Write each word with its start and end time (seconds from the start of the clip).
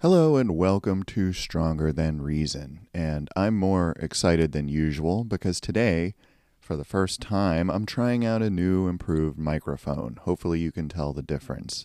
Hello 0.00 0.36
and 0.36 0.56
welcome 0.56 1.02
to 1.02 1.32
Stronger 1.32 1.92
Than 1.92 2.22
Reason. 2.22 2.86
And 2.94 3.28
I'm 3.34 3.56
more 3.56 3.96
excited 3.98 4.52
than 4.52 4.68
usual 4.68 5.24
because 5.24 5.60
today, 5.60 6.14
for 6.60 6.76
the 6.76 6.84
first 6.84 7.20
time, 7.20 7.68
I'm 7.68 7.84
trying 7.84 8.24
out 8.24 8.40
a 8.40 8.48
new 8.48 8.86
improved 8.86 9.40
microphone. 9.40 10.20
Hopefully, 10.22 10.60
you 10.60 10.70
can 10.70 10.88
tell 10.88 11.12
the 11.12 11.20
difference. 11.20 11.84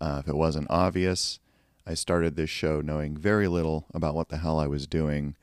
Uh, 0.00 0.22
if 0.24 0.28
it 0.28 0.36
wasn't 0.36 0.68
obvious, 0.70 1.38
I 1.86 1.92
started 1.92 2.34
this 2.34 2.48
show 2.48 2.80
knowing 2.80 3.14
very 3.14 3.46
little 3.46 3.88
about 3.92 4.14
what 4.14 4.30
the 4.30 4.38
hell 4.38 4.58
I 4.58 4.66
was 4.66 4.86
doing, 4.86 5.36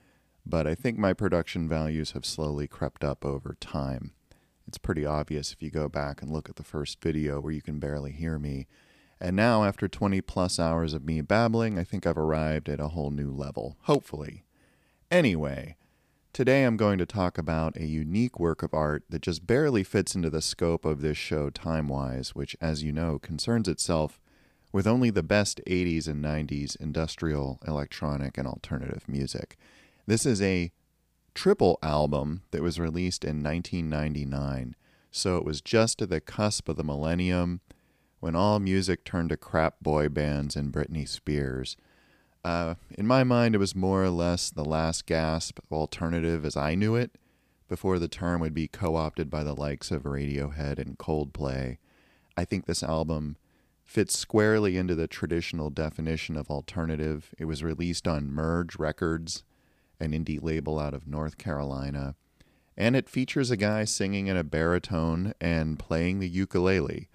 but 0.43 0.65
I 0.65 0.73
think 0.73 0.97
my 0.97 1.13
production 1.13 1.69
values 1.69 2.13
have 2.13 2.25
slowly 2.25 2.67
crept 2.67 3.03
up 3.03 3.23
over 3.23 3.55
time. 3.59 4.13
It's 4.67 4.79
pretty 4.79 5.05
obvious 5.05 5.53
if 5.53 5.61
you 5.61 5.69
go 5.69 5.87
back 5.87 6.23
and 6.23 6.31
look 6.31 6.49
at 6.49 6.55
the 6.55 6.63
first 6.63 6.99
video 6.99 7.39
where 7.39 7.53
you 7.53 7.61
can 7.61 7.77
barely 7.77 8.11
hear 8.11 8.39
me 8.39 8.65
and 9.21 9.35
now, 9.35 9.63
after 9.63 9.87
20 9.87 10.19
plus 10.21 10.59
hours 10.59 10.93
of 10.93 11.05
me 11.05 11.21
babbling, 11.21 11.77
I 11.77 11.83
think 11.83 12.07
I've 12.07 12.17
arrived 12.17 12.67
at 12.67 12.79
a 12.79 12.89
whole 12.89 13.11
new 13.11 13.29
level, 13.29 13.77
hopefully. 13.81 14.43
Anyway, 15.11 15.75
today 16.33 16.63
I'm 16.63 16.75
going 16.75 16.97
to 16.97 17.05
talk 17.05 17.37
about 17.37 17.77
a 17.77 17.85
unique 17.85 18.39
work 18.39 18.63
of 18.63 18.73
art 18.73 19.03
that 19.09 19.21
just 19.21 19.45
barely 19.45 19.83
fits 19.83 20.15
into 20.15 20.31
the 20.31 20.41
scope 20.41 20.85
of 20.85 21.01
this 21.01 21.17
show 21.17 21.51
time 21.51 21.87
wise, 21.87 22.33
which, 22.33 22.57
as 22.59 22.81
you 22.81 22.91
know, 22.91 23.19
concerns 23.19 23.67
itself 23.67 24.19
with 24.71 24.87
only 24.87 25.11
the 25.11 25.21
best 25.21 25.61
80s 25.67 26.07
and 26.07 26.23
90s 26.23 26.75
industrial, 26.77 27.59
electronic, 27.67 28.39
and 28.39 28.47
alternative 28.47 29.03
music. 29.07 29.55
This 30.07 30.25
is 30.25 30.41
a 30.41 30.71
triple 31.35 31.77
album 31.83 32.41
that 32.49 32.63
was 32.63 32.79
released 32.79 33.23
in 33.23 33.43
1999, 33.43 34.75
so 35.11 35.37
it 35.37 35.45
was 35.45 35.61
just 35.61 36.01
at 36.01 36.09
the 36.09 36.21
cusp 36.21 36.67
of 36.67 36.75
the 36.75 36.83
millennium 36.83 37.61
when 38.21 38.35
all 38.35 38.59
music 38.59 39.03
turned 39.03 39.29
to 39.29 39.35
crap 39.35 39.81
boy 39.81 40.07
bands 40.07 40.55
and 40.55 40.71
Britney 40.71 41.07
Spears. 41.07 41.75
Uh, 42.45 42.75
in 42.91 43.05
my 43.05 43.23
mind, 43.23 43.53
it 43.53 43.57
was 43.57 43.75
more 43.75 44.03
or 44.03 44.09
less 44.09 44.49
the 44.49 44.63
last 44.63 45.05
gasp 45.05 45.59
of 45.59 45.71
alternative 45.71 46.45
as 46.45 46.55
I 46.55 46.75
knew 46.75 46.95
it, 46.95 47.17
before 47.67 47.99
the 47.99 48.07
term 48.07 48.39
would 48.41 48.53
be 48.53 48.67
co 48.67 48.95
opted 48.95 49.29
by 49.29 49.43
the 49.43 49.55
likes 49.55 49.91
of 49.91 50.03
Radiohead 50.03 50.77
and 50.77 50.97
Coldplay. 50.97 51.77
I 52.37 52.45
think 52.45 52.65
this 52.65 52.83
album 52.83 53.37
fits 53.83 54.17
squarely 54.17 54.77
into 54.77 54.93
the 54.93 55.07
traditional 55.07 55.69
definition 55.69 56.37
of 56.37 56.49
alternative. 56.49 57.33
It 57.37 57.45
was 57.45 57.63
released 57.63 58.07
on 58.07 58.31
Merge 58.31 58.77
Records, 58.77 59.43
an 59.99 60.11
indie 60.11 60.41
label 60.41 60.79
out 60.79 60.93
of 60.93 61.07
North 61.07 61.37
Carolina, 61.37 62.15
and 62.77 62.95
it 62.95 63.09
features 63.09 63.51
a 63.51 63.57
guy 63.57 63.83
singing 63.83 64.27
in 64.27 64.37
a 64.37 64.43
baritone 64.43 65.33
and 65.41 65.79
playing 65.79 66.19
the 66.19 66.29
ukulele. 66.29 67.09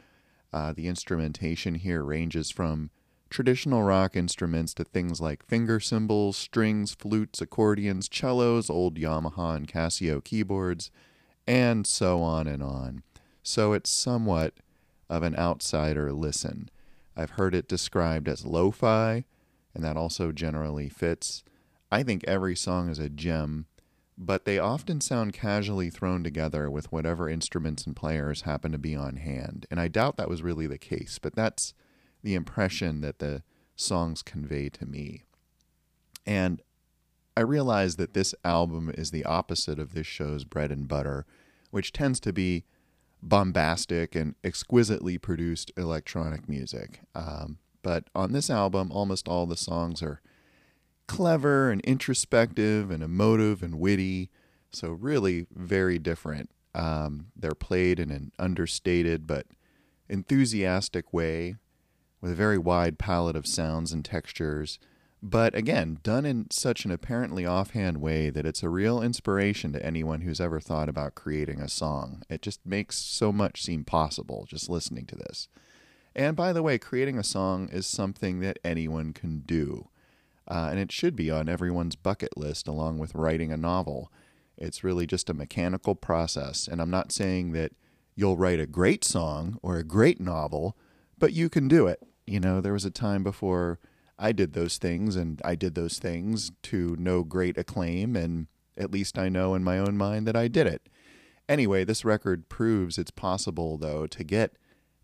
Uh, 0.57 0.73
the 0.73 0.89
instrumentation 0.89 1.75
here 1.75 2.03
ranges 2.03 2.51
from 2.51 2.89
traditional 3.29 3.83
rock 3.83 4.17
instruments 4.17 4.73
to 4.73 4.85
things 4.85 5.21
like 5.21 5.45
finger 5.45 5.79
cymbals, 5.79 6.35
strings, 6.35 6.95
flutes, 6.95 7.43
accordions, 7.43 8.09
cellos, 8.11 8.71
old 8.71 8.95
Yamaha 8.95 9.55
and 9.55 9.69
Casio 9.69 10.25
keyboards, 10.25 10.91
and 11.47 11.87
so 11.87 12.23
on 12.23 12.47
and 12.47 12.63
on. 12.63 13.03
So 13.43 13.75
it's 13.75 13.91
somewhat 13.91 14.55
of 15.11 15.23
an 15.23 15.37
outsider 15.37 16.11
listen. 16.11 16.71
I've 17.15 17.33
heard 17.33 17.55
it 17.55 17.69
described 17.69 18.27
as 18.27 18.47
lo 18.47 18.71
fi, 18.71 19.27
and 19.75 19.85
that 19.85 19.99
also 19.99 20.33
generally 20.33 20.89
fits. 20.89 21.45
I 21.93 22.03
think 22.03 22.25
every 22.25 22.57
song 22.57 22.89
is 22.89 22.99
a 22.99 23.11
gem 23.11 23.67
but 24.19 24.45
they 24.45 24.59
often 24.59 25.01
sound 25.01 25.33
casually 25.33 25.91
thrown 25.91 26.25
together 26.25 26.71
with 26.71 26.91
whatever 26.91 27.29
instruments 27.29 27.85
and 27.85 27.95
players 27.95 28.43
happen 28.43 28.73
to 28.73 28.79
be 28.79 28.95
on 28.95 29.17
hand. 29.17 29.67
And 29.71 29.79
I 29.79 29.89
doubt 29.89 30.17
that 30.17 30.29
was 30.29 30.43
really 30.43 30.67
the 30.67 30.79
case, 30.79 31.19
but 31.21 31.35
that's 31.35 31.75
the 32.23 32.35
impression 32.35 33.03
that 33.03 33.19
the 33.19 33.43
songs 33.77 34.23
convey 34.23 34.71
to 34.71 34.87
me. 34.87 35.25
And 36.25 36.63
I 37.37 37.43
realize 37.43 37.97
that 37.97 38.15
this 38.15 38.35
album 38.43 38.91
is 38.97 39.11
the 39.11 39.25
opposite 39.25 39.79
of 39.79 39.93
this 39.93 40.07
show's 40.07 40.45
bread 40.45 40.73
and 40.73 40.89
butter, 40.89 41.27
which 41.71 41.93
tends 41.93 42.19
to 42.21 42.33
be 42.33 42.65
bombastic 43.23 44.15
and 44.15 44.35
exquisitely 44.43 45.19
produced 45.19 45.71
electronic 45.77 46.49
music. 46.49 47.01
Um, 47.15 47.59
but 47.83 48.09
on 48.15 48.33
this 48.33 48.49
album, 48.49 48.91
almost 48.91 49.29
all 49.29 49.47
the 49.47 49.57
songs 49.57 50.03
are 50.03 50.23
clever 51.07 51.71
and 51.71 51.81
introspective 51.83 52.91
and 52.91 53.03
emotive 53.03 53.63
and 53.63 53.79
witty. 53.79 54.31
So, 54.71 54.91
really 54.91 55.47
very 55.55 55.99
different. 55.99 56.51
Um, 56.75 57.29
they're 57.35 57.55
played 57.55 57.99
in 57.99 58.11
an 58.11 58.33
understated 58.39 59.27
but 59.27 59.47
enthusiastic 60.09 61.13
way 61.13 61.57
with 62.21 62.33
a 62.33 62.35
very 62.35 62.59
wide 62.59 62.99
palette 62.99 63.37
of 63.37 63.47
sounds 63.47 63.93
and 63.93 64.05
textures. 64.05 64.79
But 65.23 65.55
again, 65.55 65.99
done 66.03 66.27
in 66.27 66.51
such 66.51 66.85
an 66.85 66.91
apparently 66.91 67.47
offhand 67.47 68.01
way 68.01 68.31
that 68.31 68.47
it's 68.47 68.63
a 68.63 68.69
real 68.69 69.03
inspiration 69.03 69.73
to 69.73 69.85
anyone 69.85 70.21
who's 70.21 70.41
ever 70.41 70.61
thought 70.61 70.89
about 70.89 71.15
creating 71.15 71.61
a 71.61 71.69
song. 71.69 72.23
It 72.29 72.43
just 72.43 72.65
makes 72.67 72.99
so 72.99 73.33
much 73.33 73.63
seem 73.63 73.85
possible 73.85 74.47
just 74.49 74.69
listening 74.69 75.07
to 75.07 75.17
this. 75.17 75.49
And 76.15 76.37
by 76.37 76.53
the 76.53 76.63
way, 76.63 76.79
creating 76.79 77.19
a 77.19 77.25
song 77.25 77.69
is 77.71 77.87
something 77.87 78.41
that 78.41 78.59
anyone 78.65 79.13
can 79.13 79.41
do 79.41 79.89
uh, 80.49 80.69
and 80.71 80.79
it 80.79 80.93
should 80.93 81.17
be 81.17 81.31
on 81.31 81.49
everyone's 81.49 81.97
bucket 81.97 82.37
list 82.37 82.69
along 82.69 82.99
with 82.99 83.15
writing 83.15 83.53
a 83.53 83.57
novel. 83.57 84.13
It's 84.57 84.85
really 84.85 85.07
just 85.07 85.29
a 85.29 85.35
mechanical 85.35 85.95
process, 85.95 86.69
and 86.69 86.81
I'm 86.81 86.91
not 86.91 87.13
saying 87.13 87.53
that 87.53 87.73
you'll 88.15 88.37
write 88.37 88.61
a 88.61 88.67
great 88.67 89.05
song 89.05 89.59
or 89.63 89.77
a 89.77 89.85
great 89.85 90.21
novel, 90.21 90.77
but 91.19 91.33
you 91.33 91.49
can 91.49 91.69
do 91.69 91.87
it. 91.87 92.03
You 92.27 92.41
know, 92.41 92.61
there 92.61 92.73
was 92.73 92.85
a 92.85 92.91
time 92.91 93.23
before 93.23 93.79
I 94.19 94.33
did 94.33 94.55
those 94.55 94.79
things, 94.79 95.15
and 95.17 95.41
I 95.45 95.55
did 95.55 95.75
those 95.75 95.99
things 95.99 96.51
to 96.63 96.97
no 96.99 97.23
great 97.23 97.59
acclaim, 97.59 98.17
and 98.17 98.47
at 98.77 98.91
least 98.91 99.19
I 99.19 99.29
know 99.29 99.55
in 99.55 99.63
my 99.63 99.79
own 99.79 99.97
mind 99.97 100.27
that 100.27 100.37
I 100.37 100.49
did 100.49 100.67
it. 100.67 100.89
Anyway, 101.49 101.85
this 101.85 102.05
record 102.05 102.49
proves 102.49 102.99
it's 102.99 103.11
possible, 103.11 103.77
though, 103.77 104.07
to 104.07 104.25
get 104.25 104.57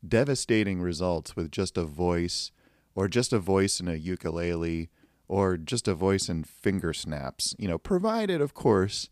devastating 0.06 0.80
results 0.80 1.36
with 1.36 1.53
just 1.53 1.76
a 1.76 1.84
voice 1.84 2.50
or 2.94 3.06
just 3.06 3.32
a 3.32 3.38
voice 3.38 3.80
in 3.80 3.88
a 3.88 3.94
ukulele 3.94 4.91
or 5.32 5.56
just 5.56 5.88
a 5.88 5.94
voice 5.94 6.28
and 6.28 6.47
finger 6.47 6.93
snaps, 6.93 7.56
you 7.59 7.66
know, 7.66 7.78
provided, 7.78 8.43
of 8.43 8.53
course, 8.53 9.09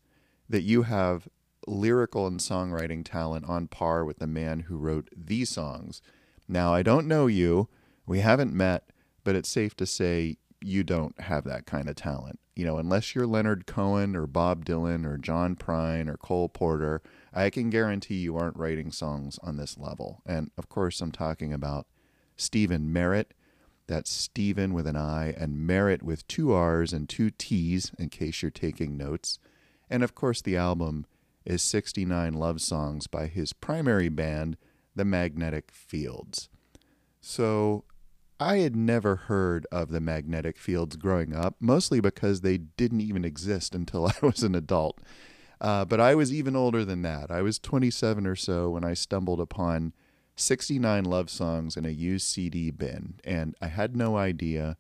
that 0.51 0.61
you 0.61 0.83
have 0.83 1.27
lyrical 1.67 2.27
and 2.27 2.41
songwriting 2.41 3.03
talent 3.03 3.47
on 3.49 3.67
par 3.67 4.05
with 4.05 4.19
the 4.19 4.27
man 4.27 4.61
who 4.61 4.77
wrote 4.77 5.09
these 5.17 5.49
songs. 5.49 6.03
Now, 6.47 6.75
I 6.75 6.83
don't 6.83 7.09
know 7.09 7.27
you, 7.27 7.71
we 8.07 8.21
haven't 8.21 8.53
met, 8.53 8.91
but 9.25 9.35
it's 9.35 9.49
safe 9.49 9.75
to 9.77 9.87
say 9.87 10.37
you 10.61 10.85
don't 10.85 11.19
have 11.23 11.45
that 11.45 11.65
kind 11.65 11.89
of 11.89 11.97
talent. 11.97 12.39
You 12.55 12.67
know, 12.67 12.77
unless 12.77 13.15
you're 13.15 13.27
Leonard 13.27 13.67
Cohen 13.67 14.15
or 14.15 14.27
Bob 14.27 14.67
Dylan 14.67 15.07
or 15.07 15.17
John 15.17 15.57
Prine 15.57 16.07
or 16.07 16.19
Cole 16.19 16.51
Porter, 16.51 17.01
I 17.33 17.49
can 17.49 17.71
guarantee 17.71 18.17
you 18.17 18.37
aren't 18.37 18.59
writing 18.59 18.93
songs 18.93 19.39
on 19.43 19.57
this 19.57 19.79
level. 19.79 20.21
And 20.27 20.51
of 20.59 20.69
course, 20.69 21.01
I'm 21.01 21.13
talking 21.13 21.55
about 21.55 21.87
Stephen 22.37 22.93
Merritt 22.93 23.33
that's 23.91 24.11
Stephen 24.11 24.73
with 24.73 24.87
an 24.87 24.97
I 24.97 25.35
and 25.37 25.67
Merritt 25.67 26.03
with 26.03 26.27
two 26.29 26.53
R's 26.53 26.93
and 26.93 27.09
two 27.09 27.31
T's, 27.31 27.91
in 27.99 28.09
case 28.09 28.41
you're 28.41 28.51
taking 28.51 28.97
notes. 28.97 29.41
And 29.91 30.05
of 30.05 30.15
course, 30.15 30.41
the 30.41 30.57
album 30.57 31.07
is 31.45 31.61
69 31.61 32.35
love 32.35 32.61
songs 32.61 33.09
by 33.09 33.27
his 33.27 33.53
primary 33.53 34.09
band, 34.09 34.57
The 34.95 35.05
Magnetic 35.05 35.73
Fields. 35.73 36.49
So 37.21 37.83
I 38.39 38.59
had 38.59 38.77
never 38.77 39.17
heard 39.17 39.67
of 39.73 39.91
the 39.91 40.01
Magnetic 40.01 40.57
Fields 40.57 40.95
growing 40.95 41.35
up, 41.35 41.57
mostly 41.59 42.01
because 42.01 42.43
they 42.43 42.59
didn't 42.59 43.01
even 43.01 43.25
exist 43.25 43.75
until 43.75 44.07
I 44.07 44.15
was 44.23 44.45
an 44.45 44.55
adult. 44.55 45.01
Uh, 45.61 45.85
but 45.85 46.01
I 46.01 46.15
was 46.15 46.33
even 46.33 46.55
older 46.55 46.85
than 46.85 47.03
that. 47.03 47.33
I 47.33 47.43
was 47.43 47.59
27 47.59 48.25
or 48.25 48.37
so 48.37 48.71
when 48.71 48.85
I 48.85 48.95
stumbled 48.95 49.41
upon 49.41 49.95
69 50.41 51.05
love 51.05 51.31
songs 51.31 51.77
in 51.77 51.85
a 51.85 51.91
used 51.91 52.27
CD 52.27 52.71
bin, 52.71 53.15
and 53.25 53.55
I 53.61 53.67
had 53.69 53.97
no 53.97 54.17
idea 54.17 54.77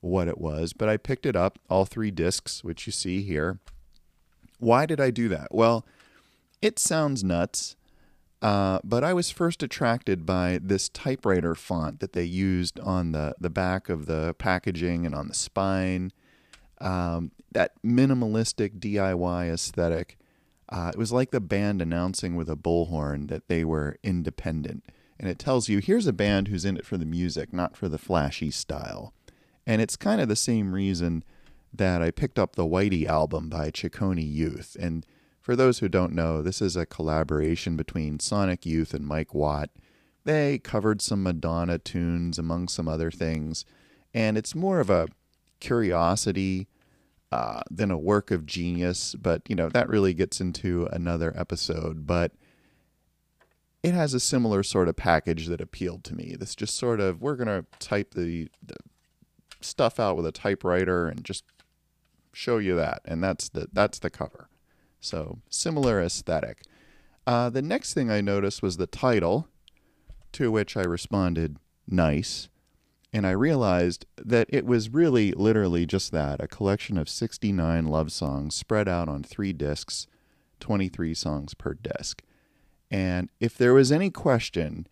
what 0.00 0.28
it 0.28 0.38
was, 0.38 0.72
but 0.72 0.88
I 0.88 0.96
picked 0.96 1.26
it 1.26 1.36
up, 1.36 1.58
all 1.68 1.84
three 1.84 2.10
discs, 2.10 2.64
which 2.64 2.86
you 2.86 2.92
see 2.92 3.22
here. 3.22 3.58
Why 4.58 4.86
did 4.86 5.00
I 5.00 5.10
do 5.10 5.28
that? 5.28 5.48
Well, 5.50 5.84
it 6.62 6.78
sounds 6.78 7.22
nuts, 7.24 7.76
uh, 8.42 8.80
but 8.84 9.04
I 9.04 9.12
was 9.12 9.30
first 9.30 9.62
attracted 9.62 10.24
by 10.24 10.58
this 10.62 10.88
typewriter 10.88 11.54
font 11.54 12.00
that 12.00 12.12
they 12.12 12.24
used 12.24 12.78
on 12.80 13.12
the, 13.12 13.34
the 13.38 13.50
back 13.50 13.88
of 13.88 14.06
the 14.06 14.34
packaging 14.38 15.04
and 15.04 15.14
on 15.14 15.28
the 15.28 15.34
spine. 15.34 16.12
Um, 16.80 17.32
that 17.52 17.72
minimalistic 17.84 18.78
DIY 18.78 19.52
aesthetic. 19.52 20.16
Uh, 20.70 20.90
it 20.94 20.98
was 20.98 21.12
like 21.12 21.30
the 21.30 21.40
band 21.40 21.82
announcing 21.82 22.36
with 22.36 22.48
a 22.48 22.56
bullhorn 22.56 23.28
that 23.28 23.48
they 23.48 23.64
were 23.64 23.98
independent 24.02 24.84
and 25.20 25.28
it 25.28 25.38
tells 25.38 25.68
you 25.68 25.78
here's 25.78 26.06
a 26.06 26.14
band 26.14 26.48
who's 26.48 26.64
in 26.64 26.78
it 26.78 26.86
for 26.86 26.96
the 26.96 27.04
music, 27.04 27.52
not 27.52 27.76
for 27.76 27.90
the 27.90 27.98
flashy 27.98 28.50
style. 28.50 29.12
And 29.66 29.82
it's 29.82 29.94
kind 29.94 30.18
of 30.18 30.28
the 30.28 30.34
same 30.34 30.74
reason 30.74 31.22
that 31.74 32.00
I 32.00 32.10
picked 32.10 32.38
up 32.38 32.56
the 32.56 32.64
Whitey 32.64 33.04
album 33.04 33.50
by 33.50 33.70
Ciccone 33.70 34.26
Youth. 34.26 34.78
And 34.80 35.04
for 35.42 35.54
those 35.54 35.80
who 35.80 35.90
don't 35.90 36.14
know, 36.14 36.40
this 36.40 36.62
is 36.62 36.74
a 36.74 36.86
collaboration 36.86 37.76
between 37.76 38.18
Sonic 38.18 38.64
Youth 38.64 38.94
and 38.94 39.06
Mike 39.06 39.34
Watt. 39.34 39.68
They 40.24 40.58
covered 40.58 41.02
some 41.02 41.22
Madonna 41.22 41.78
tunes 41.78 42.38
among 42.38 42.68
some 42.68 42.88
other 42.88 43.10
things, 43.10 43.66
and 44.14 44.38
it's 44.38 44.54
more 44.54 44.80
of 44.80 44.88
a 44.88 45.08
curiosity 45.60 46.66
uh, 47.30 47.60
than 47.70 47.90
a 47.90 47.98
work 47.98 48.30
of 48.30 48.46
genius. 48.46 49.14
But, 49.14 49.42
you 49.48 49.54
know, 49.54 49.68
that 49.68 49.88
really 49.90 50.14
gets 50.14 50.40
into 50.40 50.88
another 50.90 51.34
episode. 51.36 52.06
But 52.06 52.32
it 53.82 53.94
has 53.94 54.14
a 54.14 54.20
similar 54.20 54.62
sort 54.62 54.88
of 54.88 54.96
package 54.96 55.46
that 55.46 55.60
appealed 55.60 56.04
to 56.04 56.14
me. 56.14 56.36
This 56.38 56.54
just 56.54 56.76
sort 56.76 57.00
of, 57.00 57.20
we're 57.20 57.36
to 57.36 57.64
type 57.78 58.14
the, 58.14 58.48
the 58.62 58.76
stuff 59.60 59.98
out 59.98 60.16
with 60.16 60.26
a 60.26 60.32
typewriter 60.32 61.08
and 61.08 61.24
just 61.24 61.44
show 62.32 62.58
you 62.58 62.76
that. 62.76 63.00
And 63.04 63.22
that's 63.22 63.48
the, 63.48 63.68
that's 63.72 63.98
the 63.98 64.10
cover. 64.10 64.48
So 65.00 65.38
similar 65.48 66.00
aesthetic. 66.00 66.62
Uh, 67.26 67.48
the 67.48 67.62
next 67.62 67.94
thing 67.94 68.10
I 68.10 68.20
noticed 68.20 68.62
was 68.62 68.76
the 68.76 68.86
title, 68.86 69.48
to 70.32 70.50
which 70.50 70.76
I 70.76 70.82
responded, 70.82 71.56
nice. 71.86 72.48
And 73.12 73.26
I 73.26 73.30
realized 73.30 74.06
that 74.16 74.46
it 74.50 74.66
was 74.66 74.90
really 74.90 75.32
literally 75.32 75.86
just 75.86 76.12
that 76.12 76.40
a 76.40 76.46
collection 76.46 76.98
of 76.98 77.08
69 77.08 77.86
love 77.86 78.12
songs 78.12 78.54
spread 78.54 78.88
out 78.88 79.08
on 79.08 79.22
three 79.22 79.52
discs, 79.52 80.06
23 80.60 81.14
songs 81.14 81.54
per 81.54 81.74
disc. 81.74 82.22
And 82.90 83.30
if 83.38 83.56
there 83.56 83.74
was 83.74 83.92
any 83.92 84.10
question 84.10 84.86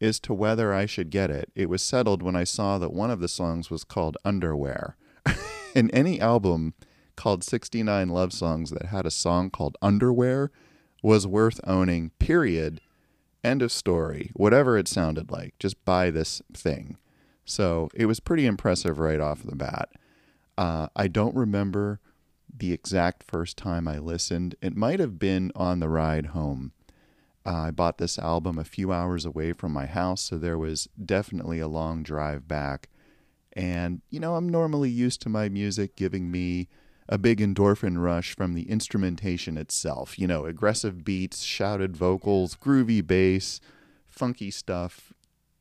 as 0.00 0.20
to 0.20 0.34
whether 0.34 0.72
I 0.72 0.86
should 0.86 1.10
get 1.10 1.30
it, 1.30 1.50
it 1.54 1.68
was 1.68 1.82
settled 1.82 2.22
when 2.22 2.36
I 2.36 2.44
saw 2.44 2.78
that 2.78 2.92
one 2.92 3.10
of 3.10 3.20
the 3.20 3.28
songs 3.28 3.70
was 3.70 3.84
called 3.84 4.16
Underwear. 4.24 4.96
and 5.74 5.90
any 5.92 6.20
album 6.20 6.74
called 7.16 7.44
69 7.44 8.08
Love 8.08 8.32
Songs 8.32 8.70
that 8.70 8.86
had 8.86 9.04
a 9.04 9.10
song 9.10 9.50
called 9.50 9.76
Underwear 9.82 10.50
was 11.02 11.26
worth 11.26 11.60
owning, 11.64 12.10
period. 12.18 12.80
End 13.42 13.62
of 13.62 13.72
story. 13.72 14.30
Whatever 14.34 14.78
it 14.78 14.88
sounded 14.88 15.30
like, 15.30 15.58
just 15.58 15.84
buy 15.84 16.10
this 16.10 16.40
thing. 16.52 16.96
So 17.44 17.90
it 17.94 18.06
was 18.06 18.20
pretty 18.20 18.46
impressive 18.46 18.98
right 18.98 19.20
off 19.20 19.42
the 19.42 19.56
bat. 19.56 19.88
Uh, 20.56 20.88
I 20.94 21.08
don't 21.08 21.34
remember 21.34 22.00
the 22.54 22.72
exact 22.72 23.24
first 23.26 23.56
time 23.56 23.88
I 23.88 23.98
listened. 23.98 24.54
It 24.60 24.76
might 24.76 25.00
have 25.00 25.18
been 25.18 25.50
on 25.54 25.80
the 25.80 25.88
ride 25.88 26.26
home. 26.26 26.72
Uh, 27.50 27.62
I 27.66 27.70
bought 27.72 27.98
this 27.98 28.16
album 28.16 28.58
a 28.60 28.64
few 28.64 28.92
hours 28.92 29.24
away 29.24 29.52
from 29.52 29.72
my 29.72 29.86
house, 29.86 30.22
so 30.22 30.38
there 30.38 30.58
was 30.58 30.88
definitely 31.04 31.58
a 31.58 31.66
long 31.66 32.04
drive 32.04 32.46
back. 32.46 32.88
And, 33.54 34.02
you 34.08 34.20
know, 34.20 34.36
I'm 34.36 34.48
normally 34.48 34.88
used 34.88 35.20
to 35.22 35.28
my 35.28 35.48
music 35.48 35.96
giving 35.96 36.30
me 36.30 36.68
a 37.08 37.18
big 37.18 37.40
endorphin 37.40 38.00
rush 38.00 38.36
from 38.36 38.54
the 38.54 38.70
instrumentation 38.70 39.58
itself. 39.58 40.16
You 40.16 40.28
know, 40.28 40.44
aggressive 40.44 41.02
beats, 41.02 41.42
shouted 41.42 41.96
vocals, 41.96 42.54
groovy 42.54 43.04
bass, 43.04 43.60
funky 44.06 44.52
stuff, 44.52 45.12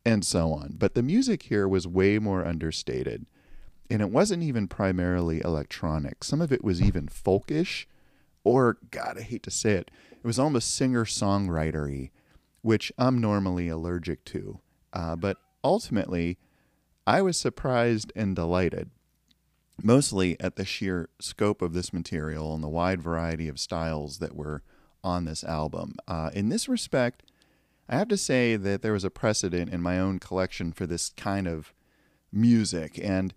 and 0.06 0.24
so 0.24 0.53
on. 0.53 0.75
But 0.77 0.94
the 0.94 1.01
music 1.01 1.41
here 1.44 1.68
was 1.68 1.88
way 1.88 2.19
more 2.19 2.45
understated. 2.45 3.25
And 3.89 4.03
it 4.03 4.12
wasn't 4.12 4.44
even 4.44 4.68
primarily 4.68 5.41
electronic. 5.44 6.24
Some 6.24 6.39
of 6.39 6.51
it 6.51 6.63
was 6.63 6.83
even 6.83 7.07
folkish, 7.07 7.88
or, 8.44 8.77
God, 8.91 9.18
I 9.18 9.21
hate 9.21 9.41
to 9.44 9.51
say 9.51 9.71
it, 9.71 9.89
it 10.24 10.27
was 10.27 10.39
almost 10.39 10.75
singer 10.75 11.06
songwritery, 11.06 12.12
which 12.62 12.92
I'm 12.98 13.19
normally 13.19 13.68
allergic 13.69 14.25
to. 14.25 14.60
Uh, 14.92 15.16
but 15.16 15.38
ultimately, 15.63 16.38
I 17.07 17.21
was 17.21 17.38
surprised 17.38 18.12
and 18.16 18.36
delighted 18.36 18.89
mostly 19.83 20.39
at 20.39 20.56
the 20.56 20.66
sheer 20.66 21.10
scope 21.19 21.62
of 21.62 21.74
this 21.74 21.94
material 21.94 22.54
and 22.54 22.63
the 22.63 22.69
wide 22.69 23.01
variety 23.01 23.48
of 23.48 23.60
styles 23.60 24.19
that 24.19 24.36
were 24.36 24.62
on 25.04 25.25
this 25.25 25.44
album. 25.44 25.95
Uh, 26.07 26.30
in 26.33 26.50
this 26.50 26.68
respect, 26.68 27.24
I 27.88 27.98
have 27.98 28.07
to 28.10 28.18
say 28.18 28.56
that 28.56 28.81
there 28.81 28.94
was 28.94 29.04
a 29.04 29.10
precedent 29.10 29.72
in 29.74 29.81
my 29.81 30.00
own 30.00 30.19
collection 30.19 30.72
for 30.72 30.86
this 30.86 31.10
kind 31.12 31.48
of 31.48 31.74
music, 32.31 33.00
and 33.01 33.33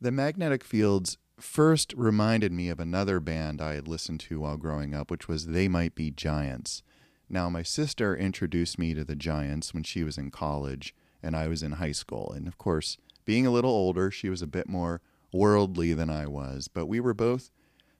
the 0.00 0.10
Magnetic 0.10 0.64
Fields 0.64 1.18
first 1.42 1.92
reminded 1.96 2.52
me 2.52 2.68
of 2.68 2.80
another 2.80 3.20
band 3.20 3.60
I 3.60 3.74
had 3.74 3.88
listened 3.88 4.20
to 4.20 4.40
while 4.40 4.56
growing 4.56 4.94
up, 4.94 5.10
which 5.10 5.28
was 5.28 5.46
They 5.46 5.68
Might 5.68 5.94
Be 5.94 6.10
Giants. 6.10 6.82
Now, 7.28 7.48
my 7.48 7.62
sister 7.62 8.16
introduced 8.16 8.78
me 8.78 8.94
to 8.94 9.04
the 9.04 9.16
Giants 9.16 9.72
when 9.72 9.82
she 9.82 10.04
was 10.04 10.18
in 10.18 10.30
college 10.30 10.94
and 11.22 11.36
I 11.36 11.48
was 11.48 11.62
in 11.62 11.72
high 11.72 11.92
school. 11.92 12.32
And 12.34 12.46
of 12.46 12.58
course, 12.58 12.98
being 13.24 13.46
a 13.46 13.50
little 13.50 13.70
older, 13.70 14.10
she 14.10 14.28
was 14.28 14.42
a 14.42 14.46
bit 14.46 14.68
more 14.68 15.00
worldly 15.32 15.94
than 15.94 16.10
I 16.10 16.26
was, 16.26 16.68
but 16.68 16.86
we 16.86 17.00
were 17.00 17.14
both 17.14 17.50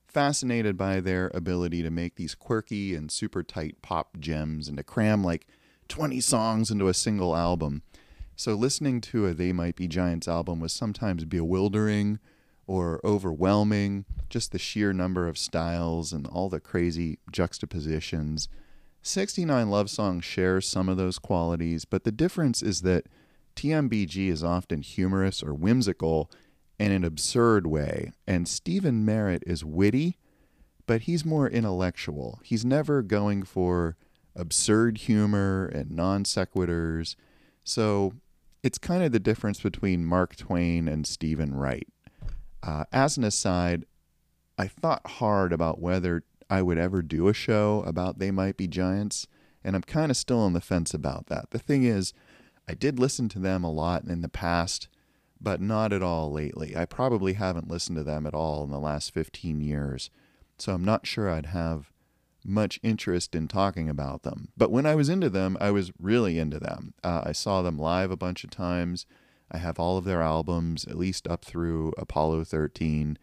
fascinated 0.06 0.76
by 0.76 1.00
their 1.00 1.30
ability 1.32 1.82
to 1.82 1.90
make 1.90 2.16
these 2.16 2.34
quirky 2.34 2.94
and 2.94 3.10
super 3.10 3.42
tight 3.42 3.80
pop 3.80 4.18
gems 4.20 4.68
and 4.68 4.76
to 4.76 4.82
cram 4.84 5.24
like 5.24 5.46
20 5.88 6.20
songs 6.20 6.70
into 6.70 6.88
a 6.88 6.94
single 6.94 7.34
album. 7.34 7.82
So 8.36 8.54
listening 8.54 9.00
to 9.02 9.26
a 9.26 9.34
They 9.34 9.52
Might 9.52 9.76
Be 9.76 9.88
Giants 9.88 10.28
album 10.28 10.60
was 10.60 10.72
sometimes 10.72 11.24
bewildering 11.24 12.18
or 12.66 13.00
overwhelming, 13.04 14.04
just 14.28 14.52
the 14.52 14.58
sheer 14.58 14.92
number 14.92 15.28
of 15.28 15.38
styles 15.38 16.12
and 16.12 16.26
all 16.26 16.48
the 16.48 16.60
crazy 16.60 17.18
juxtapositions. 17.30 18.48
69 19.02 19.68
Love 19.68 19.90
Songs 19.90 20.24
shares 20.24 20.66
some 20.66 20.88
of 20.88 20.96
those 20.96 21.18
qualities, 21.18 21.84
but 21.84 22.04
the 22.04 22.12
difference 22.12 22.62
is 22.62 22.82
that 22.82 23.06
TMBG 23.56 24.28
is 24.28 24.44
often 24.44 24.80
humorous 24.80 25.42
or 25.42 25.52
whimsical 25.52 26.30
in 26.78 26.92
an 26.92 27.04
absurd 27.04 27.66
way. 27.66 28.12
And 28.26 28.48
Stephen 28.48 29.04
Merritt 29.04 29.42
is 29.46 29.64
witty, 29.64 30.18
but 30.86 31.02
he's 31.02 31.24
more 31.24 31.48
intellectual. 31.48 32.40
He's 32.42 32.64
never 32.64 33.02
going 33.02 33.42
for 33.42 33.96
absurd 34.34 34.98
humor 34.98 35.66
and 35.66 35.90
non 35.90 36.24
sequiturs. 36.24 37.16
So 37.64 38.14
it's 38.62 38.78
kind 38.78 39.02
of 39.02 39.12
the 39.12 39.20
difference 39.20 39.60
between 39.60 40.04
Mark 40.04 40.36
Twain 40.36 40.88
and 40.88 41.06
Steven 41.06 41.54
Wright. 41.54 41.88
Uh, 42.62 42.84
as 42.92 43.16
an 43.16 43.24
aside, 43.24 43.84
I 44.58 44.68
thought 44.68 45.12
hard 45.12 45.52
about 45.52 45.80
whether 45.80 46.24
I 46.48 46.62
would 46.62 46.78
ever 46.78 47.02
do 47.02 47.28
a 47.28 47.34
show 47.34 47.82
about 47.86 48.18
They 48.18 48.30
Might 48.30 48.56
Be 48.56 48.68
Giants, 48.68 49.26
and 49.64 49.74
I'm 49.74 49.82
kind 49.82 50.10
of 50.10 50.16
still 50.16 50.40
on 50.40 50.52
the 50.52 50.60
fence 50.60 50.94
about 50.94 51.26
that. 51.26 51.50
The 51.50 51.58
thing 51.58 51.84
is, 51.84 52.12
I 52.68 52.74
did 52.74 52.98
listen 52.98 53.28
to 53.30 53.38
them 53.38 53.64
a 53.64 53.70
lot 53.70 54.04
in 54.04 54.20
the 54.20 54.28
past, 54.28 54.88
but 55.40 55.60
not 55.60 55.92
at 55.92 56.02
all 56.02 56.30
lately. 56.30 56.76
I 56.76 56.84
probably 56.84 57.32
haven't 57.32 57.68
listened 57.70 57.96
to 57.96 58.04
them 58.04 58.26
at 58.26 58.34
all 58.34 58.62
in 58.62 58.70
the 58.70 58.78
last 58.78 59.12
15 59.12 59.60
years, 59.60 60.10
so 60.58 60.72
I'm 60.72 60.84
not 60.84 61.06
sure 61.06 61.28
I'd 61.28 61.46
have 61.46 61.90
much 62.44 62.80
interest 62.82 63.34
in 63.34 63.48
talking 63.48 63.88
about 63.88 64.22
them. 64.22 64.48
But 64.56 64.70
when 64.70 64.86
I 64.86 64.94
was 64.94 65.08
into 65.08 65.30
them, 65.30 65.56
I 65.60 65.70
was 65.70 65.92
really 65.98 66.38
into 66.38 66.58
them. 66.58 66.94
Uh, 67.02 67.22
I 67.24 67.32
saw 67.32 67.62
them 67.62 67.78
live 67.78 68.10
a 68.10 68.16
bunch 68.16 68.44
of 68.44 68.50
times. 68.50 69.06
I 69.52 69.58
have 69.58 69.78
all 69.78 69.98
of 69.98 70.04
their 70.04 70.22
albums, 70.22 70.84
at 70.86 70.98
least 70.98 71.28
up 71.28 71.44
through 71.44 71.92
Apollo 71.98 72.44
13. 72.44 73.18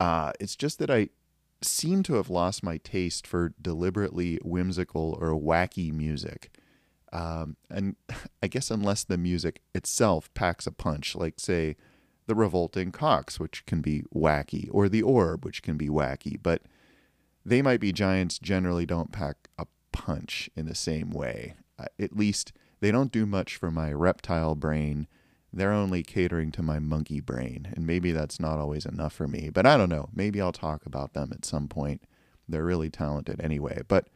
Uh, 0.00 0.32
it's 0.40 0.56
just 0.56 0.78
that 0.78 0.90
I 0.90 1.10
seem 1.62 2.02
to 2.04 2.14
have 2.14 2.30
lost 2.30 2.62
my 2.62 2.78
taste 2.78 3.26
for 3.26 3.52
deliberately 3.60 4.38
whimsical 4.42 5.18
or 5.20 5.38
wacky 5.38 5.92
music. 5.92 6.50
Um, 7.12 7.56
and 7.70 7.96
I 8.42 8.46
guess 8.46 8.70
unless 8.70 9.04
the 9.04 9.18
music 9.18 9.60
itself 9.74 10.32
packs 10.34 10.66
a 10.66 10.72
punch, 10.72 11.14
like, 11.14 11.38
say, 11.38 11.76
the 12.26 12.34
Revolting 12.34 12.92
Cocks, 12.92 13.40
which 13.40 13.64
can 13.66 13.80
be 13.80 14.04
wacky, 14.14 14.68
or 14.70 14.88
the 14.88 15.02
Orb, 15.02 15.44
which 15.44 15.62
can 15.62 15.76
be 15.76 15.88
wacky, 15.88 16.38
but 16.40 16.62
they 17.44 17.62
might 17.62 17.80
be 17.80 17.92
giants 17.92 18.38
generally 18.38 18.84
don't 18.84 19.12
pack 19.12 19.48
a 19.58 19.66
punch 19.92 20.50
in 20.54 20.66
the 20.66 20.74
same 20.74 21.10
way. 21.10 21.54
Uh, 21.78 21.86
at 21.98 22.16
least 22.16 22.52
they 22.80 22.90
don't 22.90 23.12
do 23.12 23.24
much 23.26 23.56
for 23.56 23.70
my 23.70 23.92
reptile 23.92 24.54
brain. 24.54 25.08
They're 25.52 25.72
only 25.72 26.02
catering 26.02 26.52
to 26.52 26.62
my 26.62 26.78
monkey 26.78 27.20
brain, 27.20 27.68
and 27.74 27.86
maybe 27.86 28.12
that's 28.12 28.38
not 28.38 28.58
always 28.58 28.84
enough 28.84 29.14
for 29.14 29.26
me. 29.26 29.50
But 29.50 29.66
I 29.66 29.76
don't 29.76 29.88
know. 29.88 30.10
Maybe 30.14 30.40
I'll 30.40 30.52
talk 30.52 30.84
about 30.84 31.14
them 31.14 31.32
at 31.32 31.44
some 31.44 31.68
point. 31.68 32.02
They're 32.48 32.64
really 32.64 32.90
talented 32.90 33.40
anyway. 33.40 33.82
But 33.88 34.08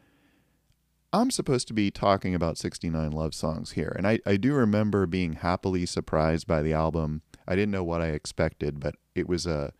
I'm 1.12 1.30
supposed 1.30 1.68
to 1.68 1.74
be 1.74 1.90
talking 1.90 2.34
about 2.34 2.58
69 2.58 3.10
love 3.10 3.34
songs 3.34 3.72
here. 3.72 3.94
And 3.96 4.06
I, 4.06 4.18
I 4.24 4.36
do 4.36 4.54
remember 4.54 5.06
being 5.06 5.34
happily 5.34 5.84
surprised 5.84 6.46
by 6.46 6.62
the 6.62 6.72
album. 6.72 7.22
I 7.46 7.54
didn't 7.54 7.72
know 7.72 7.84
what 7.84 8.00
I 8.00 8.08
expected, 8.08 8.80
but 8.80 8.94
it 9.14 9.28
was 9.28 9.46
a 9.46 9.72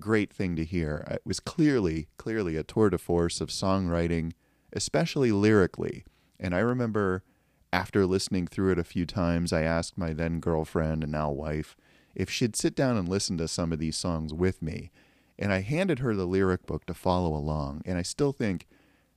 great 0.00 0.32
thing 0.32 0.56
to 0.56 0.64
hear. 0.64 1.06
It 1.10 1.22
was 1.24 1.38
clearly, 1.38 2.08
clearly 2.16 2.56
a 2.56 2.64
tour 2.64 2.90
de 2.90 2.98
force 2.98 3.40
of 3.40 3.48
songwriting, 3.50 4.32
especially 4.72 5.30
lyrically. 5.30 6.04
And 6.40 6.54
I 6.54 6.58
remember 6.58 7.22
after 7.72 8.06
listening 8.06 8.46
through 8.46 8.72
it 8.72 8.78
a 8.78 8.84
few 8.84 9.06
times, 9.06 9.52
I 9.52 9.62
asked 9.62 9.96
my 9.96 10.12
then 10.12 10.40
girlfriend 10.40 11.02
and 11.02 11.12
now 11.12 11.30
wife 11.30 11.76
if 12.14 12.28
she'd 12.28 12.56
sit 12.56 12.74
down 12.74 12.96
and 12.96 13.08
listen 13.08 13.38
to 13.38 13.48
some 13.48 13.72
of 13.72 13.78
these 13.78 13.96
songs 13.96 14.34
with 14.34 14.60
me. 14.60 14.90
And 15.38 15.52
I 15.52 15.62
handed 15.62 16.00
her 16.00 16.14
the 16.14 16.26
lyric 16.26 16.66
book 16.66 16.84
to 16.86 16.94
follow 16.94 17.34
along. 17.34 17.82
And 17.86 17.96
I 17.96 18.02
still 18.02 18.32
think 18.32 18.66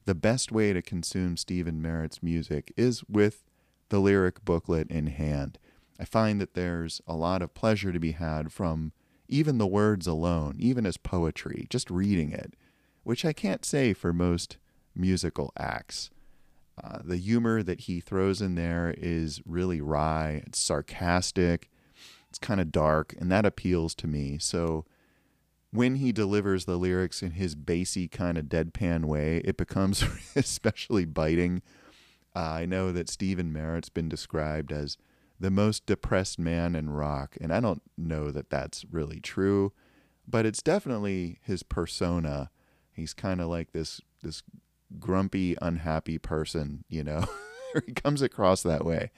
the 0.05 0.15
best 0.15 0.51
way 0.51 0.71
to 0.71 0.81
consume 0.81 1.35
Stephen 1.35 1.81
Merritt's 1.81 2.24
music 2.24 2.71
is 2.77 3.03
with 3.09 3.43
the 3.89 4.00
lyric 4.00 4.45
booklet 4.45 4.89
in 4.89 5.07
hand. 5.07 5.59
I 6.00 6.05
find 6.05 6.39
that 6.39 6.53
there's 6.53 7.01
a 7.05 7.15
lot 7.15 7.41
of 7.41 7.53
pleasure 7.53 7.91
to 7.91 8.00
be 8.00 8.12
had 8.12 8.51
from 8.51 8.93
even 9.27 9.57
the 9.57 9.67
words 9.67 10.07
alone, 10.07 10.55
even 10.59 10.85
as 10.85 10.97
poetry, 10.97 11.67
just 11.69 11.89
reading 11.89 12.31
it, 12.31 12.53
which 13.03 13.25
I 13.25 13.33
can't 13.33 13.65
say 13.65 13.93
for 13.93 14.13
most 14.13 14.57
musical 14.95 15.51
acts. 15.57 16.09
Uh, 16.82 17.00
the 17.03 17.17
humor 17.17 17.63
that 17.63 17.82
he 17.82 18.00
throws 18.00 18.41
in 18.41 18.55
there 18.55 18.94
is 18.98 19.41
really 19.46 19.79
wry, 19.79 20.44
it's 20.46 20.60
sarcastic, 20.60 21.70
it's 22.29 22.39
kind 22.39 22.60
of 22.60 22.72
dark, 22.72 23.15
and 23.20 23.32
that 23.32 23.46
appeals 23.46 23.96
to 23.96 24.08
me. 24.08 24.38
So 24.38 24.86
when 25.72 25.96
he 25.96 26.12
delivers 26.12 26.65
the 26.65 26.77
lyrics 26.77 27.22
in 27.22 27.32
his 27.32 27.55
bassy 27.55 28.08
kind 28.08 28.38
of 28.38 28.46
deadpan 28.46 29.05
way, 29.05 29.38
it 29.46 29.58
becomes 29.58 30.03
especially 30.36 31.05
biting. 31.05 31.62
Uh, 32.36 32.39
I 32.39 32.65
know 32.65 32.91
that 32.91 33.10
Stephen 33.10 33.53
Merritt's 33.53 33.89
been 33.89 34.10
described 34.10 34.72
as 34.72 34.98
the 35.39 35.51
most 35.51 35.86
depressed 35.86 36.39
man 36.39 36.75
in 36.75 36.89
rock, 36.89 37.38
and 37.39 37.53
I 37.53 37.60
don't 37.60 37.82
know 37.98 38.32
that 38.32 38.50
that's 38.50 38.86
really 38.91 39.20
true, 39.20 39.74
but 40.27 40.46
it's 40.46 40.62
definitely 40.62 41.39
his 41.41 41.63
persona. 41.63 42.50
He's 42.91 43.13
kind 43.13 43.41
of 43.41 43.48
like 43.48 43.72
this 43.74 44.01
this 44.22 44.44
grumpy, 45.00 45.56
unhappy 45.62 46.18
person, 46.18 46.84
you 46.89 47.04
know. 47.04 47.25
he 47.86 47.94
comes 47.94 48.22
across 48.22 48.63
that 48.63 48.86
way. 48.86 49.12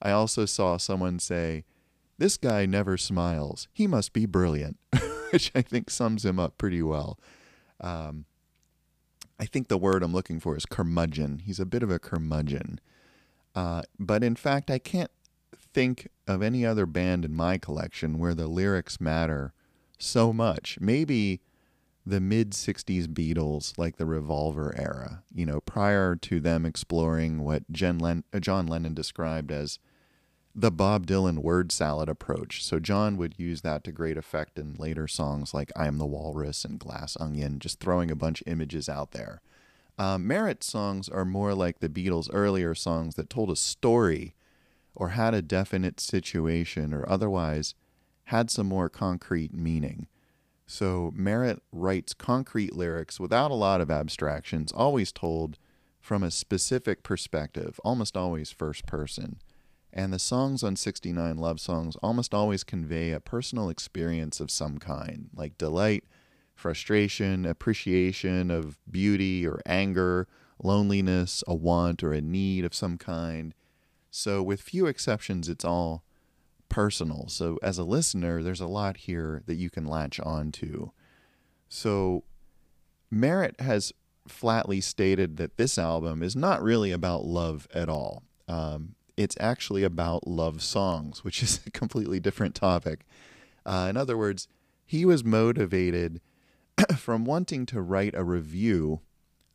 I 0.00 0.10
also 0.10 0.44
saw 0.44 0.76
someone 0.76 1.18
say, 1.18 1.64
"This 2.18 2.36
guy 2.36 2.66
never 2.66 2.96
smiles. 2.96 3.68
He 3.72 3.86
must 3.86 4.12
be 4.12 4.26
brilliant." 4.26 4.78
which 5.30 5.50
I 5.54 5.62
think 5.62 5.90
sums 5.90 6.24
him 6.24 6.38
up 6.38 6.58
pretty 6.58 6.82
well. 6.82 7.18
Um, 7.80 8.24
I 9.38 9.46
think 9.46 9.68
the 9.68 9.78
word 9.78 10.02
I'm 10.02 10.12
looking 10.12 10.40
for 10.40 10.56
is 10.56 10.66
curmudgeon. 10.66 11.40
He's 11.44 11.60
a 11.60 11.66
bit 11.66 11.82
of 11.82 11.90
a 11.90 11.98
curmudgeon. 11.98 12.80
Uh, 13.54 13.82
but 13.98 14.24
in 14.24 14.36
fact, 14.36 14.70
I 14.70 14.78
can't 14.78 15.10
think 15.72 16.08
of 16.26 16.42
any 16.42 16.64
other 16.66 16.86
band 16.86 17.24
in 17.24 17.34
my 17.34 17.58
collection 17.58 18.18
where 18.18 18.34
the 18.34 18.48
lyrics 18.48 19.00
matter 19.00 19.52
so 19.98 20.32
much. 20.32 20.78
Maybe 20.80 21.40
the 22.08 22.20
mid 22.20 22.52
60s 22.52 23.06
Beatles, 23.06 23.76
like 23.76 23.96
the 23.96 24.06
Revolver 24.06 24.74
era, 24.76 25.22
you 25.34 25.44
know, 25.44 25.60
prior 25.60 26.16
to 26.16 26.40
them 26.40 26.64
exploring 26.64 27.42
what 27.42 27.64
Len- 27.70 28.24
uh, 28.32 28.40
John 28.40 28.66
Lennon 28.66 28.94
described 28.94 29.52
as 29.52 29.78
the 30.54 30.70
Bob 30.70 31.06
Dylan 31.06 31.38
word 31.38 31.70
salad 31.70 32.08
approach. 32.08 32.64
So 32.64 32.80
John 32.80 33.16
would 33.18 33.38
use 33.38 33.60
that 33.60 33.84
to 33.84 33.92
great 33.92 34.16
effect 34.16 34.58
in 34.58 34.74
later 34.78 35.06
songs 35.06 35.52
like 35.52 35.70
I 35.76 35.86
Am 35.86 35.98
the 35.98 36.06
Walrus 36.06 36.64
and 36.64 36.78
Glass 36.78 37.16
Onion, 37.20 37.58
just 37.58 37.78
throwing 37.78 38.10
a 38.10 38.16
bunch 38.16 38.40
of 38.40 38.48
images 38.48 38.88
out 38.88 39.12
there. 39.12 39.42
Um, 39.98 40.26
Merritt 40.26 40.64
songs 40.64 41.08
are 41.08 41.24
more 41.24 41.54
like 41.54 41.80
the 41.80 41.88
Beatles' 41.88 42.30
earlier 42.32 42.74
songs 42.74 43.16
that 43.16 43.28
told 43.28 43.50
a 43.50 43.56
story 43.56 44.34
or 44.94 45.10
had 45.10 45.34
a 45.34 45.42
definite 45.42 46.00
situation 46.00 46.94
or 46.94 47.08
otherwise 47.08 47.74
had 48.24 48.50
some 48.50 48.66
more 48.66 48.88
concrete 48.88 49.52
meaning. 49.52 50.06
So 50.70 51.10
Merritt 51.16 51.62
writes 51.72 52.12
concrete 52.12 52.76
lyrics 52.76 53.18
without 53.18 53.50
a 53.50 53.54
lot 53.54 53.80
of 53.80 53.90
abstractions, 53.90 54.70
always 54.70 55.12
told 55.12 55.58
from 55.98 56.22
a 56.22 56.30
specific 56.30 57.02
perspective, 57.02 57.80
almost 57.82 58.18
always 58.18 58.50
first 58.50 58.84
person. 58.84 59.40
And 59.94 60.12
the 60.12 60.18
songs 60.18 60.62
on 60.62 60.76
69 60.76 61.38
Love 61.38 61.58
Songs 61.58 61.96
almost 62.02 62.34
always 62.34 62.64
convey 62.64 63.12
a 63.12 63.18
personal 63.18 63.70
experience 63.70 64.40
of 64.40 64.50
some 64.50 64.76
kind, 64.76 65.30
like 65.34 65.56
delight, 65.56 66.04
frustration, 66.54 67.46
appreciation 67.46 68.50
of 68.50 68.78
beauty 68.90 69.46
or 69.46 69.62
anger, 69.64 70.28
loneliness, 70.62 71.42
a 71.48 71.54
want 71.54 72.04
or 72.04 72.12
a 72.12 72.20
need 72.20 72.66
of 72.66 72.74
some 72.74 72.98
kind. 72.98 73.54
So, 74.10 74.42
with 74.42 74.60
few 74.60 74.84
exceptions, 74.84 75.48
it's 75.48 75.64
all 75.64 76.04
personal. 76.68 77.28
So, 77.28 77.58
as 77.62 77.78
a 77.78 77.84
listener, 77.84 78.42
there's 78.42 78.60
a 78.60 78.66
lot 78.66 78.98
here 78.98 79.42
that 79.46 79.56
you 79.56 79.70
can 79.70 79.86
latch 79.86 80.20
on 80.20 80.52
to. 80.52 80.92
So, 81.68 82.24
Merritt 83.10 83.60
has 83.60 83.92
flatly 84.26 84.80
stated 84.80 85.36
that 85.38 85.56
this 85.56 85.78
album 85.78 86.22
is 86.22 86.36
not 86.36 86.62
really 86.62 86.92
about 86.92 87.24
love 87.24 87.66
at 87.74 87.88
all. 87.88 88.22
Um, 88.46 88.94
it's 89.16 89.36
actually 89.40 89.82
about 89.82 90.26
love 90.26 90.62
songs, 90.62 91.24
which 91.24 91.42
is 91.42 91.60
a 91.66 91.70
completely 91.70 92.20
different 92.20 92.54
topic. 92.54 93.06
Uh, 93.66 93.86
in 93.90 93.96
other 93.96 94.16
words, 94.16 94.48
he 94.84 95.04
was 95.04 95.24
motivated 95.24 96.20
from 96.96 97.24
wanting 97.24 97.66
to 97.66 97.80
write 97.82 98.14
a 98.14 98.24
review 98.24 99.00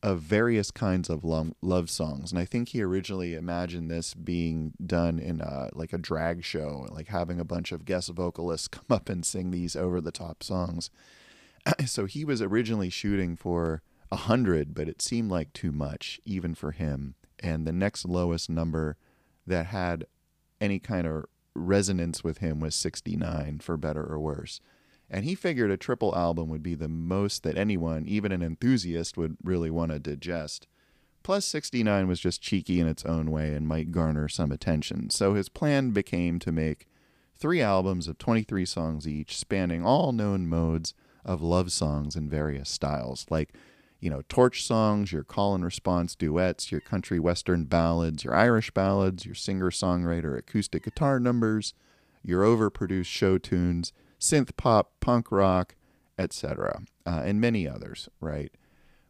of 0.04 0.20
various 0.20 0.70
kinds 0.70 1.10
of 1.10 1.24
love, 1.24 1.54
love 1.62 1.90
songs. 1.90 2.32
And 2.32 2.40
I 2.40 2.44
think 2.44 2.70
he 2.70 2.84
originally 2.84 3.36
imagined 3.36 3.90
this 3.90 4.14
being 4.14 4.74
done 4.86 5.18
in 5.18 5.40
a, 5.40 5.70
like 5.72 5.94
a 5.94 5.98
drag 5.98 6.44
show, 6.44 6.88
like 6.92 7.08
having 7.08 7.40
a 7.40 7.46
bunch 7.46 7.72
of 7.72 7.86
guest 7.86 8.10
vocalists 8.10 8.68
come 8.68 8.86
up 8.90 9.08
and 9.08 9.26
sing 9.26 9.52
these 9.52 9.78
over 9.78 10.02
the 10.02 10.12
top 10.12 10.44
songs. 10.44 10.90
so 11.86 12.06
he 12.06 12.26
was 12.26 12.42
originally 12.42 12.90
shooting 12.90 13.38
for 13.38 13.82
a 14.12 14.18
hundred, 14.18 14.76
but 14.76 14.90
it 14.90 15.02
seemed 15.02 15.32
like 15.32 15.54
too 15.54 15.72
much, 15.72 16.20
even 16.26 16.54
for 16.54 16.72
him. 16.72 17.16
And 17.40 17.66
the 17.66 17.74
next 17.74 18.04
lowest 18.04 18.50
number 18.50 18.98
that 19.48 19.68
had 19.68 20.06
any 20.60 20.80
kind 20.80 21.08
of 21.08 21.26
resonance 21.56 22.26
with 22.26 22.40
him 22.40 22.60
was 22.60 22.76
69 22.76 23.60
for 23.60 23.78
better 23.78 24.04
or 24.04 24.20
worse. 24.20 24.60
And 25.10 25.26
he 25.26 25.36
figured 25.36 25.72
a 25.72 25.78
triple 25.78 26.16
album 26.16 26.50
would 26.50 26.64
be 26.64 26.76
the 26.76 26.88
most 26.88 27.44
that 27.44 27.58
anyone, 27.58 28.06
even 28.08 28.32
an 28.32 28.42
enthusiast, 28.42 29.18
would 29.18 29.38
really 29.44 29.70
want 29.70 29.92
to 29.92 30.00
digest. 30.00 30.68
Plus, 31.22 31.46
69 31.46 32.08
was 32.08 32.20
just 32.20 32.42
cheeky 32.42 32.80
in 32.80 32.88
its 32.88 33.06
own 33.06 33.32
way 33.32 33.54
and 33.54 33.68
might 33.68 33.92
garner 33.92 34.28
some 34.28 34.52
attention. 34.52 35.10
So 35.10 35.36
his 35.36 35.50
plan 35.50 35.92
became 35.92 36.40
to 36.40 36.52
make 36.52 36.88
three 37.36 37.62
albums 37.62 38.08
of 38.08 38.18
23 38.18 38.66
songs 38.66 39.08
each, 39.08 39.38
spanning 39.38 39.86
all 39.86 40.12
known 40.12 40.48
modes 40.48 40.94
of 41.24 41.42
love 41.42 41.72
songs 41.72 42.16
in 42.16 42.30
various 42.30 42.70
styles, 42.70 43.26
like 43.30 43.54
you 44.04 44.10
know, 44.10 44.22
torch 44.28 44.66
songs, 44.66 45.14
your 45.14 45.24
call 45.24 45.56
and 45.56 45.64
response 45.64 46.14
duets, 46.14 46.74
your 46.74 46.82
country 46.82 47.20
western 47.20 47.64
ballads, 47.64 48.26
your 48.26 48.36
Irish 48.36 48.70
ballads, 48.72 49.26
your 49.26 49.34
singer 49.34 49.72
songwriter 49.72 50.38
acoustic 50.38 50.84
guitar 50.84 51.22
numbers, 51.22 51.74
your 52.22 52.44
overproduced 52.44 53.06
show 53.06 53.38
tunes, 53.38 53.94
synth 54.24 54.56
pop, 54.56 54.94
punk 55.02 55.32
rock, 55.32 55.76
etc., 56.18 56.84
uh, 57.06 57.22
and 57.26 57.42
many 57.42 57.68
others, 57.68 58.08
right? 58.22 58.52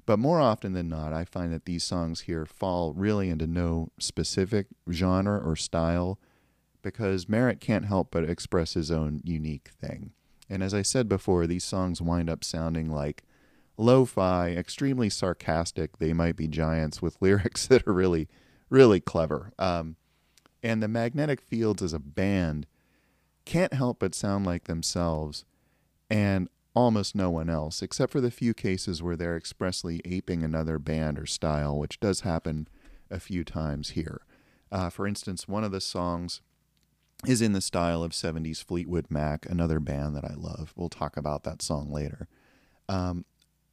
But 0.05 0.17
more 0.17 0.41
often 0.41 0.73
than 0.73 0.89
not, 0.89 1.13
I 1.13 1.23
find 1.23 1.53
that 1.53 1.65
these 1.65 1.83
songs 1.83 2.21
here 2.21 2.45
fall 2.45 2.93
really 2.93 3.29
into 3.29 3.45
no 3.45 3.89
specific 3.99 4.67
genre 4.91 5.37
or 5.37 5.55
style 5.55 6.19
because 6.81 7.29
Merritt 7.29 7.61
can't 7.61 7.85
help 7.85 8.09
but 8.11 8.29
express 8.29 8.73
his 8.73 8.91
own 8.91 9.21
unique 9.23 9.69
thing. 9.79 10.11
And 10.49 10.61
as 10.61 10.73
I 10.73 10.81
said 10.81 11.07
before, 11.07 11.47
these 11.47 11.63
songs 11.63 12.01
wind 12.01 12.29
up 12.29 12.43
sounding 12.43 12.89
like 12.89 13.23
lo 13.77 14.03
fi, 14.05 14.49
extremely 14.49 15.09
sarcastic. 15.09 15.99
They 15.99 16.11
might 16.11 16.35
be 16.35 16.47
giants 16.47 17.01
with 17.01 17.17
lyrics 17.21 17.67
that 17.67 17.87
are 17.87 17.93
really, 17.93 18.27
really 18.69 18.99
clever. 18.99 19.53
Um, 19.57 19.95
and 20.63 20.81
the 20.81 20.87
Magnetic 20.87 21.39
Fields 21.39 21.83
as 21.83 21.93
a 21.93 21.99
band 21.99 22.65
can't 23.45 23.73
help 23.73 23.99
but 23.99 24.15
sound 24.15 24.45
like 24.45 24.65
themselves 24.65 25.45
and 26.09 26.49
almost 26.75 27.15
no 27.15 27.29
one 27.29 27.49
else, 27.49 27.81
except 27.81 28.11
for 28.11 28.21
the 28.21 28.31
few 28.31 28.53
cases 28.53 29.03
where 29.03 29.15
they're 29.15 29.37
expressly 29.37 30.01
aping 30.05 30.43
another 30.43 30.79
band 30.79 31.19
or 31.19 31.25
style, 31.25 31.77
which 31.77 31.99
does 31.99 32.21
happen 32.21 32.67
a 33.11 33.19
few 33.19 33.43
times 33.43 33.91
here. 33.91 34.21
Uh, 34.71 34.89
for 34.89 35.05
instance, 35.05 35.47
one 35.47 35.63
of 35.63 35.71
the 35.71 35.81
songs 35.81 36.41
is 37.27 37.41
in 37.41 37.53
the 37.53 37.61
style 37.61 38.03
of 38.03 38.11
70s 38.11 38.63
Fleetwood 38.63 39.05
Mac, 39.09 39.45
another 39.45 39.79
band 39.79 40.15
that 40.15 40.25
I 40.25 40.33
love. 40.35 40.73
We'll 40.75 40.89
talk 40.89 41.15
about 41.15 41.43
that 41.43 41.61
song 41.61 41.91
later. 41.91 42.27
Um, 42.89 43.25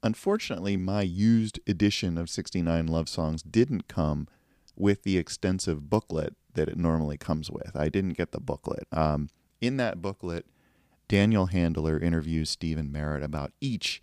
Unfortunately, 0.03 0.77
my 0.77 1.03
used 1.03 1.61
edition 1.67 2.17
of 2.17 2.31
69 2.31 2.87
Love 2.87 3.09
Songs 3.09 3.43
didn't 3.43 3.87
come 3.87 4.29
with 4.75 5.03
the 5.03 5.19
extensive 5.19 5.91
booklet 5.91 6.35
that 6.55 6.69
it 6.69 6.79
normally 6.79 7.19
comes 7.19 7.51
with. 7.51 7.73
I 7.75 7.91
didn't 7.91 8.17
get 8.17 8.33
the 8.33 8.41
booklet. 8.41 8.87
Um, 8.93 9.29
in 9.61 9.77
that 9.77 10.01
booklet, 10.01 10.47
Daniel 11.09 11.47
Handler 11.47 11.99
interviews 11.99 12.51
Stephen 12.51 12.93
Merritt 12.93 13.23
about 13.23 13.53
each 13.61 14.01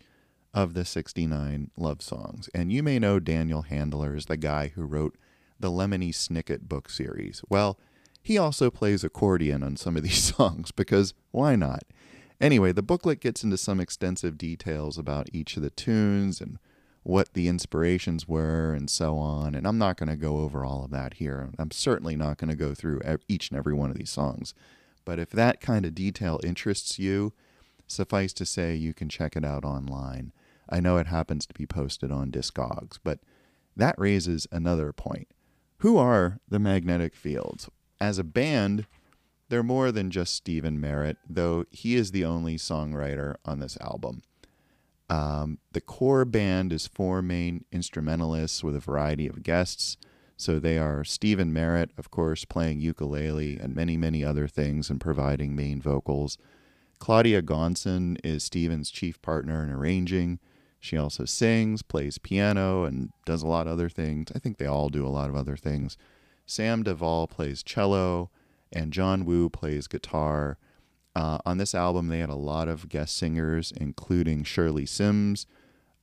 of 0.54 0.74
the 0.74 0.84
69 0.84 1.70
love 1.76 2.02
songs. 2.02 2.48
And 2.54 2.72
you 2.72 2.82
may 2.82 2.98
know 2.98 3.18
Daniel 3.18 3.62
Handler 3.62 4.14
is 4.14 4.26
the 4.26 4.36
guy 4.36 4.68
who 4.74 4.82
wrote 4.84 5.16
the 5.58 5.70
Lemony 5.70 6.10
Snicket 6.10 6.62
book 6.68 6.90
series. 6.90 7.42
Well, 7.48 7.78
he 8.22 8.36
also 8.38 8.70
plays 8.70 9.04
accordion 9.04 9.62
on 9.62 9.76
some 9.76 9.96
of 9.96 10.02
these 10.02 10.34
songs 10.36 10.70
because 10.70 11.14
why 11.30 11.56
not? 11.56 11.84
Anyway, 12.40 12.72
the 12.72 12.82
booklet 12.82 13.20
gets 13.20 13.42
into 13.42 13.56
some 13.56 13.80
extensive 13.80 14.38
details 14.38 14.96
about 14.96 15.28
each 15.32 15.56
of 15.56 15.62
the 15.62 15.70
tunes 15.70 16.40
and 16.40 16.58
what 17.02 17.32
the 17.32 17.48
inspirations 17.48 18.28
were 18.28 18.74
and 18.74 18.90
so 18.90 19.16
on. 19.16 19.54
And 19.54 19.66
I'm 19.66 19.78
not 19.78 19.96
going 19.96 20.10
to 20.10 20.16
go 20.16 20.38
over 20.38 20.64
all 20.64 20.84
of 20.84 20.90
that 20.90 21.14
here. 21.14 21.50
I'm 21.58 21.70
certainly 21.70 22.16
not 22.16 22.36
going 22.36 22.50
to 22.50 22.56
go 22.56 22.74
through 22.74 23.00
each 23.28 23.50
and 23.50 23.58
every 23.58 23.74
one 23.74 23.90
of 23.90 23.96
these 23.96 24.10
songs. 24.10 24.54
But 25.08 25.18
if 25.18 25.30
that 25.30 25.62
kind 25.62 25.86
of 25.86 25.94
detail 25.94 26.38
interests 26.44 26.98
you, 26.98 27.32
suffice 27.86 28.34
to 28.34 28.44
say 28.44 28.74
you 28.74 28.92
can 28.92 29.08
check 29.08 29.36
it 29.36 29.44
out 29.44 29.64
online. 29.64 30.34
I 30.68 30.80
know 30.80 30.98
it 30.98 31.06
happens 31.06 31.46
to 31.46 31.54
be 31.54 31.64
posted 31.64 32.12
on 32.12 32.30
Discogs, 32.30 32.98
but 33.02 33.20
that 33.74 33.94
raises 33.96 34.46
another 34.52 34.92
point. 34.92 35.28
Who 35.78 35.96
are 35.96 36.40
the 36.46 36.58
magnetic 36.58 37.16
fields? 37.16 37.70
As 37.98 38.18
a 38.18 38.22
band, 38.22 38.86
they're 39.48 39.62
more 39.62 39.90
than 39.92 40.10
just 40.10 40.34
Stephen 40.34 40.78
Merritt, 40.78 41.16
though 41.26 41.64
he 41.70 41.94
is 41.94 42.10
the 42.10 42.26
only 42.26 42.56
songwriter 42.56 43.36
on 43.46 43.60
this 43.60 43.78
album. 43.80 44.20
Um, 45.08 45.56
the 45.72 45.80
core 45.80 46.26
band 46.26 46.70
is 46.70 46.86
four 46.86 47.22
main 47.22 47.64
instrumentalists 47.72 48.62
with 48.62 48.76
a 48.76 48.80
variety 48.80 49.26
of 49.26 49.42
guests. 49.42 49.96
So 50.38 50.60
they 50.60 50.78
are 50.78 51.02
Stephen 51.02 51.52
Merritt, 51.52 51.90
of 51.98 52.12
course, 52.12 52.44
playing 52.44 52.80
ukulele 52.80 53.58
and 53.58 53.74
many, 53.74 53.96
many 53.96 54.24
other 54.24 54.46
things 54.46 54.88
and 54.88 55.00
providing 55.00 55.56
main 55.56 55.82
vocals. 55.82 56.38
Claudia 57.00 57.42
Gonson 57.42 58.16
is 58.22 58.44
Stephen's 58.44 58.92
chief 58.92 59.20
partner 59.20 59.64
in 59.64 59.70
arranging. 59.70 60.38
She 60.78 60.96
also 60.96 61.24
sings, 61.24 61.82
plays 61.82 62.18
piano, 62.18 62.84
and 62.84 63.10
does 63.24 63.42
a 63.42 63.48
lot 63.48 63.66
of 63.66 63.72
other 63.72 63.88
things. 63.88 64.30
I 64.32 64.38
think 64.38 64.58
they 64.58 64.66
all 64.66 64.88
do 64.88 65.04
a 65.04 65.10
lot 65.10 65.28
of 65.28 65.34
other 65.34 65.56
things. 65.56 65.96
Sam 66.46 66.84
Davol 66.84 67.28
plays 67.28 67.64
cello, 67.64 68.30
and 68.72 68.92
John 68.92 69.24
Woo 69.24 69.48
plays 69.50 69.88
guitar. 69.88 70.56
Uh, 71.16 71.38
on 71.44 71.58
this 71.58 71.74
album, 71.74 72.06
they 72.06 72.20
had 72.20 72.30
a 72.30 72.36
lot 72.36 72.68
of 72.68 72.88
guest 72.88 73.16
singers, 73.16 73.72
including 73.76 74.44
Shirley 74.44 74.86
Sims, 74.86 75.46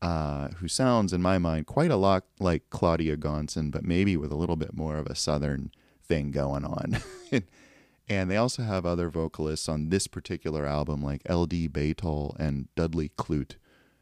uh, 0.06 0.50
who 0.60 0.68
sounds, 0.68 1.14
in 1.14 1.22
my 1.24 1.40
mind, 1.40 1.66
quite 1.66 1.90
a 1.90 1.96
lot 1.96 2.26
like 2.40 2.70
Claudia 2.70 3.18
Gonson, 3.18 3.72
but 3.72 3.84
maybe 3.84 4.16
with 4.16 4.32
a 4.32 4.36
little 4.36 4.56
bit 4.56 4.76
more 4.76 4.98
of 4.98 5.08
a 5.08 5.16
southern 5.16 5.72
thing 6.08 6.30
going 6.30 6.64
on. 6.64 7.00
and 8.08 8.30
they 8.30 8.38
also 8.38 8.62
have 8.62 8.86
other 8.86 9.10
vocalists 9.10 9.68
on 9.68 9.90
this 9.90 10.06
particular 10.06 10.68
album, 10.68 11.02
like 11.02 11.24
L.D. 11.26 11.70
Beghtol 11.70 12.36
and 12.38 12.68
Dudley 12.76 13.14
Klute, 13.18 13.56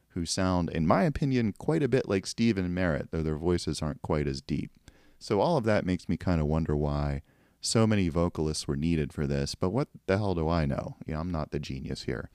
who 0.10 0.26
sound, 0.26 0.70
in 0.72 0.86
my 0.86 1.04
opinion, 1.04 1.54
quite 1.58 1.82
a 1.82 1.88
bit 1.88 2.10
like 2.10 2.28
Stephen 2.28 2.74
Merritt, 2.74 3.12
though 3.12 3.24
their 3.24 3.38
voices 3.38 3.82
aren't 3.82 4.02
quite 4.02 4.28
as 4.28 4.42
deep. 4.42 4.72
So 5.20 5.40
all 5.40 5.56
of 5.56 5.64
that 5.64 5.86
makes 5.86 6.10
me 6.10 6.18
kind 6.18 6.42
of 6.42 6.48
wonder 6.48 6.76
why 6.76 7.22
so 7.62 7.88
many 7.88 8.10
vocalists 8.10 8.68
were 8.68 8.76
needed 8.76 9.14
for 9.14 9.26
this, 9.26 9.56
but 9.56 9.70
what 9.70 9.88
the 10.08 10.18
hell 10.18 10.36
do 10.36 10.50
I 10.50 10.66
know? 10.66 10.98
You 11.06 11.14
know, 11.14 11.22
I'm 11.22 11.32
not 11.32 11.52
the 11.52 11.60
genius 11.62 12.04
here. 12.04 12.30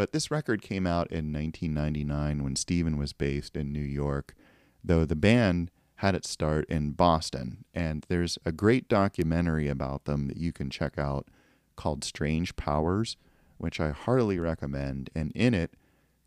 But 0.00 0.12
this 0.12 0.30
record 0.30 0.62
came 0.62 0.86
out 0.86 1.12
in 1.12 1.30
1999 1.30 2.42
when 2.42 2.56
Stephen 2.56 2.96
was 2.96 3.12
based 3.12 3.54
in 3.54 3.70
New 3.70 3.84
York, 3.84 4.34
though 4.82 5.04
the 5.04 5.14
band 5.14 5.70
had 5.96 6.14
its 6.14 6.30
start 6.30 6.64
in 6.70 6.92
Boston. 6.92 7.66
And 7.74 8.06
there's 8.08 8.38
a 8.46 8.50
great 8.50 8.88
documentary 8.88 9.68
about 9.68 10.06
them 10.06 10.28
that 10.28 10.38
you 10.38 10.54
can 10.54 10.70
check 10.70 10.98
out 10.98 11.28
called 11.76 12.02
Strange 12.02 12.56
Powers, 12.56 13.18
which 13.58 13.78
I 13.78 13.90
heartily 13.90 14.38
recommend. 14.38 15.10
And 15.14 15.32
in 15.32 15.52
it, 15.52 15.74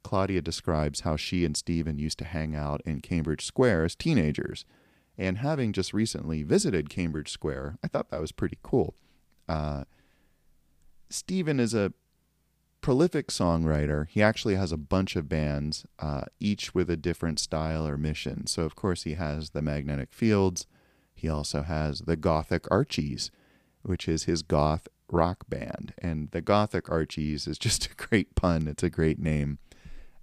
Claudia 0.03 0.43
describes 0.43 0.99
how 0.99 1.15
she 1.15 1.43
and 1.43 1.57
Stephen 1.57 1.97
used 1.97 2.19
to 2.19 2.25
hang 2.25 2.55
out 2.55 2.79
in 2.85 3.01
Cambridge 3.01 3.43
Square 3.43 3.85
as 3.85 3.95
teenagers. 3.95 4.65
And 5.17 5.39
having 5.39 5.73
just 5.73 5.93
recently 5.95 6.43
visited 6.43 6.91
Cambridge 6.91 7.31
Square, 7.31 7.79
I 7.83 7.87
thought 7.87 8.11
that 8.11 8.21
was 8.21 8.31
pretty 8.31 8.59
cool. 8.61 8.93
Uh, 9.49 9.85
Steven 11.09 11.59
is 11.59 11.73
a 11.73 11.91
prolific 12.83 13.29
songwriter. 13.29 14.07
He 14.09 14.21
actually 14.21 14.55
has 14.55 14.71
a 14.71 14.77
bunch 14.77 15.15
of 15.15 15.29
bands, 15.29 15.85
uh, 15.97 16.23
each 16.39 16.75
with 16.75 16.89
a 16.89 16.97
different 16.97 17.39
style 17.39 17.87
or 17.87 17.97
mission. 17.97 18.45
So, 18.45 18.63
of 18.63 18.75
course, 18.75 19.03
he 19.03 19.13
has 19.13 19.51
the 19.51 19.61
Magnetic 19.61 20.13
Fields. 20.13 20.67
He 21.15 21.29
also 21.29 21.63
has 21.63 22.01
the 22.01 22.17
Gothic 22.17 22.69
Archies, 22.69 23.31
which 23.81 24.07
is 24.07 24.25
his 24.25 24.43
goth 24.43 24.89
rock 25.09 25.45
band. 25.47 25.93
And 25.97 26.29
the 26.31 26.41
Gothic 26.41 26.91
Archies 26.91 27.47
is 27.47 27.57
just 27.67 27.85
a 27.85 27.95
great 27.95 28.35
pun. 28.35 28.67
It's 28.67 28.83
a 28.83 28.89
great 28.89 29.17
name. 29.17 29.59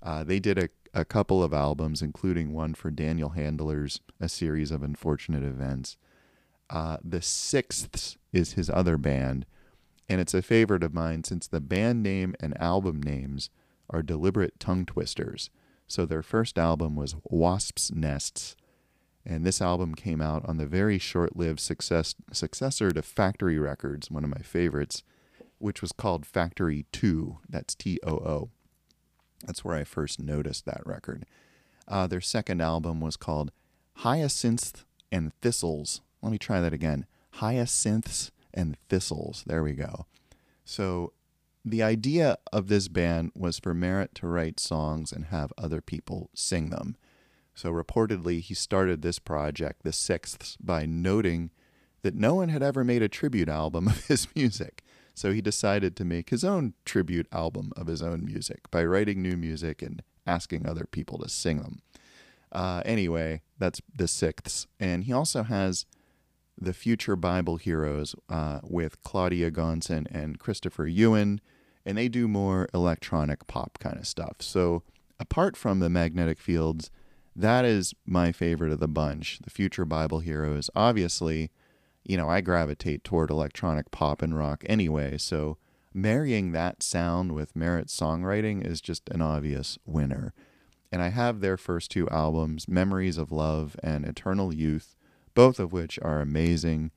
Uh, 0.03 0.23
they 0.23 0.39
did 0.39 0.59
a, 0.59 0.69
a 0.93 1.07
couple 1.07 1.43
of 1.43 1.55
albums, 1.55 2.03
including 2.03 2.53
one 2.53 2.75
for 2.75 2.91
Daniel 2.91 3.31
Handler's 3.31 4.01
A 4.21 4.29
Series 4.29 4.71
of 4.71 4.83
Unfortunate 4.83 5.43
Events. 5.43 5.97
Uh, 6.69 6.99
the 7.03 7.23
Sixths 7.23 8.19
is 8.35 8.53
his 8.53 8.69
other 8.69 8.99
band, 8.99 9.47
and 10.11 10.21
it's 10.21 10.35
a 10.35 10.43
favorite 10.43 10.83
of 10.83 10.93
mine 10.93 11.23
since 11.23 11.47
the 11.47 11.61
band 11.61 12.03
name 12.03 12.35
and 12.41 12.61
album 12.61 13.01
names 13.01 13.49
are 13.89 14.03
deliberate 14.03 14.59
tongue 14.59 14.85
twisters. 14.85 15.51
So 15.87 16.05
their 16.05 16.23
first 16.23 16.59
album 16.59 16.97
was 16.97 17.15
Wasp's 17.25 17.93
Nests, 17.93 18.57
and 19.25 19.47
this 19.47 19.63
album 19.63 19.95
came 19.95 20.21
out 20.21 20.45
on 20.49 20.57
the 20.57 20.67
very 20.67 20.99
short-lived 20.99 21.61
success, 21.61 22.17
successor 22.33 22.91
to 22.91 23.03
Factory 23.03 23.57
Records, 23.57 24.11
one 24.11 24.25
of 24.25 24.31
my 24.31 24.43
favorites, 24.43 25.05
which 25.59 25.81
was 25.81 25.93
called 25.93 26.27
Factory 26.27 26.87
Too. 26.91 27.39
That's 27.49 27.77
T-O-O. 27.77 28.51
That's 29.47 29.65
where 29.65 29.77
I 29.77 29.85
first 29.85 30.21
noticed 30.21 30.67
that 30.67 30.85
record. 30.85 31.25
Uh, 31.87 32.09
their 32.09 32.21
second 32.21 32.61
album 32.61 33.01
was 33.01 33.17
called 33.17 33.53
Hyacinths 33.99 34.85
and 35.13 35.33
Thistles. 35.41 36.01
Let 36.21 36.33
me 36.33 36.39
try 36.39 36.61
that 36.61 36.73
again. 36.73 37.07
Hyacinths 37.35 38.33
and 38.53 38.77
Thistles. 38.89 39.45
There 39.47 39.63
we 39.63 39.73
go. 39.73 40.07
So, 40.71 41.15
the 41.65 41.83
idea 41.83 42.39
of 42.53 42.69
this 42.69 42.87
band 42.87 43.33
was 43.35 43.59
for 43.59 43.75
Merritt 43.75 44.15
to 44.15 44.29
write 44.29 44.61
songs 44.61 45.11
and 45.11 45.25
have 45.25 45.53
other 45.59 45.81
people 45.81 46.31
sing 46.33 46.71
them. 46.71 46.97
So, 47.57 47.73
reportedly, 47.73 48.41
he 48.41 48.55
started 48.55 49.03
this 49.03 49.19
project, 49.19 49.83
the 49.83 49.93
Sixths, 49.93 50.57
by 50.61 50.87
noting 50.87 51.51
that 52.03 52.15
no 52.15 52.37
one 52.37 52.51
had 52.51 52.63
ever 52.63 52.85
made 52.85 53.03
a 53.03 53.09
tribute 53.09 53.49
album 53.49 53.89
of 53.89 54.07
his 54.07 54.29
music. 54.37 54.85
So 55.13 55.33
he 55.33 55.41
decided 55.41 55.97
to 55.97 56.05
make 56.05 56.31
his 56.31 56.45
own 56.45 56.75
tribute 56.85 57.27
album 57.33 57.73
of 57.77 57.89
his 57.89 58.01
own 58.01 58.25
music 58.25 58.71
by 58.71 58.85
writing 58.85 59.21
new 59.21 59.37
music 59.37 59.83
and 59.83 60.05
asking 60.25 60.67
other 60.67 60.87
people 60.89 61.19
to 61.19 61.29
sing 61.29 61.59
them. 61.59 61.83
Uh, 62.53 62.81
anyway, 62.85 63.43
that's 63.59 63.83
the 63.93 64.07
sixths. 64.07 64.69
And 64.79 65.03
he 65.03 65.13
also 65.13 65.43
has 65.43 65.85
the 66.61 66.73
Future 66.73 67.17
Bible 67.17 67.57
Heroes 67.57 68.15
uh, 68.29 68.61
with 68.63 69.03
Claudia 69.03 69.51
Gonson 69.51 70.07
and 70.11 70.39
Christopher 70.39 70.87
Ewen, 70.87 71.41
and 71.87 71.97
they 71.97 72.09
do 72.09 72.29
more 72.29 72.69
electronic 72.75 73.47
pop 73.47 73.79
kind 73.79 73.99
of 73.99 74.07
stuff. 74.07 74.37
So 74.41 74.83
apart 75.19 75.57
from 75.57 75.81
the 75.81 75.89
magnetic 75.89 76.39
fields, 76.39 76.91
that 77.35 77.65
is 77.65 77.95
my 78.05 78.33
favorite 78.33 78.73
of 78.73 78.81
the 78.81 78.89
bunch. 78.89 79.39
The 79.43 79.51
Future 79.51 79.85
Bible 79.85 80.21
Heroes, 80.21 80.69
obviously, 80.75 81.51
you 82.05 82.17
know, 82.17 82.29
I 82.29 82.41
gravitate 82.41 83.05
toward 83.05 83.31
electronic 83.31 83.91
pop 83.91 84.21
and 84.21 84.37
rock 84.37 84.65
anyway, 84.67 85.17
so 85.17 85.57
marrying 85.95 86.53
that 86.53 86.83
sound 86.83 87.33
with 87.33 87.57
Merritt's 87.57 87.99
songwriting 87.99 88.67
is 88.67 88.81
just 88.81 89.09
an 89.11 89.23
obvious 89.23 89.79
winner. 89.87 90.35
And 90.93 91.03
I 91.03 91.09
have 91.09 91.41
their 91.41 91.57
first 91.57 91.91
two 91.91 92.09
albums, 92.09 92.69
Memories 92.69 93.17
of 93.17 93.31
Love 93.31 93.77
and 93.83 94.05
Eternal 94.05 94.53
Youth, 94.53 94.97
both 95.35 95.59
of 95.59 95.73
which 95.73 95.99
are 96.03 96.21
amazing. 96.21 96.91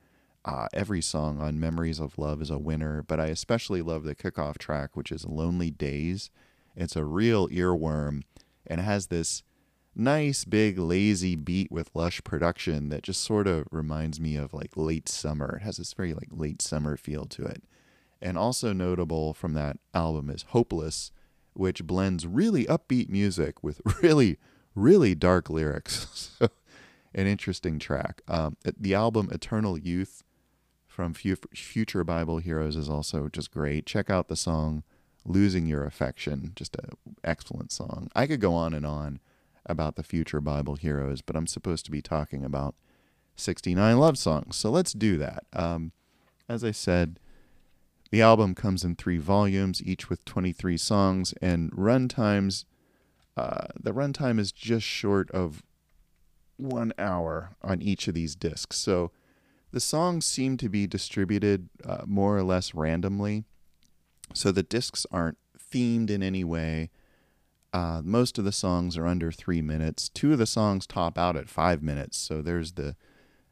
Uh, 0.46 0.68
every 0.74 1.02
song 1.02 1.40
on 1.40 1.60
Memories 1.60 2.00
of 2.00 2.18
Love 2.18 2.42
is 2.42 2.50
a 2.50 2.58
winner, 2.58 3.04
but 3.04 3.20
I 3.20 3.28
especially 3.28 3.82
love 3.82 4.04
the 4.04 4.16
kickoff 4.16 4.58
track, 4.58 4.96
which 4.96 5.12
is 5.12 5.26
Lonely 5.26 5.72
Days. 5.72 6.30
It's 6.76 6.96
a 6.96 7.06
real 7.06 7.48
earworm 7.50 8.24
and 8.68 8.82
has 8.82 9.08
this 9.08 9.44
nice 9.96 10.44
big 10.44 10.78
lazy 10.78 11.36
beat 11.36 11.72
with 11.72 11.92
lush 11.94 12.24
production 12.24 12.90
that 12.90 13.04
just 13.04 13.22
sort 13.22 13.48
of 13.48 13.68
reminds 13.72 14.20
me 14.20 14.36
of 14.36 14.54
like 14.54 14.76
late 14.76 15.08
summer. 15.08 15.58
It 15.58 15.64
has 15.64 15.78
this 15.78 15.94
very 15.94 16.14
like 16.14 16.30
late 16.32 16.62
summer 16.62 16.98
feel 16.98 17.26
to 17.26 17.44
it. 17.46 17.64
And 18.22 18.38
also 18.38 18.74
notable 18.74 19.34
from 19.34 19.54
that 19.54 19.78
album 19.94 20.30
is 20.30 20.46
Hopeless, 20.50 21.12
which 21.54 21.86
blends 21.86 22.26
really 22.26 22.66
upbeat 22.66 23.10
music 23.10 23.64
with 23.64 23.82
really 24.02 24.38
really 24.76 25.16
dark 25.16 25.50
lyrics. 25.50 26.08
so 26.40 26.48
an 27.14 27.28
interesting 27.28 27.80
track. 27.80 28.22
Um, 28.28 28.58
the 28.64 28.94
album 28.94 29.30
Eternal 29.32 29.78
Youth 29.78 30.24
from 30.88 31.14
Future 31.14 32.04
Bible 32.04 32.38
Heroes 32.38 32.76
is 32.76 32.90
also 32.90 33.28
just 33.28 33.52
great. 33.52 33.86
Check 33.86 34.10
out 34.10 34.28
the 34.28 34.36
song 34.36 34.84
Losing 35.26 35.66
Your 35.66 35.86
Affection, 35.86 36.52
just 36.56 36.76
an 36.76 36.90
excellent 37.24 37.72
song. 37.72 38.10
I 38.16 38.28
could 38.28 38.40
go 38.40 38.54
on 38.54 38.74
and 38.74 38.86
on 38.86 39.20
about 39.66 39.96
the 39.96 40.04
future 40.04 40.42
Bible 40.42 40.76
heroes, 40.76 41.22
but 41.22 41.36
I'm 41.36 41.48
supposed 41.48 41.86
to 41.86 41.92
be 41.92 42.02
talking 42.02 42.44
about 42.44 42.76
69 43.36 43.98
love 43.98 44.18
songs. 44.18 44.56
So 44.56 44.70
let's 44.70 44.94
do 44.94 45.18
that. 45.18 45.46
Um, 45.54 45.94
as 46.50 46.64
I 46.64 46.72
said, 46.72 47.20
the 48.12 48.22
album 48.22 48.54
comes 48.54 48.84
in 48.84 48.96
three 48.96 49.18
volumes, 49.18 49.82
each 49.82 50.10
with 50.10 50.24
23 50.26 50.78
songs, 50.78 51.34
and 51.42 51.72
run 51.74 52.08
times. 52.08 52.66
Uh, 53.36 53.68
the 53.80 53.94
runtime 53.94 54.40
is 54.40 54.52
just 54.52 54.86
short 54.86 55.32
of 55.32 55.64
one 56.64 56.94
hour 56.98 57.56
on 57.62 57.82
each 57.82 58.08
of 58.08 58.14
these 58.14 58.36
discs. 58.36 58.78
So 58.78 59.12
the 59.72 59.80
songs 59.80 60.26
seem 60.26 60.58
to 60.58 60.70
be 60.70 60.88
distributed 60.88 61.70
uh, 61.86 62.04
more 62.06 62.38
or 62.38 62.44
less 62.44 62.76
randomly. 62.76 63.44
So 64.34 64.52
the 64.52 64.64
discs 64.64 65.06
aren't 65.12 65.38
themed 65.58 66.10
in 66.10 66.24
any 66.24 66.44
way. 66.44 66.90
Uh, 67.74 68.02
most 68.04 68.38
of 68.38 68.46
the 68.46 68.52
songs 68.52 68.98
are 68.98 69.08
under 69.08 69.32
three 69.32 69.62
minutes. 69.62 70.10
Two 70.10 70.34
of 70.34 70.38
the 70.38 70.46
songs 70.46 70.86
top 70.86 71.18
out 71.18 71.36
at 71.36 71.50
five 71.50 71.82
minutes. 71.82 72.18
So 72.18 72.42
there's 72.42 72.74
the 72.74 72.96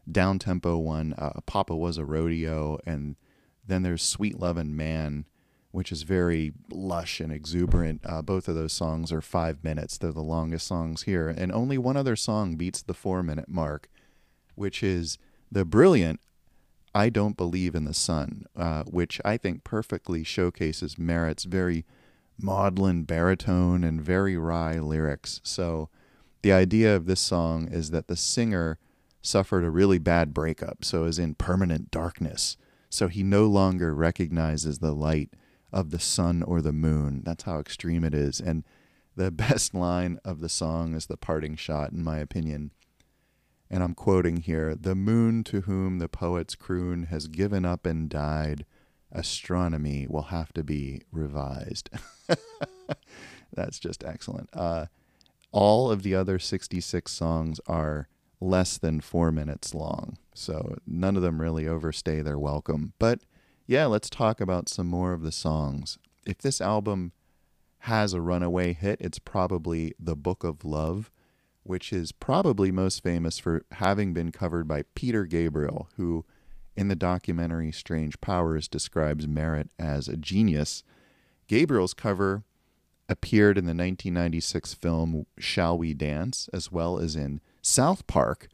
down 0.09 0.39
tempo 0.39 0.77
one, 0.77 1.13
uh, 1.17 1.41
Papa 1.45 1.75
Was 1.75 1.97
a 1.97 2.05
Rodeo, 2.05 2.77
and 2.85 3.15
then 3.65 3.83
there's 3.83 4.03
Sweet 4.03 4.39
Lovin' 4.39 4.75
Man, 4.75 5.25
which 5.71 5.91
is 5.91 6.03
very 6.03 6.51
lush 6.69 7.19
and 7.19 7.31
exuberant. 7.31 8.01
Uh, 8.05 8.21
both 8.21 8.47
of 8.47 8.55
those 8.55 8.73
songs 8.73 9.11
are 9.11 9.21
five 9.21 9.63
minutes. 9.63 9.97
They're 9.97 10.11
the 10.11 10.21
longest 10.21 10.67
songs 10.67 11.03
here. 11.03 11.29
And 11.29 11.51
only 11.51 11.77
one 11.77 11.97
other 11.97 12.15
song 12.15 12.55
beats 12.55 12.81
the 12.81 12.93
four 12.93 13.23
minute 13.23 13.49
mark, 13.49 13.89
which 14.55 14.83
is 14.83 15.17
the 15.51 15.65
brilliant 15.65 16.19
I 16.93 17.09
Don't 17.09 17.37
Believe 17.37 17.73
in 17.73 17.85
the 17.85 17.93
Sun, 17.93 18.45
uh, 18.55 18.83
which 18.83 19.21
I 19.23 19.37
think 19.37 19.63
perfectly 19.63 20.23
showcases 20.23 20.99
Merritt's 20.99 21.45
very 21.45 21.85
maudlin 22.37 23.03
baritone 23.03 23.83
and 23.83 24.01
very 24.01 24.35
wry 24.35 24.77
lyrics. 24.77 25.39
So 25.43 25.89
the 26.41 26.51
idea 26.51 26.95
of 26.95 27.05
this 27.05 27.21
song 27.21 27.69
is 27.71 27.91
that 27.91 28.07
the 28.07 28.17
singer 28.17 28.77
suffered 29.21 29.63
a 29.63 29.69
really 29.69 29.99
bad 29.99 30.33
breakup, 30.33 30.83
so 30.83 31.05
is 31.05 31.19
in 31.19 31.35
permanent 31.35 31.91
darkness. 31.91 32.57
So 32.89 33.07
he 33.07 33.23
no 33.23 33.45
longer 33.45 33.93
recognizes 33.93 34.79
the 34.79 34.91
light 34.91 35.29
of 35.71 35.91
the 35.91 35.99
sun 35.99 36.43
or 36.43 36.61
the 36.61 36.73
moon. 36.73 37.21
That's 37.23 37.43
how 37.43 37.59
extreme 37.59 38.03
it 38.03 38.13
is. 38.13 38.39
And 38.39 38.63
the 39.15 39.31
best 39.31 39.73
line 39.73 40.19
of 40.23 40.39
the 40.39 40.49
song 40.49 40.93
is 40.95 41.05
the 41.05 41.17
parting 41.17 41.55
shot, 41.55 41.91
in 41.91 42.03
my 42.03 42.19
opinion. 42.19 42.71
And 43.69 43.83
I'm 43.83 43.93
quoting 43.93 44.37
here 44.37 44.75
The 44.75 44.95
moon 44.95 45.43
to 45.45 45.61
whom 45.61 45.99
the 45.99 46.09
poet's 46.09 46.55
croon 46.55 47.03
has 47.03 47.27
given 47.27 47.65
up 47.65 47.85
and 47.85 48.09
died, 48.09 48.65
astronomy 49.11 50.07
will 50.09 50.23
have 50.23 50.51
to 50.53 50.63
be 50.63 51.01
revised. 51.11 51.89
That's 53.53 53.79
just 53.79 54.03
excellent. 54.03 54.49
Uh, 54.53 54.87
all 55.51 55.91
of 55.91 56.03
the 56.03 56.15
other 56.15 56.39
66 56.39 57.11
songs 57.11 57.59
are 57.67 58.07
less 58.39 58.77
than 58.77 59.01
four 59.01 59.31
minutes 59.31 59.73
long, 59.73 60.17
so 60.33 60.75
none 60.87 61.15
of 61.15 61.21
them 61.21 61.41
really 61.41 61.67
overstay 61.67 62.21
their 62.21 62.39
welcome. 62.39 62.93
But 62.99 63.21
yeah, 63.71 63.85
let's 63.85 64.09
talk 64.09 64.41
about 64.41 64.67
some 64.67 64.87
more 64.87 65.13
of 65.13 65.21
the 65.21 65.31
songs. 65.31 65.97
If 66.25 66.39
this 66.39 66.59
album 66.59 67.13
has 67.79 68.13
a 68.13 68.19
runaway 68.19 68.73
hit, 68.73 68.99
it's 68.99 69.17
probably 69.17 69.93
The 69.97 70.17
Book 70.17 70.43
of 70.43 70.65
Love, 70.65 71.09
which 71.63 71.93
is 71.93 72.11
probably 72.11 72.69
most 72.69 73.01
famous 73.01 73.39
for 73.39 73.63
having 73.71 74.11
been 74.11 74.33
covered 74.33 74.67
by 74.67 74.83
Peter 74.93 75.23
Gabriel, 75.25 75.87
who 75.95 76.25
in 76.75 76.89
the 76.89 76.97
documentary 76.97 77.71
Strange 77.71 78.19
Powers 78.19 78.67
describes 78.67 79.25
Merritt 79.25 79.69
as 79.79 80.09
a 80.09 80.17
genius. 80.17 80.83
Gabriel's 81.47 81.93
cover 81.93 82.43
appeared 83.07 83.57
in 83.57 83.67
the 83.67 83.69
1996 83.69 84.73
film 84.73 85.25
Shall 85.37 85.77
We 85.77 85.93
Dance, 85.93 86.49
as 86.51 86.73
well 86.73 86.99
as 86.99 87.15
in 87.15 87.39
South 87.61 88.05
Park 88.05 88.49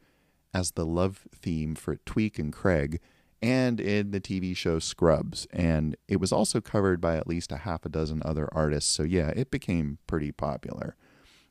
as 0.54 0.70
the 0.70 0.86
love 0.86 1.26
theme 1.34 1.74
for 1.74 1.96
Tweek 1.96 2.38
and 2.38 2.52
Craig, 2.52 3.00
and 3.40 3.80
in 3.80 4.10
the 4.10 4.20
TV 4.20 4.56
show 4.56 4.78
Scrubs. 4.78 5.46
And 5.52 5.96
it 6.08 6.20
was 6.20 6.32
also 6.32 6.60
covered 6.60 7.00
by 7.00 7.16
at 7.16 7.26
least 7.26 7.52
a 7.52 7.58
half 7.58 7.84
a 7.84 7.88
dozen 7.88 8.22
other 8.24 8.48
artists. 8.52 8.90
So, 8.90 9.02
yeah, 9.02 9.28
it 9.28 9.50
became 9.50 9.98
pretty 10.06 10.32
popular. 10.32 10.96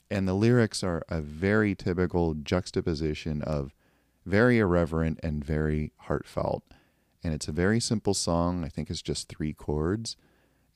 And 0.10 0.28
the 0.28 0.34
lyrics 0.34 0.84
are 0.84 1.04
a 1.10 1.22
very 1.22 1.76
typical 1.76 2.34
juxtaposition 2.34 3.42
of 3.42 3.74
very 4.26 4.60
irreverent 4.60 5.20
and 5.24 5.44
very 5.44 5.92
heartfelt. 6.02 6.64
And 7.24 7.34
it's 7.34 7.48
a 7.48 7.54
very 7.54 7.80
simple 7.80 8.14
song. 8.14 8.64
I 8.64 8.70
think 8.70 8.90
it's 8.90 9.02
just 9.02 9.28
three 9.28 9.54
chords 9.54 10.16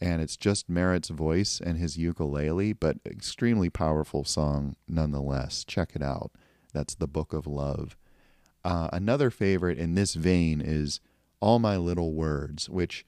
and 0.02 0.19
it's 0.19 0.36
just 0.36 0.67
Merritt's 0.67 1.10
voice 1.10 1.62
and 1.63 1.78
his 1.78 1.95
ukulele, 1.95 2.74
but 2.74 2.97
extremely 3.06 3.69
powerful 3.69 4.24
song 4.24 4.76
nonetheless. 4.88 5.63
Check 5.63 5.91
it 5.95 6.02
out. 6.02 6.32
That's 6.74 6.95
The 6.95 7.08
Book 7.08 7.34
of 7.34 7.45
Love. 7.45 7.95
Uh, 8.63 8.89
another 8.93 9.30
favorite 9.30 9.78
in 9.78 9.95
this 9.95 10.13
vein 10.13 10.62
is 10.62 11.00
All 11.39 11.60
My 11.60 11.78
Little 11.78 12.13
Words, 12.13 12.69
which 12.69 13.06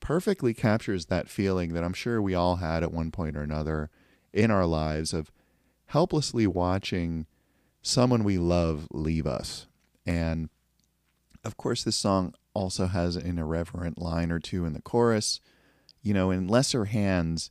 perfectly 0.00 0.52
captures 0.52 1.06
that 1.06 1.28
feeling 1.28 1.72
that 1.72 1.84
I'm 1.84 1.92
sure 1.92 2.20
we 2.20 2.34
all 2.34 2.56
had 2.56 2.82
at 2.82 2.92
one 2.92 3.10
point 3.10 3.36
or 3.36 3.42
another 3.42 3.90
in 4.32 4.50
our 4.50 4.66
lives 4.66 5.12
of 5.12 5.30
helplessly 5.86 6.46
watching 6.46 7.26
someone 7.82 8.24
we 8.24 8.36
love 8.38 8.88
leave 8.90 9.26
us. 9.26 9.66
And 10.04 10.50
of 11.44 11.56
course, 11.56 11.84
this 11.84 11.96
song 11.96 12.34
also 12.52 12.86
has 12.86 13.16
an 13.16 13.38
irreverent 13.38 13.98
line 13.98 14.30
or 14.30 14.40
two 14.40 14.64
in 14.64 14.72
the 14.72 14.82
chorus 14.82 15.40
you 16.04 16.12
know, 16.14 16.30
in 16.30 16.46
lesser 16.46 16.84
hands, 16.84 17.50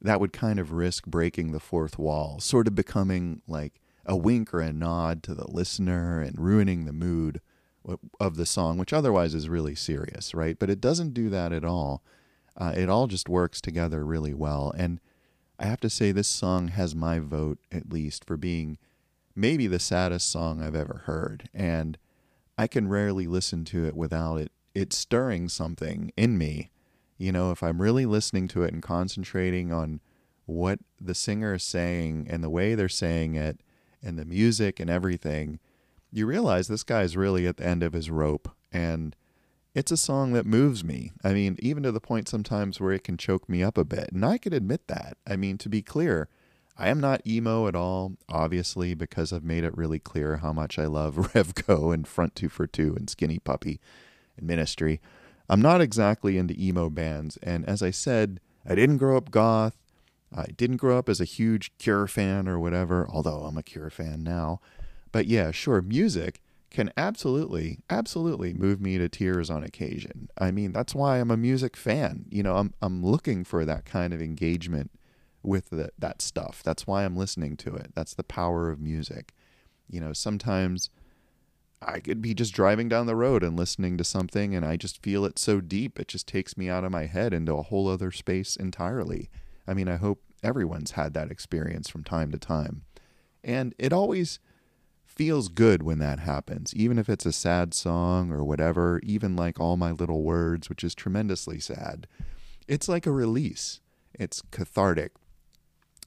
that 0.00 0.18
would 0.18 0.32
kind 0.32 0.58
of 0.58 0.72
risk 0.72 1.06
breaking 1.06 1.52
the 1.52 1.60
fourth 1.60 1.98
wall, 1.98 2.40
sort 2.40 2.66
of 2.66 2.74
becoming 2.74 3.42
like 3.46 3.79
a 4.06 4.16
wink 4.16 4.52
or 4.52 4.60
a 4.60 4.72
nod 4.72 5.22
to 5.24 5.34
the 5.34 5.50
listener 5.50 6.20
and 6.20 6.38
ruining 6.38 6.84
the 6.84 6.92
mood 6.92 7.40
of 8.18 8.36
the 8.36 8.46
song, 8.46 8.78
which 8.78 8.92
otherwise 8.92 9.34
is 9.34 9.48
really 9.48 9.74
serious, 9.74 10.34
right? 10.34 10.58
But 10.58 10.70
it 10.70 10.80
doesn't 10.80 11.14
do 11.14 11.30
that 11.30 11.52
at 11.52 11.64
all. 11.64 12.02
Uh, 12.56 12.72
it 12.76 12.88
all 12.88 13.06
just 13.06 13.28
works 13.28 13.60
together 13.60 14.04
really 14.04 14.34
well. 14.34 14.72
And 14.76 15.00
I 15.58 15.66
have 15.66 15.80
to 15.80 15.90
say, 15.90 16.12
this 16.12 16.28
song 16.28 16.68
has 16.68 16.94
my 16.94 17.18
vote, 17.18 17.58
at 17.72 17.92
least, 17.92 18.24
for 18.24 18.36
being 18.36 18.78
maybe 19.34 19.66
the 19.66 19.78
saddest 19.78 20.30
song 20.30 20.62
I've 20.62 20.74
ever 20.74 21.02
heard. 21.06 21.48
And 21.54 21.96
I 22.58 22.66
can 22.66 22.88
rarely 22.88 23.26
listen 23.26 23.64
to 23.66 23.86
it 23.86 23.96
without 23.96 24.36
it, 24.36 24.52
it 24.74 24.92
stirring 24.92 25.48
something 25.48 26.12
in 26.16 26.36
me 26.36 26.70
you 27.20 27.32
know, 27.32 27.50
if 27.50 27.62
I'm 27.62 27.82
really 27.82 28.06
listening 28.06 28.48
to 28.48 28.62
it 28.62 28.72
and 28.72 28.82
concentrating 28.82 29.70
on 29.74 30.00
what 30.46 30.78
the 30.98 31.14
singer 31.14 31.52
is 31.52 31.62
saying 31.62 32.26
and 32.30 32.42
the 32.42 32.48
way 32.48 32.74
they're 32.74 32.88
saying 32.88 33.34
it 33.34 33.60
and 34.02 34.18
the 34.18 34.24
music 34.24 34.80
and 34.80 34.90
everything, 34.90 35.58
you 36.12 36.26
realize 36.26 36.68
this 36.68 36.82
guy's 36.82 37.16
really 37.16 37.46
at 37.46 37.58
the 37.58 37.66
end 37.66 37.82
of 37.82 37.92
his 37.92 38.10
rope. 38.10 38.48
And 38.72 39.14
it's 39.74 39.92
a 39.92 39.96
song 39.96 40.32
that 40.32 40.46
moves 40.46 40.82
me. 40.82 41.12
I 41.22 41.32
mean, 41.32 41.56
even 41.60 41.82
to 41.84 41.92
the 41.92 42.00
point 42.00 42.28
sometimes 42.28 42.80
where 42.80 42.92
it 42.92 43.04
can 43.04 43.16
choke 43.16 43.48
me 43.48 43.62
up 43.62 43.78
a 43.78 43.84
bit. 43.84 44.10
And 44.12 44.24
I 44.24 44.38
can 44.38 44.52
admit 44.52 44.88
that. 44.88 45.16
I 45.26 45.36
mean, 45.36 45.58
to 45.58 45.68
be 45.68 45.82
clear, 45.82 46.28
I 46.76 46.88
am 46.88 46.98
not 46.98 47.26
emo 47.26 47.68
at 47.68 47.76
all, 47.76 48.16
obviously, 48.28 48.94
because 48.94 49.32
I've 49.32 49.44
made 49.44 49.64
it 49.64 49.76
really 49.76 49.98
clear 49.98 50.38
how 50.38 50.52
much 50.52 50.78
I 50.78 50.86
love 50.86 51.14
Revco 51.34 51.92
and 51.92 52.08
Front 52.08 52.34
242 52.34 52.96
and 52.96 53.10
Skinny 53.10 53.38
Puppy 53.38 53.80
and 54.36 54.46
Ministry. 54.46 55.00
I'm 55.48 55.60
not 55.60 55.80
exactly 55.80 56.38
into 56.38 56.54
emo 56.58 56.88
bands, 56.88 57.36
and 57.42 57.68
as 57.68 57.82
I 57.82 57.90
said, 57.90 58.40
I 58.64 58.74
didn't 58.74 58.98
grow 58.98 59.16
up 59.16 59.30
goth. 59.30 59.79
I 60.34 60.46
didn't 60.56 60.76
grow 60.76 60.98
up 60.98 61.08
as 61.08 61.20
a 61.20 61.24
huge 61.24 61.72
Cure 61.78 62.06
fan 62.06 62.48
or 62.48 62.58
whatever, 62.58 63.06
although 63.08 63.42
I'm 63.42 63.58
a 63.58 63.62
Cure 63.62 63.90
fan 63.90 64.22
now. 64.22 64.60
But 65.12 65.26
yeah, 65.26 65.50
sure, 65.50 65.82
music 65.82 66.40
can 66.70 66.92
absolutely, 66.96 67.80
absolutely 67.90 68.54
move 68.54 68.80
me 68.80 68.96
to 68.96 69.08
tears 69.08 69.50
on 69.50 69.64
occasion. 69.64 70.28
I 70.38 70.52
mean, 70.52 70.72
that's 70.72 70.94
why 70.94 71.18
I'm 71.18 71.30
a 71.30 71.36
music 71.36 71.76
fan. 71.76 72.26
You 72.30 72.44
know, 72.44 72.56
I'm 72.56 72.74
I'm 72.80 73.04
looking 73.04 73.44
for 73.44 73.64
that 73.64 73.84
kind 73.84 74.12
of 74.14 74.22
engagement 74.22 74.92
with 75.42 75.70
the, 75.70 75.90
that 75.98 76.22
stuff. 76.22 76.62
That's 76.62 76.86
why 76.86 77.04
I'm 77.04 77.16
listening 77.16 77.56
to 77.58 77.74
it. 77.74 77.92
That's 77.94 78.14
the 78.14 78.22
power 78.22 78.70
of 78.70 78.78
music. 78.78 79.32
You 79.88 80.00
know, 80.00 80.12
sometimes 80.12 80.90
I 81.82 81.98
could 81.98 82.20
be 82.20 82.34
just 82.34 82.54
driving 82.54 82.88
down 82.88 83.06
the 83.06 83.16
road 83.16 83.42
and 83.42 83.56
listening 83.56 83.96
to 83.96 84.04
something, 84.04 84.54
and 84.54 84.64
I 84.64 84.76
just 84.76 85.02
feel 85.02 85.24
it 85.24 85.38
so 85.38 85.60
deep, 85.60 85.98
it 85.98 86.08
just 86.08 86.28
takes 86.28 86.56
me 86.56 86.68
out 86.68 86.84
of 86.84 86.92
my 86.92 87.06
head 87.06 87.32
into 87.32 87.54
a 87.54 87.62
whole 87.62 87.88
other 87.88 88.10
space 88.10 88.54
entirely. 88.54 89.30
I 89.70 89.74
mean, 89.74 89.86
I 89.86 89.96
hope 89.96 90.20
everyone's 90.42 90.92
had 90.92 91.14
that 91.14 91.30
experience 91.30 91.88
from 91.88 92.02
time 92.02 92.32
to 92.32 92.38
time. 92.38 92.82
And 93.44 93.72
it 93.78 93.92
always 93.92 94.40
feels 95.04 95.48
good 95.48 95.84
when 95.84 96.00
that 96.00 96.18
happens, 96.18 96.74
even 96.74 96.98
if 96.98 97.08
it's 97.08 97.24
a 97.24 97.32
sad 97.32 97.72
song 97.72 98.32
or 98.32 98.42
whatever, 98.42 99.00
even 99.04 99.36
like 99.36 99.60
All 99.60 99.76
My 99.76 99.92
Little 99.92 100.24
Words, 100.24 100.68
which 100.68 100.82
is 100.82 100.94
tremendously 100.96 101.60
sad. 101.60 102.08
It's 102.66 102.88
like 102.88 103.06
a 103.06 103.12
release, 103.12 103.80
it's 104.12 104.42
cathartic. 104.50 105.12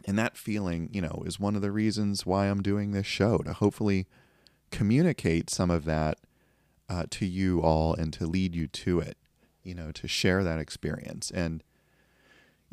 And 0.06 0.20
that 0.20 0.36
feeling, 0.36 0.90
you 0.92 1.00
know, 1.00 1.24
is 1.26 1.40
one 1.40 1.56
of 1.56 1.62
the 1.62 1.72
reasons 1.72 2.26
why 2.26 2.48
I'm 2.48 2.62
doing 2.62 2.92
this 2.92 3.08
show 3.08 3.38
to 3.40 3.54
hopefully 3.54 4.08
communicate 4.72 5.50
some 5.50 5.72
of 5.72 5.86
that 5.86 6.18
uh, 6.90 7.06
to 7.12 7.26
you 7.26 7.62
all 7.62 7.94
and 7.94 8.12
to 8.14 8.28
lead 8.28 8.56
you 8.56 8.68
to 8.68 9.00
it, 9.00 9.18
you 9.64 9.74
know, 9.74 9.94
to 9.94 10.06
share 10.06 10.44
that 10.44 10.60
experience. 10.60 11.32
And, 11.32 11.64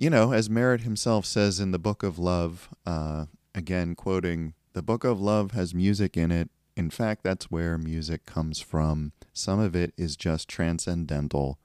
you 0.01 0.09
know, 0.09 0.33
as 0.33 0.49
Merritt 0.49 0.81
himself 0.81 1.27
says 1.27 1.61
in 1.61 1.73
the 1.73 1.79
Book 1.79 2.03
of 2.03 2.19
Love, 2.19 2.71
uh, 2.87 3.27
again, 3.55 3.95
quoting, 3.95 4.55
the 4.73 4.81
Book 4.81 5.05
of 5.05 5.21
Love 5.21 5.51
has 5.51 5.75
music 5.75 6.17
in 6.17 6.33
it. 6.33 6.49
In 6.75 6.89
fact, 6.89 7.23
that's 7.23 7.51
where 7.51 7.77
music 7.77 8.25
comes 8.25 8.61
from. 8.61 9.13
Some 9.35 9.61
of 9.61 9.77
it 9.77 9.93
is 9.99 10.17
just 10.17 10.49
transcendental, 10.49 11.59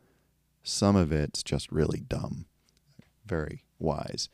some 0.64 0.98
of 0.98 1.14
it's 1.14 1.44
just 1.44 1.72
really 1.72 2.02
dumb. 2.02 2.48
Very 3.26 3.64
wise. 3.80 4.28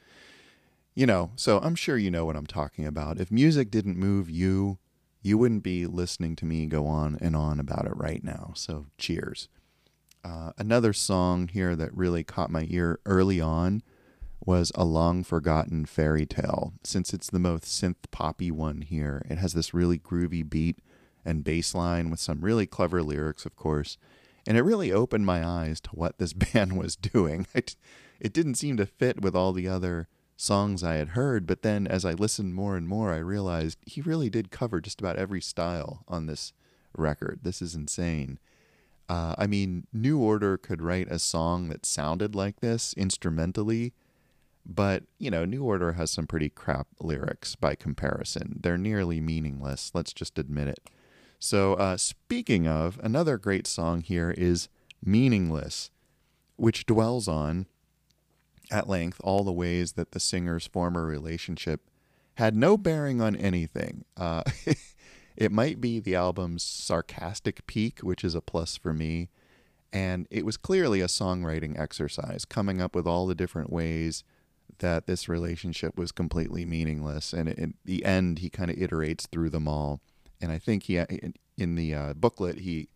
You 0.96 1.06
know, 1.06 1.32
so 1.36 1.60
I'm 1.60 1.76
sure 1.76 1.96
you 1.96 2.10
know 2.10 2.26
what 2.26 2.36
I'm 2.36 2.48
talking 2.48 2.88
about. 2.88 3.20
If 3.20 3.30
music 3.30 3.70
didn't 3.70 3.98
move 3.98 4.32
you, 4.32 4.80
you 5.22 5.38
wouldn't 5.38 5.62
be 5.62 5.86
listening 5.86 6.36
to 6.38 6.46
me 6.46 6.66
go 6.66 6.88
on 6.88 7.20
and 7.22 7.36
on 7.36 7.60
about 7.60 7.86
it 7.86 7.96
right 7.96 8.24
now. 8.24 8.54
So, 8.56 8.88
cheers. 8.98 9.48
Uh, 10.24 10.52
another 10.58 10.94
song 10.94 11.48
here 11.48 11.76
that 11.76 11.96
really 11.96 12.24
caught 12.24 12.50
my 12.50 12.66
ear 12.70 13.00
early 13.06 13.40
on 13.40 13.84
was 14.46 14.72
A 14.76 14.84
Long 14.84 15.24
Forgotten 15.24 15.86
Fairy 15.86 16.26
Tale. 16.26 16.74
Since 16.84 17.14
it's 17.14 17.30
the 17.30 17.40
most 17.40 17.64
synth 17.64 18.10
poppy 18.12 18.52
one 18.52 18.82
here, 18.82 19.26
it 19.30 19.38
has 19.38 19.54
this 19.54 19.74
really 19.74 20.00
groovy 20.00 20.48
beat 20.48 20.80
and 21.24 21.44
bass 21.44 21.76
line 21.76 22.10
with 22.10 22.20
some 22.20 22.42
really 22.42 22.66
clever 22.66 23.04
lyrics, 23.04 23.46
of 23.46 23.56
course. 23.56 23.98
And 24.48 24.58
it 24.58 24.64
really 24.64 24.92
opened 24.92 25.26
my 25.26 25.46
eyes 25.46 25.80
to 25.82 25.92
what 25.92 26.18
this 26.18 26.34
band 26.54 26.78
was 26.78 26.96
doing. 26.96 27.48
It, 27.56 27.76
it 28.20 28.34
didn't 28.34 28.56
seem 28.56 28.78
to 28.78 28.86
fit 28.86 29.22
with 29.22 29.36
all 29.36 29.52
the 29.52 29.68
other 29.68 30.08
songs 30.38 30.84
I 30.84 30.96
had 30.96 31.10
heard, 31.10 31.48
but 31.48 31.64
then 31.64 31.88
as 31.88 32.06
I 32.06 32.14
listened 32.14 32.54
more 32.54 32.78
and 32.78 32.88
more, 32.88 33.12
I 33.12 33.18
realized 33.18 33.80
he 33.86 34.02
really 34.02 34.30
did 34.30 34.52
cover 34.52 34.80
just 34.80 35.00
about 35.00 35.18
every 35.18 35.42
style 35.42 36.04
on 36.08 36.28
this 36.28 36.54
record. 36.96 37.40
This 37.44 37.62
is 37.62 37.74
insane. 37.74 38.40
Uh, 39.10 39.36
I 39.38 39.48
mean, 39.48 39.88
New 39.92 40.20
Order 40.20 40.58
could 40.58 40.82
write 40.82 41.12
a 41.12 41.20
song 41.20 41.70
that 41.70 41.86
sounded 41.86 42.36
like 42.36 42.60
this 42.60 42.94
instrumentally, 42.94 43.94
but, 44.65 45.04
you 45.17 45.32
know, 45.32 45.45
New 45.45 45.63
Order 45.63 45.93
has 45.93 46.12
some 46.12 46.28
pretty 46.28 46.50
crap 46.50 46.88
lyrics 47.00 47.56
by 47.56 47.76
comparison. 47.76 48.60
They're 48.62 48.78
nearly 48.78 49.19
meaningless, 49.21 49.91
let's 49.93 50.13
just 50.13 50.38
admit 50.38 50.67
it. 50.67 50.80
So, 51.39 51.74
uh, 51.74 51.97
speaking 51.97 52.67
of, 52.67 53.00
another 53.02 53.38
great 53.38 53.65
song 53.65 54.02
here 54.02 54.32
is 54.32 54.69
Meaningless, 55.04 55.89
which 56.56 56.86
dwells 56.86 57.28
on 57.28 57.65
at 58.69 58.88
length 58.88 59.19
all 59.24 59.43
the 59.43 59.52
ways 59.52 59.93
that 59.93 60.12
the 60.12 60.19
singer's 60.19 60.67
former 60.67 61.06
relationship 61.06 61.89
had 62.36 62.56
no 62.56 62.78
bearing 62.78 63.21
on 63.21 63.36
anything. 63.36 64.06
Uh, 64.15 64.43
it 65.36 65.52
might 65.52 65.82
be 65.82 66.00
the 66.00 66.15
album's 66.15 66.63
sarcastic 66.63 67.65
peak, 67.67 68.00
which 68.00 68.24
is 68.24 68.36
a 68.36 68.41
plus 68.41 68.78
for 68.78 68.93
me. 68.93 69.30
And 69.91 70.28
it 70.30 70.45
was 70.45 70.56
clearly 70.56 71.02
a 71.02 71.08
songwriting 71.08 71.78
exercise, 71.78 72.45
coming 72.45 72.80
up 72.82 72.95
with 72.95 73.08
all 73.08 73.28
the 73.28 73.36
different 73.36 73.71
ways 73.71 74.24
that 74.82 75.08
this 75.08 75.30
relationship 75.30 75.98
was 75.98 76.12
completely 76.12 76.65
meaningless. 76.65 77.34
And 77.34 77.48
in 77.50 77.76
the 77.86 78.04
end, 78.04 78.39
he 78.39 78.50
kind 78.50 78.70
of 78.70 78.78
iterates 78.78 79.28
through 79.28 79.50
them 79.50 79.67
all. 79.67 80.02
And 80.41 80.52
I 80.52 80.58
think 80.58 80.84
he, 80.84 80.98
in 81.58 81.76
the 81.76 81.96
uh, 81.96 82.13
booklet, 82.13 82.60
he 82.60 82.89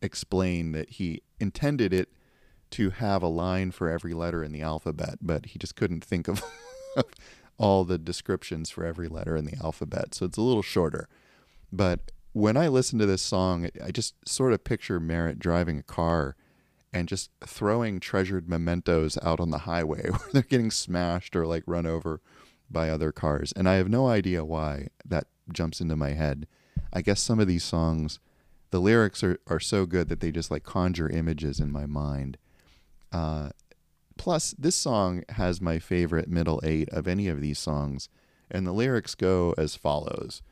explained 0.00 0.74
that 0.74 0.90
he 0.90 1.22
intended 1.38 1.92
it 1.92 2.10
to 2.70 2.90
have 2.90 3.22
a 3.22 3.28
line 3.28 3.70
for 3.70 3.88
every 3.88 4.14
letter 4.14 4.44
in 4.44 4.52
the 4.52 4.62
alphabet, 4.62 5.18
but 5.20 5.46
he 5.46 5.58
just 5.58 5.74
couldn't 5.76 6.04
think 6.04 6.28
of 6.28 6.42
all 7.58 7.84
the 7.84 7.98
descriptions 7.98 8.70
for 8.70 8.84
every 8.84 9.08
letter 9.08 9.36
in 9.36 9.44
the 9.44 9.56
alphabet. 9.62 10.14
So 10.14 10.26
it's 10.26 10.38
a 10.38 10.42
little 10.42 10.62
shorter. 10.62 11.08
But 11.72 12.12
when 12.32 12.56
I 12.56 12.68
listen 12.68 12.98
to 12.98 13.06
this 13.06 13.22
song, 13.22 13.68
I 13.84 13.90
just 13.90 14.14
sort 14.28 14.52
of 14.52 14.62
picture 14.62 15.00
Merritt 15.00 15.38
driving 15.38 15.78
a 15.78 15.82
car 15.82 16.36
and 16.92 17.08
just 17.08 17.30
throwing 17.44 18.00
treasured 18.00 18.48
mementos 18.48 19.16
out 19.22 19.40
on 19.40 19.50
the 19.50 19.58
highway 19.58 20.02
where 20.10 20.28
they're 20.32 20.42
getting 20.42 20.70
smashed 20.70 21.36
or 21.36 21.46
like 21.46 21.62
run 21.66 21.86
over 21.86 22.20
by 22.70 22.88
other 22.88 23.12
cars. 23.12 23.52
And 23.56 23.68
I 23.68 23.74
have 23.74 23.88
no 23.88 24.08
idea 24.08 24.44
why 24.44 24.88
that 25.04 25.26
jumps 25.52 25.80
into 25.80 25.96
my 25.96 26.10
head. 26.10 26.46
I 26.92 27.02
guess 27.02 27.20
some 27.20 27.40
of 27.40 27.46
these 27.46 27.64
songs, 27.64 28.20
the 28.70 28.80
lyrics 28.80 29.22
are, 29.22 29.38
are 29.46 29.60
so 29.60 29.86
good 29.86 30.08
that 30.08 30.20
they 30.20 30.30
just 30.30 30.50
like 30.50 30.64
conjure 30.64 31.08
images 31.08 31.60
in 31.60 31.70
my 31.70 31.86
mind. 31.86 32.38
Uh, 33.12 33.50
plus, 34.16 34.54
this 34.58 34.76
song 34.76 35.24
has 35.30 35.60
my 35.60 35.78
favorite 35.78 36.28
middle 36.28 36.60
eight 36.62 36.88
of 36.90 37.08
any 37.08 37.28
of 37.28 37.40
these 37.40 37.58
songs, 37.58 38.08
and 38.50 38.66
the 38.66 38.72
lyrics 38.72 39.14
go 39.14 39.54
as 39.58 39.74
follows. 39.74 40.42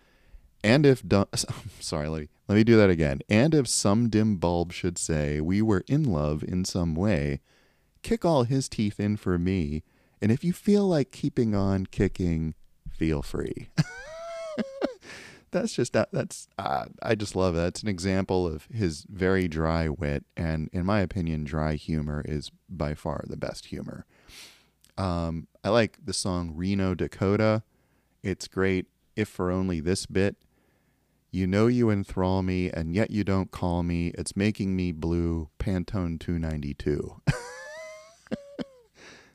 And 0.63 0.85
if 0.85 1.03
sorry, 1.81 2.09
let 2.09 2.23
me, 2.23 2.29
let 2.49 2.55
me 2.57 2.65
do 2.65 2.77
that 2.77 2.91
again. 2.91 3.21
And 3.29 3.55
if 3.55 3.69
some 3.69 4.09
dim 4.09 4.37
bulb 4.37 4.73
should 4.73 4.99
say 4.99 5.41
we 5.41 5.63
were 5.63 5.85
in 5.87 6.05
love 6.05 6.43
in 6.43 6.65
some 6.65 6.95
way, 6.95 7.41
kick 8.03 8.25
all 8.25 8.45
his 8.45 8.69
teeth 8.69 8.99
in 8.99 9.17
for 9.17 9.39
me. 9.39 9.83
And 10.21 10.33
if 10.33 10.43
you 10.43 10.53
feel 10.53 10.87
like 10.87 11.13
keeping 11.13 11.55
on 11.55 11.87
kicking, 11.87 12.55
feel 12.91 13.23
free. 13.23 13.69
that's 15.51 15.73
just 15.73 15.93
that 15.93 16.09
that's 16.13 16.49
uh, 16.59 16.87
I 17.03 17.15
just 17.15 17.37
love 17.37 17.55
that. 17.55 17.69
It's 17.69 17.83
an 17.83 17.89
example 17.89 18.47
of 18.47 18.67
his 18.73 19.07
very 19.09 19.49
dry 19.49 19.89
wit, 19.89 20.25
and 20.37 20.69
in 20.73 20.85
my 20.85 21.01
opinion, 21.01 21.45
dry 21.45 21.75
humor 21.75 22.23
is 22.27 22.51
by 22.69 22.95
far 22.95 23.25
the 23.27 23.37
best 23.37 23.67
humor. 23.67 24.05
Um, 24.97 25.47
I 25.63 25.69
like 25.69 25.99
the 26.05 26.13
song 26.13 26.53
Reno 26.55 26.95
Dakota. 26.95 27.63
It's 28.23 28.49
great, 28.49 28.87
if 29.17 29.29
for 29.29 29.51
only 29.51 29.81
this 29.81 30.07
bit. 30.07 30.37
You 31.31 31.47
know 31.47 31.67
you 31.67 31.91
enthrall 31.91 32.43
me, 32.43 32.71
and 32.71 32.95
yet 32.95 33.11
you 33.11 33.23
don't 33.23 33.51
call 33.51 33.83
me. 33.83 34.09
It's 34.17 34.35
making 34.35 34.75
me 34.75 34.93
blue. 34.93 35.51
Pantone 35.59 36.19
292. 36.19 37.21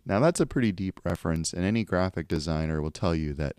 now 0.06 0.19
that's 0.19 0.39
a 0.39 0.47
pretty 0.47 0.71
deep 0.71 0.99
reference, 1.03 1.53
and 1.53 1.63
any 1.63 1.84
graphic 1.84 2.27
designer 2.27 2.82
will 2.82 2.91
tell 2.91 3.13
you 3.13 3.34
that 3.34 3.58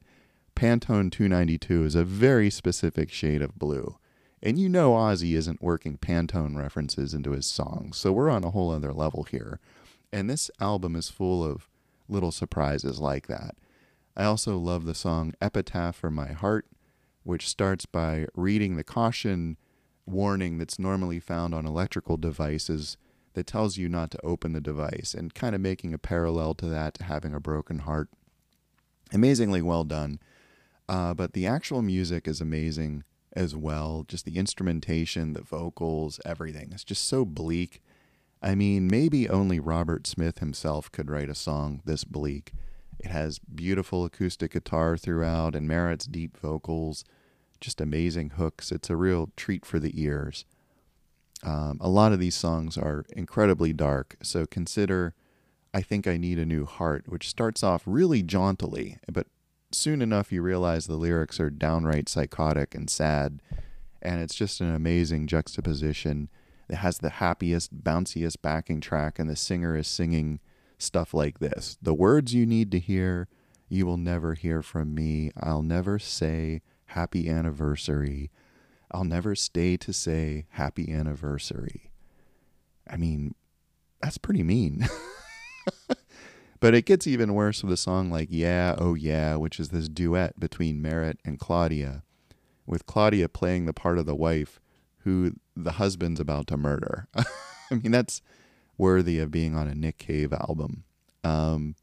Pantone 0.56 1.12
292 1.12 1.84
is 1.84 1.94
a 1.94 2.04
very 2.04 2.50
specific 2.50 3.12
shade 3.12 3.40
of 3.40 3.58
blue. 3.58 3.98
And 4.42 4.58
you 4.58 4.68
know 4.68 4.92
Ozzy 4.92 5.34
isn't 5.36 5.62
working 5.62 5.96
Pantone 5.96 6.56
references 6.56 7.14
into 7.14 7.30
his 7.30 7.46
songs, 7.46 7.96
so 7.96 8.12
we're 8.12 8.30
on 8.30 8.44
a 8.44 8.50
whole 8.50 8.70
other 8.70 8.92
level 8.92 9.22
here. 9.22 9.60
And 10.12 10.28
this 10.28 10.50
album 10.60 10.96
is 10.96 11.08
full 11.08 11.44
of 11.44 11.68
little 12.08 12.32
surprises 12.32 13.00
like 13.00 13.26
that. 13.28 13.54
I 14.16 14.24
also 14.24 14.58
love 14.58 14.84
the 14.84 14.94
song 14.94 15.34
Epitaph 15.40 15.96
for 15.96 16.10
My 16.10 16.32
Heart, 16.32 16.66
which 17.24 17.48
starts 17.48 17.86
by 17.86 18.26
reading 18.34 18.76
the 18.76 18.84
caution 18.84 19.56
warning 20.06 20.58
that's 20.58 20.78
normally 20.78 21.18
found 21.18 21.54
on 21.54 21.66
electrical 21.66 22.16
devices 22.16 22.96
that 23.32 23.46
tells 23.46 23.76
you 23.76 23.88
not 23.88 24.10
to 24.10 24.24
open 24.24 24.52
the 24.52 24.60
device 24.60 25.14
and 25.16 25.34
kind 25.34 25.54
of 25.54 25.60
making 25.60 25.92
a 25.92 25.98
parallel 25.98 26.54
to 26.54 26.66
that 26.66 26.94
to 26.94 27.04
having 27.04 27.34
a 27.34 27.40
broken 27.40 27.80
heart. 27.80 28.08
Amazingly 29.12 29.62
well 29.62 29.84
done. 29.84 30.20
Uh, 30.88 31.14
but 31.14 31.32
the 31.32 31.46
actual 31.46 31.82
music 31.82 32.28
is 32.28 32.40
amazing 32.40 33.04
as 33.34 33.56
well. 33.56 34.04
Just 34.06 34.24
the 34.24 34.36
instrumentation, 34.36 35.32
the 35.32 35.42
vocals, 35.42 36.20
everything. 36.24 36.70
It's 36.72 36.84
just 36.84 37.08
so 37.08 37.24
bleak. 37.24 37.82
I 38.42 38.54
mean, 38.54 38.86
maybe 38.86 39.28
only 39.28 39.58
Robert 39.58 40.06
Smith 40.06 40.38
himself 40.38 40.92
could 40.92 41.10
write 41.10 41.30
a 41.30 41.34
song 41.34 41.80
this 41.84 42.04
bleak. 42.04 42.52
It 43.04 43.10
has 43.10 43.38
beautiful 43.38 44.04
acoustic 44.04 44.52
guitar 44.52 44.96
throughout 44.96 45.54
and 45.54 45.68
Merritt's 45.68 46.06
deep 46.06 46.38
vocals, 46.38 47.04
just 47.60 47.80
amazing 47.80 48.30
hooks. 48.30 48.72
It's 48.72 48.88
a 48.88 48.96
real 48.96 49.30
treat 49.36 49.66
for 49.66 49.78
the 49.78 50.00
ears. 50.02 50.46
Um, 51.42 51.76
a 51.82 51.88
lot 51.90 52.12
of 52.12 52.18
these 52.18 52.34
songs 52.34 52.78
are 52.78 53.04
incredibly 53.10 53.74
dark, 53.74 54.16
so 54.22 54.46
consider 54.46 55.14
I 55.74 55.82
Think 55.82 56.06
I 56.06 56.16
Need 56.16 56.38
a 56.38 56.46
New 56.46 56.64
Heart, 56.64 57.04
which 57.06 57.28
starts 57.28 57.62
off 57.62 57.82
really 57.84 58.22
jauntily, 58.22 58.98
but 59.12 59.26
soon 59.70 60.00
enough 60.00 60.32
you 60.32 60.40
realize 60.40 60.86
the 60.86 60.96
lyrics 60.96 61.38
are 61.38 61.50
downright 61.50 62.08
psychotic 62.08 62.74
and 62.74 62.88
sad 62.88 63.42
and 64.00 64.20
it's 64.22 64.34
just 64.34 64.60
an 64.60 64.72
amazing 64.72 65.26
juxtaposition 65.26 66.28
it 66.68 66.76
has 66.76 66.98
the 66.98 67.10
happiest 67.10 67.82
bounciest 67.82 68.40
backing 68.40 68.80
track 68.80 69.18
and 69.18 69.28
the 69.28 69.34
singer 69.34 69.76
is 69.76 69.88
singing 69.88 70.38
stuff 70.84 71.14
like 71.14 71.38
this. 71.38 71.76
The 71.82 71.94
words 71.94 72.34
you 72.34 72.46
need 72.46 72.70
to 72.72 72.78
hear 72.78 73.28
you 73.68 73.86
will 73.86 73.96
never 73.96 74.34
hear 74.34 74.62
from 74.62 74.94
me. 74.94 75.32
I'll 75.40 75.62
never 75.62 75.98
say 75.98 76.62
happy 76.86 77.28
anniversary. 77.28 78.30
I'll 78.90 79.04
never 79.04 79.34
stay 79.34 79.76
to 79.78 79.92
say 79.92 80.46
happy 80.50 80.92
anniversary. 80.92 81.90
I 82.88 82.96
mean 82.96 83.34
that's 84.00 84.18
pretty 84.18 84.42
mean. 84.42 84.86
But 86.64 86.74
it 86.74 86.86
gets 86.86 87.06
even 87.06 87.34
worse 87.34 87.62
with 87.62 87.74
a 87.74 87.76
song 87.76 88.10
like 88.10 88.28
Yeah, 88.30 88.74
Oh 88.78 88.94
Yeah, 88.94 89.36
which 89.36 89.60
is 89.60 89.68
this 89.68 89.86
duet 89.86 90.40
between 90.40 90.80
Merritt 90.80 91.18
and 91.22 91.38
Claudia, 91.38 92.04
with 92.64 92.86
Claudia 92.86 93.28
playing 93.28 93.66
the 93.66 93.74
part 93.74 93.98
of 93.98 94.06
the 94.06 94.14
wife 94.14 94.62
who 95.00 95.32
the 95.54 95.72
husband's 95.72 96.20
about 96.20 96.46
to 96.46 96.56
murder. 96.56 97.06
I 97.14 97.74
mean, 97.74 97.92
that's 97.92 98.22
worthy 98.76 99.18
of 99.18 99.30
being 99.30 99.54
on 99.54 99.68
a 99.68 99.74
Nick 99.74 99.98
Cave 99.98 100.32
album. 100.32 100.84
Um, 101.22 101.74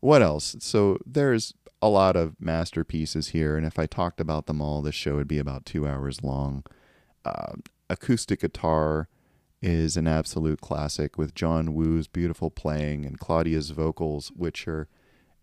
what 0.00 0.22
else? 0.22 0.56
So 0.60 0.98
there's 1.04 1.54
a 1.82 1.88
lot 1.88 2.16
of 2.16 2.40
masterpieces 2.40 3.28
here, 3.28 3.56
and 3.56 3.66
if 3.66 3.78
I 3.78 3.86
talked 3.86 4.20
about 4.20 4.46
them 4.46 4.60
all, 4.60 4.82
this 4.82 4.94
show 4.94 5.16
would 5.16 5.28
be 5.28 5.38
about 5.38 5.66
two 5.66 5.86
hours 5.86 6.22
long. 6.22 6.64
Uh, 7.24 7.54
acoustic 7.88 8.40
guitar 8.40 9.08
is 9.62 9.96
an 9.96 10.06
absolute 10.06 10.60
classic 10.60 11.18
with 11.18 11.34
John 11.34 11.74
Woo's 11.74 12.06
beautiful 12.06 12.50
playing 12.50 13.04
and 13.04 13.18
Claudia's 13.18 13.70
vocals, 13.70 14.32
which 14.34 14.66
are 14.66 14.88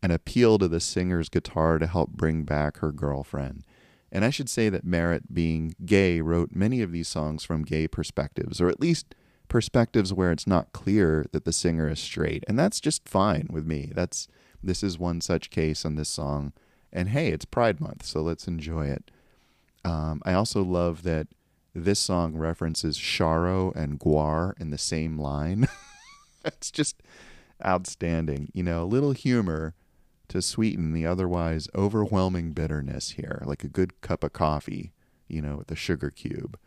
an 0.01 0.11
appeal 0.11 0.57
to 0.57 0.67
the 0.67 0.79
singer's 0.79 1.29
guitar 1.29 1.77
to 1.77 1.87
help 1.87 2.11
bring 2.11 2.43
back 2.43 2.77
her 2.77 2.91
girlfriend. 2.91 3.63
And 4.11 4.23
I 4.23 4.29
should 4.29 4.49
say 4.49 4.69
that 4.69 4.85
Merritt, 4.85 5.33
being 5.33 5.75
gay, 5.85 6.21
wrote 6.21 6.55
many 6.55 6.81
of 6.81 6.91
these 6.91 7.07
songs 7.07 7.43
from 7.43 7.63
gay 7.63 7.87
perspectives, 7.87 8.61
or 8.61 8.69
at 8.69 8.79
least 8.79 9.15
perspectives 9.47 10.13
where 10.13 10.31
it's 10.31 10.47
not 10.47 10.73
clear 10.73 11.25
that 11.31 11.45
the 11.45 11.53
singer 11.53 11.89
is 11.89 11.99
straight. 11.99 12.43
And 12.47 12.57
that's 12.57 12.79
just 12.79 13.07
fine 13.07 13.47
with 13.51 13.65
me. 13.65 13.91
That's 13.93 14.27
this 14.61 14.83
is 14.83 14.97
one 14.97 15.21
such 15.21 15.49
case 15.49 15.85
on 15.85 15.95
this 15.95 16.09
song. 16.09 16.53
And 16.91 17.09
hey, 17.09 17.29
it's 17.29 17.45
Pride 17.45 17.79
Month, 17.79 18.05
so 18.05 18.21
let's 18.21 18.47
enjoy 18.47 18.87
it. 18.87 19.11
Um, 19.83 20.21
I 20.25 20.33
also 20.33 20.63
love 20.63 21.03
that 21.03 21.27
this 21.73 21.99
song 21.99 22.35
references 22.35 22.97
Sharo 22.97 23.75
and 23.75 23.99
Gwar 23.99 24.59
in 24.59 24.71
the 24.71 24.77
same 24.77 25.19
line. 25.19 25.67
it's 26.45 26.71
just 26.71 27.01
outstanding. 27.65 28.49
You 28.53 28.63
know, 28.63 28.83
a 28.83 28.85
little 28.85 29.11
humor 29.11 29.75
to 30.29 30.41
sweeten 30.41 30.93
the 30.93 31.05
otherwise 31.05 31.67
overwhelming 31.75 32.51
bitterness 32.51 33.11
here, 33.11 33.41
like 33.45 33.63
a 33.63 33.69
good 33.69 34.01
cup 34.01 34.23
of 34.23 34.33
coffee, 34.33 34.91
you 35.27 35.41
know, 35.41 35.57
with 35.57 35.71
a 35.71 35.75
sugar 35.75 36.09
cube. 36.09 36.57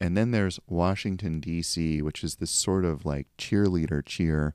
And 0.00 0.16
then 0.16 0.32
there's 0.32 0.60
Washington, 0.68 1.40
D.C., 1.40 2.02
which 2.02 2.24
is 2.24 2.36
this 2.36 2.50
sort 2.50 2.84
of 2.84 3.04
like 3.04 3.28
cheerleader 3.38 4.04
cheer 4.04 4.54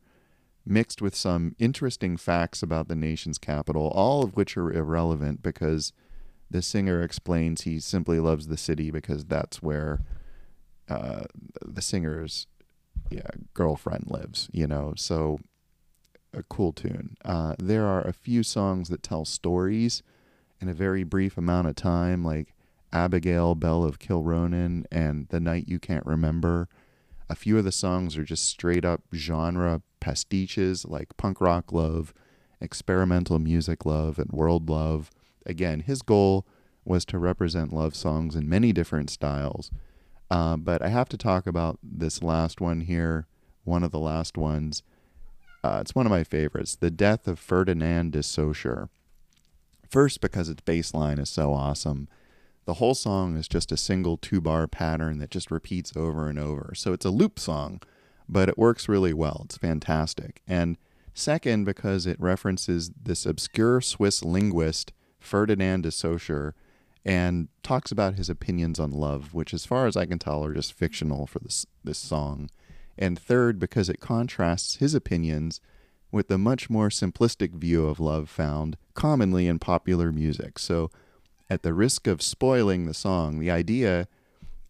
mixed 0.65 1.01
with 1.01 1.15
some 1.15 1.55
interesting 1.57 2.17
facts 2.17 2.61
about 2.61 2.87
the 2.87 2.95
nation's 2.95 3.37
capital, 3.37 3.87
all 3.95 4.23
of 4.23 4.35
which 4.35 4.55
are 4.57 4.71
irrelevant 4.71 5.41
because 5.41 5.93
the 6.51 6.61
singer 6.61 7.01
explains 7.01 7.61
he 7.61 7.79
simply 7.79 8.19
loves 8.19 8.47
the 8.47 8.57
city 8.57 8.91
because 8.91 9.25
that's 9.25 9.61
where 9.61 10.01
uh, 10.89 11.23
the 11.65 11.81
singer's 11.81 12.47
yeah, 13.09 13.29
girlfriend 13.53 14.05
lives, 14.07 14.49
you 14.51 14.67
know. 14.67 14.93
So 14.95 15.39
a 16.33 16.43
cool 16.43 16.73
tune. 16.73 17.17
Uh, 17.25 17.55
there 17.57 17.85
are 17.85 18.01
a 18.01 18.13
few 18.13 18.43
songs 18.43 18.89
that 18.89 19.03
tell 19.03 19.25
stories 19.25 20.03
in 20.61 20.67
a 20.67 20.73
very 20.73 21.03
brief 21.03 21.37
amount 21.37 21.67
of 21.67 21.75
time, 21.75 22.23
like 22.23 22.53
Abigail 22.91 23.55
Belle 23.55 23.83
of 23.83 23.99
Kilronan 23.99 24.85
and 24.91 25.27
The 25.29 25.39
Night 25.39 25.67
You 25.67 25.79
Can't 25.79 26.05
Remember. 26.05 26.67
A 27.29 27.35
few 27.35 27.57
of 27.57 27.63
the 27.63 27.71
songs 27.71 28.17
are 28.17 28.23
just 28.23 28.45
straight 28.45 28.83
up 28.83 29.01
genre 29.13 29.81
pastiches 30.01 30.85
like 30.85 31.17
punk 31.17 31.39
rock 31.41 31.71
love, 31.71 32.13
experimental 32.59 33.39
music 33.39 33.85
love, 33.85 34.17
and 34.17 34.31
world 34.31 34.69
love. 34.69 35.11
Again, 35.45 35.81
his 35.81 36.01
goal 36.01 36.47
was 36.85 37.05
to 37.05 37.19
represent 37.19 37.73
love 37.73 37.95
songs 37.95 38.35
in 38.35 38.49
many 38.49 38.73
different 38.73 39.09
styles. 39.09 39.69
Uh, 40.31 40.57
but 40.57 40.81
I 40.81 40.89
have 40.89 41.09
to 41.09 41.17
talk 41.17 41.47
about 41.47 41.79
this 41.83 42.21
last 42.21 42.61
one 42.61 42.81
here, 42.81 43.27
one 43.63 43.83
of 43.83 43.91
the 43.91 43.99
last 43.99 44.37
ones. 44.37 44.83
Uh, 45.63 45.79
it's 45.81 45.95
one 45.95 46.05
of 46.05 46.11
my 46.11 46.23
favorites 46.23 46.75
The 46.75 46.91
Death 46.91 47.27
of 47.27 47.39
Ferdinand 47.39 48.13
de 48.13 48.23
Saussure. 48.23 48.89
First, 49.89 50.21
because 50.21 50.49
its 50.49 50.61
bass 50.61 50.93
line 50.93 51.17
is 51.17 51.29
so 51.29 51.53
awesome. 51.53 52.07
The 52.69 52.75
whole 52.75 52.93
song 52.93 53.35
is 53.35 53.47
just 53.47 53.71
a 53.71 53.77
single 53.77 54.15
two 54.15 54.41
bar 54.41 54.67
pattern 54.67 55.17
that 55.17 55.31
just 55.31 55.49
repeats 55.49 55.91
over 55.95 56.27
and 56.29 56.37
over. 56.37 56.73
So 56.75 56.93
it's 56.93 57.03
a 57.03 57.09
loop 57.09 57.39
song, 57.39 57.81
but 58.27 58.47
it 58.47 58.59
works 58.59 58.87
really 58.87 59.11
well. 59.11 59.41
It's 59.45 59.57
fantastic. 59.57 60.43
And 60.47 60.77
second, 61.15 61.63
because 61.63 62.05
it 62.05 62.21
references 62.21 62.91
this 62.91 63.25
obscure 63.25 63.81
Swiss 63.81 64.23
linguist, 64.23 64.93
Ferdinand 65.19 65.81
de 65.81 65.89
Saussure, 65.89 66.53
and 67.03 67.47
talks 67.63 67.91
about 67.91 68.17
his 68.17 68.29
opinions 68.29 68.79
on 68.79 68.91
love, 68.91 69.33
which, 69.33 69.51
as 69.51 69.65
far 69.65 69.87
as 69.87 69.97
I 69.97 70.05
can 70.05 70.19
tell, 70.19 70.45
are 70.45 70.53
just 70.53 70.73
fictional 70.73 71.25
for 71.25 71.39
this, 71.39 71.65
this 71.83 71.97
song. 71.97 72.51
And 72.99 73.17
third, 73.17 73.57
because 73.57 73.89
it 73.89 73.99
contrasts 73.99 74.75
his 74.75 74.93
opinions 74.93 75.59
with 76.11 76.27
the 76.27 76.37
much 76.37 76.69
more 76.69 76.89
simplistic 76.89 77.53
view 77.53 77.87
of 77.87 77.99
love 77.99 78.29
found 78.29 78.77
commonly 78.93 79.47
in 79.47 79.57
popular 79.57 80.11
music. 80.11 80.59
So, 80.59 80.91
at 81.49 81.63
the 81.63 81.73
risk 81.73 82.07
of 82.07 82.21
spoiling 82.21 82.85
the 82.85 82.93
song, 82.93 83.39
the 83.39 83.51
idea 83.51 84.07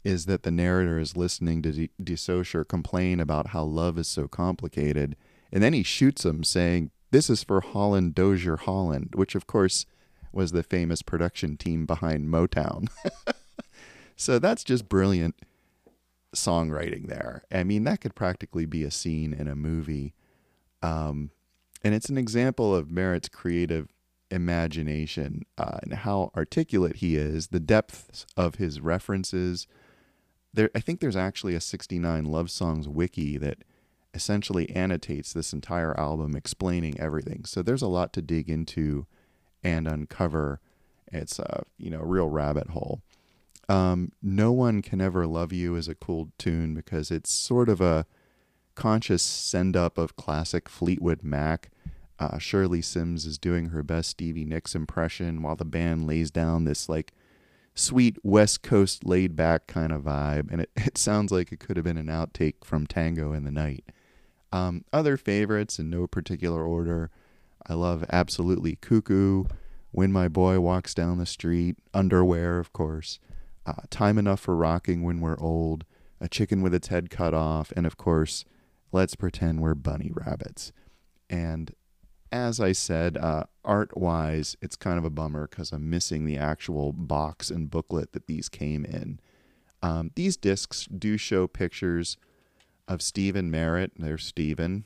is 0.03 0.25
that 0.25 0.43
the 0.43 0.51
narrator 0.51 0.97
is 0.97 1.17
listening 1.17 1.61
to 1.61 1.71
De, 1.71 1.89
De 2.01 2.15
Saussure 2.15 2.63
complain 2.63 3.19
about 3.19 3.47
how 3.47 3.63
love 3.63 3.97
is 3.97 4.07
so 4.07 4.27
complicated, 4.27 5.15
and 5.51 5.61
then 5.61 5.73
he 5.73 5.83
shoots 5.83 6.25
him, 6.25 6.43
saying, 6.43 6.91
This 7.11 7.29
is 7.29 7.43
for 7.43 7.61
Holland 7.61 8.15
Dozier 8.15 8.57
Holland, 8.57 9.13
which, 9.15 9.35
of 9.35 9.45
course, 9.45 9.85
was 10.31 10.51
the 10.51 10.63
famous 10.63 11.01
production 11.01 11.57
team 11.57 11.85
behind 11.85 12.29
Motown. 12.29 12.87
so 14.15 14.39
that's 14.39 14.63
just 14.63 14.87
brilliant 14.87 15.35
songwriting 16.35 17.07
there. 17.07 17.43
I 17.51 17.63
mean, 17.63 17.83
that 17.85 18.01
could 18.01 18.15
practically 18.15 18.65
be 18.65 18.83
a 18.83 18.91
scene 18.91 19.33
in 19.33 19.47
a 19.47 19.55
movie. 19.55 20.13
Um, 20.81 21.31
and 21.83 21.95
it's 21.95 22.09
an 22.09 22.17
example 22.17 22.75
of 22.75 22.91
Merritt's 22.91 23.29
creative 23.29 23.89
imagination 24.31 25.43
uh, 25.57 25.79
and 25.83 25.93
how 25.93 26.31
articulate 26.35 26.97
he 26.97 27.15
is, 27.15 27.47
the 27.47 27.59
depths 27.59 28.25
of 28.37 28.55
his 28.55 28.79
references. 28.79 29.67
There, 30.53 30.69
I 30.75 30.79
think 30.79 30.99
there's 30.99 31.15
actually 31.15 31.55
a 31.55 31.61
69 31.61 32.25
Love 32.25 32.49
Songs 32.49 32.87
wiki 32.87 33.37
that 33.37 33.59
essentially 34.13 34.69
annotates 34.75 35.33
this 35.33 35.53
entire 35.53 35.97
album, 35.99 36.35
explaining 36.35 36.99
everything. 36.99 37.45
So 37.45 37.61
there's 37.61 37.81
a 37.81 37.87
lot 37.87 38.13
to 38.13 38.21
dig 38.21 38.49
into 38.49 39.05
and 39.63 39.87
uncover. 39.87 40.59
It's 41.11 41.39
a 41.39 41.63
you 41.77 41.89
know 41.89 41.99
real 41.99 42.29
rabbit 42.29 42.69
hole. 42.69 43.01
Um, 43.67 44.11
no 44.21 44.51
one 44.51 44.81
can 44.81 44.99
ever 44.99 45.27
love 45.27 45.53
you 45.53 45.75
is 45.75 45.87
a 45.87 45.95
cool 45.95 46.31
tune 46.39 46.73
because 46.73 47.11
it's 47.11 47.31
sort 47.31 47.69
of 47.69 47.81
a 47.81 48.05
conscious 48.73 49.21
send 49.21 49.75
up 49.77 49.97
of 49.97 50.15
classic 50.15 50.67
Fleetwood 50.67 51.21
Mac. 51.21 51.69
Uh, 52.19 52.37
Shirley 52.37 52.81
Simms 52.81 53.25
is 53.25 53.37
doing 53.37 53.67
her 53.67 53.81
best 53.81 54.09
Stevie 54.09 54.45
Nicks 54.45 54.75
impression 54.75 55.41
while 55.41 55.55
the 55.55 55.65
band 55.65 56.05
lays 56.05 56.29
down 56.29 56.65
this 56.65 56.89
like 56.89 57.13
sweet 57.75 58.17
West 58.23 58.61
Coast 58.61 59.05
laid 59.05 59.35
back 59.35 59.67
kind 59.67 59.93
of 59.93 60.03
vibe, 60.03 60.51
and 60.51 60.61
it, 60.61 60.69
it 60.75 60.97
sounds 60.97 61.31
like 61.31 61.51
it 61.51 61.59
could 61.59 61.77
have 61.77 61.85
been 61.85 61.97
an 61.97 62.07
outtake 62.07 62.63
from 62.63 62.85
Tango 62.85 63.33
in 63.33 63.45
the 63.45 63.51
Night. 63.51 63.85
Um, 64.51 64.83
other 64.91 65.15
favorites 65.15 65.79
in 65.79 65.89
no 65.89 66.07
particular 66.07 66.63
order 66.63 67.11
I 67.67 67.73
love 67.73 68.03
Absolutely 68.11 68.77
Cuckoo, 68.77 69.45
When 69.91 70.11
My 70.11 70.27
Boy 70.27 70.59
Walks 70.59 70.95
Down 70.95 71.19
the 71.19 71.25
Street, 71.25 71.77
Underwear, 71.93 72.57
of 72.57 72.73
course, 72.73 73.19
uh, 73.65 73.83
Time 73.91 74.17
Enough 74.17 74.39
for 74.39 74.55
Rocking 74.55 75.03
When 75.03 75.21
We're 75.21 75.39
Old, 75.39 75.85
A 76.19 76.27
Chicken 76.27 76.61
with 76.63 76.73
Its 76.73 76.87
Head 76.87 77.09
Cut 77.09 77.33
Off, 77.33 77.71
and 77.75 77.85
of 77.85 77.95
course, 77.97 78.43
Let's 78.91 79.15
Pretend 79.15 79.61
We're 79.61 79.75
Bunny 79.75 80.11
Rabbits. 80.11 80.71
And 81.29 81.75
as 82.31 82.59
I 82.59 82.71
said, 82.71 83.17
uh, 83.17 83.45
art 83.63 83.97
wise, 83.97 84.55
it's 84.61 84.75
kind 84.75 84.97
of 84.97 85.05
a 85.05 85.09
bummer 85.09 85.47
because 85.47 85.71
I'm 85.71 85.89
missing 85.89 86.25
the 86.25 86.37
actual 86.37 86.93
box 86.93 87.49
and 87.49 87.69
booklet 87.69 88.13
that 88.13 88.27
these 88.27 88.49
came 88.49 88.85
in. 88.85 89.19
Um, 89.81 90.11
these 90.15 90.37
discs 90.37 90.85
do 90.85 91.17
show 91.17 91.47
pictures 91.47 92.17
of 92.87 93.01
Stephen 93.01 93.49
Merritt. 93.49 93.93
There's 93.97 94.25
Stephen, 94.25 94.83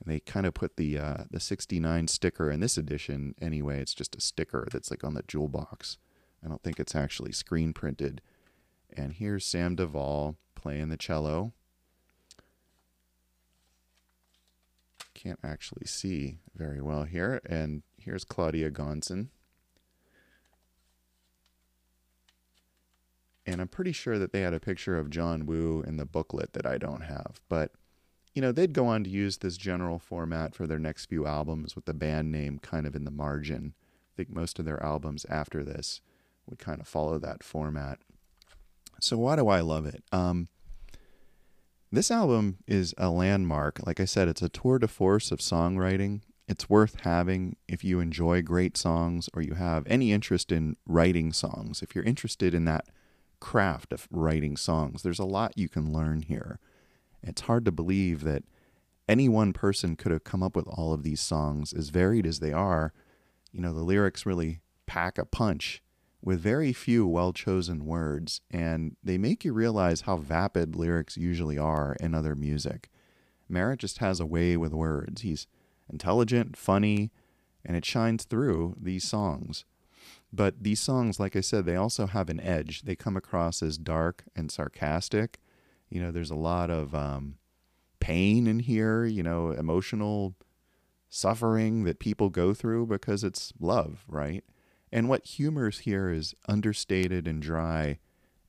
and 0.00 0.12
they 0.12 0.20
kind 0.20 0.46
of 0.46 0.54
put 0.54 0.76
the 0.76 0.98
uh, 0.98 1.24
the 1.30 1.40
69 1.40 2.08
sticker 2.08 2.50
in 2.50 2.60
this 2.60 2.76
edition 2.76 3.34
anyway. 3.40 3.80
It's 3.80 3.94
just 3.94 4.16
a 4.16 4.20
sticker 4.20 4.66
that's 4.70 4.90
like 4.90 5.04
on 5.04 5.14
the 5.14 5.22
jewel 5.28 5.48
box. 5.48 5.98
I 6.44 6.48
don't 6.48 6.62
think 6.62 6.78
it's 6.78 6.94
actually 6.94 7.32
screen 7.32 7.72
printed. 7.72 8.20
And 8.94 9.12
here's 9.12 9.44
Sam 9.44 9.76
Davol 9.76 10.36
playing 10.54 10.88
the 10.88 10.96
cello. 10.96 11.52
Can't 15.16 15.40
actually 15.42 15.86
see 15.86 16.40
very 16.54 16.82
well 16.82 17.04
here. 17.04 17.40
And 17.46 17.82
here's 17.96 18.22
Claudia 18.22 18.70
Gonson. 18.70 19.28
And 23.46 23.62
I'm 23.62 23.68
pretty 23.68 23.92
sure 23.92 24.18
that 24.18 24.32
they 24.32 24.42
had 24.42 24.52
a 24.52 24.60
picture 24.60 24.98
of 24.98 25.08
John 25.08 25.46
Woo 25.46 25.82
in 25.86 25.96
the 25.96 26.04
booklet 26.04 26.52
that 26.52 26.66
I 26.66 26.76
don't 26.76 27.00
have. 27.00 27.40
But 27.48 27.72
you 28.34 28.42
know, 28.42 28.52
they'd 28.52 28.74
go 28.74 28.86
on 28.86 29.04
to 29.04 29.10
use 29.10 29.38
this 29.38 29.56
general 29.56 29.98
format 29.98 30.54
for 30.54 30.66
their 30.66 30.78
next 30.78 31.06
few 31.06 31.26
albums 31.26 31.74
with 31.74 31.86
the 31.86 31.94
band 31.94 32.30
name 32.30 32.58
kind 32.58 32.86
of 32.86 32.94
in 32.94 33.04
the 33.04 33.10
margin. 33.10 33.72
I 34.12 34.12
think 34.18 34.28
most 34.28 34.58
of 34.58 34.66
their 34.66 34.82
albums 34.84 35.24
after 35.30 35.64
this 35.64 36.02
would 36.46 36.58
kind 36.58 36.82
of 36.82 36.86
follow 36.86 37.18
that 37.18 37.42
format. 37.42 38.00
So 39.00 39.16
why 39.16 39.36
do 39.36 39.48
I 39.48 39.60
love 39.60 39.86
it? 39.86 40.04
Um, 40.12 40.48
this 41.96 42.10
album 42.10 42.58
is 42.66 42.94
a 42.98 43.08
landmark. 43.08 43.80
Like 43.86 44.00
I 44.00 44.04
said, 44.04 44.28
it's 44.28 44.42
a 44.42 44.50
tour 44.50 44.78
de 44.78 44.86
force 44.86 45.32
of 45.32 45.38
songwriting. 45.38 46.20
It's 46.46 46.68
worth 46.68 47.00
having 47.00 47.56
if 47.66 47.82
you 47.84 48.00
enjoy 48.00 48.42
great 48.42 48.76
songs 48.76 49.30
or 49.32 49.40
you 49.40 49.54
have 49.54 49.86
any 49.86 50.12
interest 50.12 50.52
in 50.52 50.76
writing 50.86 51.32
songs. 51.32 51.82
If 51.82 51.94
you're 51.94 52.04
interested 52.04 52.52
in 52.52 52.66
that 52.66 52.84
craft 53.40 53.94
of 53.94 54.06
writing 54.10 54.58
songs, 54.58 55.02
there's 55.02 55.18
a 55.18 55.24
lot 55.24 55.56
you 55.56 55.70
can 55.70 55.90
learn 55.90 56.20
here. 56.20 56.60
It's 57.22 57.42
hard 57.42 57.64
to 57.64 57.72
believe 57.72 58.24
that 58.24 58.44
any 59.08 59.26
one 59.26 59.54
person 59.54 59.96
could 59.96 60.12
have 60.12 60.22
come 60.24 60.42
up 60.42 60.54
with 60.54 60.68
all 60.68 60.92
of 60.92 61.02
these 61.02 61.22
songs, 61.22 61.72
as 61.72 61.88
varied 61.88 62.26
as 62.26 62.40
they 62.40 62.52
are. 62.52 62.92
You 63.52 63.62
know, 63.62 63.72
the 63.72 63.82
lyrics 63.82 64.26
really 64.26 64.60
pack 64.84 65.16
a 65.16 65.24
punch 65.24 65.82
with 66.22 66.40
very 66.40 66.72
few 66.72 67.06
well 67.06 67.32
chosen 67.32 67.84
words, 67.84 68.40
and 68.50 68.96
they 69.02 69.18
make 69.18 69.44
you 69.44 69.52
realize 69.52 70.02
how 70.02 70.16
vapid 70.16 70.76
lyrics 70.76 71.16
usually 71.16 71.58
are 71.58 71.96
in 72.00 72.14
other 72.14 72.34
music. 72.34 72.90
Merritt 73.48 73.80
just 73.80 73.98
has 73.98 74.18
a 74.18 74.26
way 74.26 74.56
with 74.56 74.72
words. 74.72 75.22
He's 75.22 75.46
intelligent, 75.90 76.56
funny, 76.56 77.12
and 77.64 77.76
it 77.76 77.84
shines 77.84 78.24
through 78.24 78.76
these 78.80 79.04
songs. 79.04 79.64
But 80.32 80.62
these 80.64 80.80
songs, 80.80 81.20
like 81.20 81.36
I 81.36 81.40
said, 81.40 81.64
they 81.64 81.76
also 81.76 82.06
have 82.06 82.28
an 82.28 82.40
edge. 82.40 82.82
They 82.82 82.96
come 82.96 83.16
across 83.16 83.62
as 83.62 83.78
dark 83.78 84.24
and 84.34 84.50
sarcastic, 84.50 85.38
you 85.88 86.00
know, 86.00 86.10
there's 86.10 86.30
a 86.30 86.36
lot 86.36 86.70
of 86.70 86.94
um, 86.94 87.36
pain 88.00 88.46
in 88.46 88.60
here, 88.60 89.04
you 89.04 89.22
know, 89.22 89.50
emotional 89.50 90.34
suffering 91.08 91.84
that 91.84 91.98
people 91.98 92.28
go 92.28 92.52
through 92.52 92.86
because 92.86 93.22
it's 93.22 93.52
love, 93.60 94.04
right? 94.08 94.44
And 94.92 95.08
what 95.08 95.26
humors 95.26 95.80
here 95.80 96.10
is 96.10 96.34
understated 96.48 97.26
and 97.26 97.42
dry, 97.42 97.98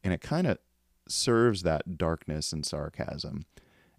and 0.04 0.14
it 0.14 0.22
kind 0.22 0.48
of 0.48 0.60
serves 1.08 1.64
that 1.64 1.98
darkness 1.98 2.54
and 2.54 2.66
sarcasm. 2.66 3.46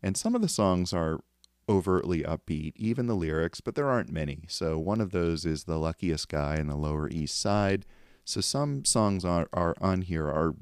And 0.02 0.16
some 0.16 0.34
of 0.34 0.42
the 0.42 0.48
songs 0.48 0.92
are 0.92 1.20
overtly 1.68 2.22
upbeat, 2.22 2.72
even 2.76 3.06
the 3.06 3.14
lyrics, 3.14 3.60
but 3.60 3.74
there 3.74 3.88
aren't 3.88 4.10
many. 4.10 4.44
So 4.48 4.78
one 4.78 5.00
of 5.00 5.10
those 5.10 5.44
is 5.44 5.64
The 5.64 5.78
Luckiest 5.78 6.28
Guy 6.28 6.56
in 6.56 6.66
the 6.66 6.76
Lower 6.76 7.08
East 7.08 7.38
Side. 7.38 7.84
So 8.24 8.40
some 8.40 8.84
songs 8.84 9.24
are, 9.24 9.48
are 9.52 9.74
on 9.80 10.02
here 10.02 10.26
are 10.26 10.54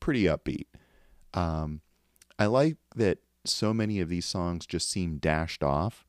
pretty 0.00 0.24
upbeat. 0.24 0.66
Um, 1.32 1.80
I 2.38 2.46
like 2.46 2.76
that 2.96 3.18
so 3.46 3.72
many 3.72 4.00
of 4.00 4.08
these 4.08 4.26
songs 4.26 4.66
just 4.66 4.90
seem 4.90 5.18
dashed 5.18 5.62
off. 5.62 6.04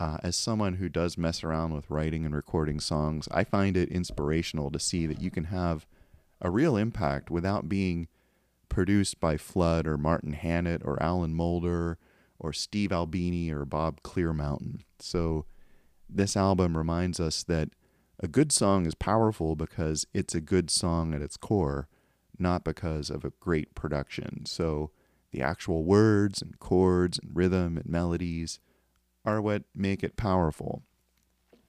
Uh, 0.00 0.16
as 0.22 0.34
someone 0.34 0.76
who 0.76 0.88
does 0.88 1.18
mess 1.18 1.44
around 1.44 1.74
with 1.74 1.90
writing 1.90 2.24
and 2.24 2.34
recording 2.34 2.80
songs, 2.80 3.28
I 3.30 3.44
find 3.44 3.76
it 3.76 3.90
inspirational 3.90 4.70
to 4.70 4.78
see 4.78 5.06
that 5.06 5.20
you 5.20 5.30
can 5.30 5.44
have 5.44 5.86
a 6.40 6.48
real 6.48 6.78
impact 6.78 7.30
without 7.30 7.68
being 7.68 8.08
produced 8.70 9.20
by 9.20 9.36
Flood 9.36 9.86
or 9.86 9.98
Martin 9.98 10.32
Hannett 10.32 10.80
or 10.86 11.00
Alan 11.02 11.34
Moulder 11.34 11.98
or 12.38 12.54
Steve 12.54 12.92
Albini 12.92 13.50
or 13.50 13.66
Bob 13.66 14.00
Clearmountain. 14.02 14.84
So 15.00 15.44
this 16.08 16.34
album 16.34 16.78
reminds 16.78 17.20
us 17.20 17.42
that 17.44 17.68
a 18.18 18.26
good 18.26 18.52
song 18.52 18.86
is 18.86 18.94
powerful 18.94 19.54
because 19.54 20.06
it's 20.14 20.34
a 20.34 20.40
good 20.40 20.70
song 20.70 21.12
at 21.12 21.20
its 21.20 21.36
core, 21.36 21.88
not 22.38 22.64
because 22.64 23.10
of 23.10 23.22
a 23.22 23.32
great 23.38 23.74
production. 23.74 24.46
So 24.46 24.92
The 25.32 25.42
actual 25.42 25.84
words 25.84 26.42
and 26.42 26.58
chords 26.58 27.18
and 27.18 27.30
rhythm 27.34 27.76
and 27.76 27.88
melodies 27.88 28.58
are 29.24 29.40
what 29.40 29.64
make 29.74 30.02
it 30.02 30.16
powerful. 30.16 30.82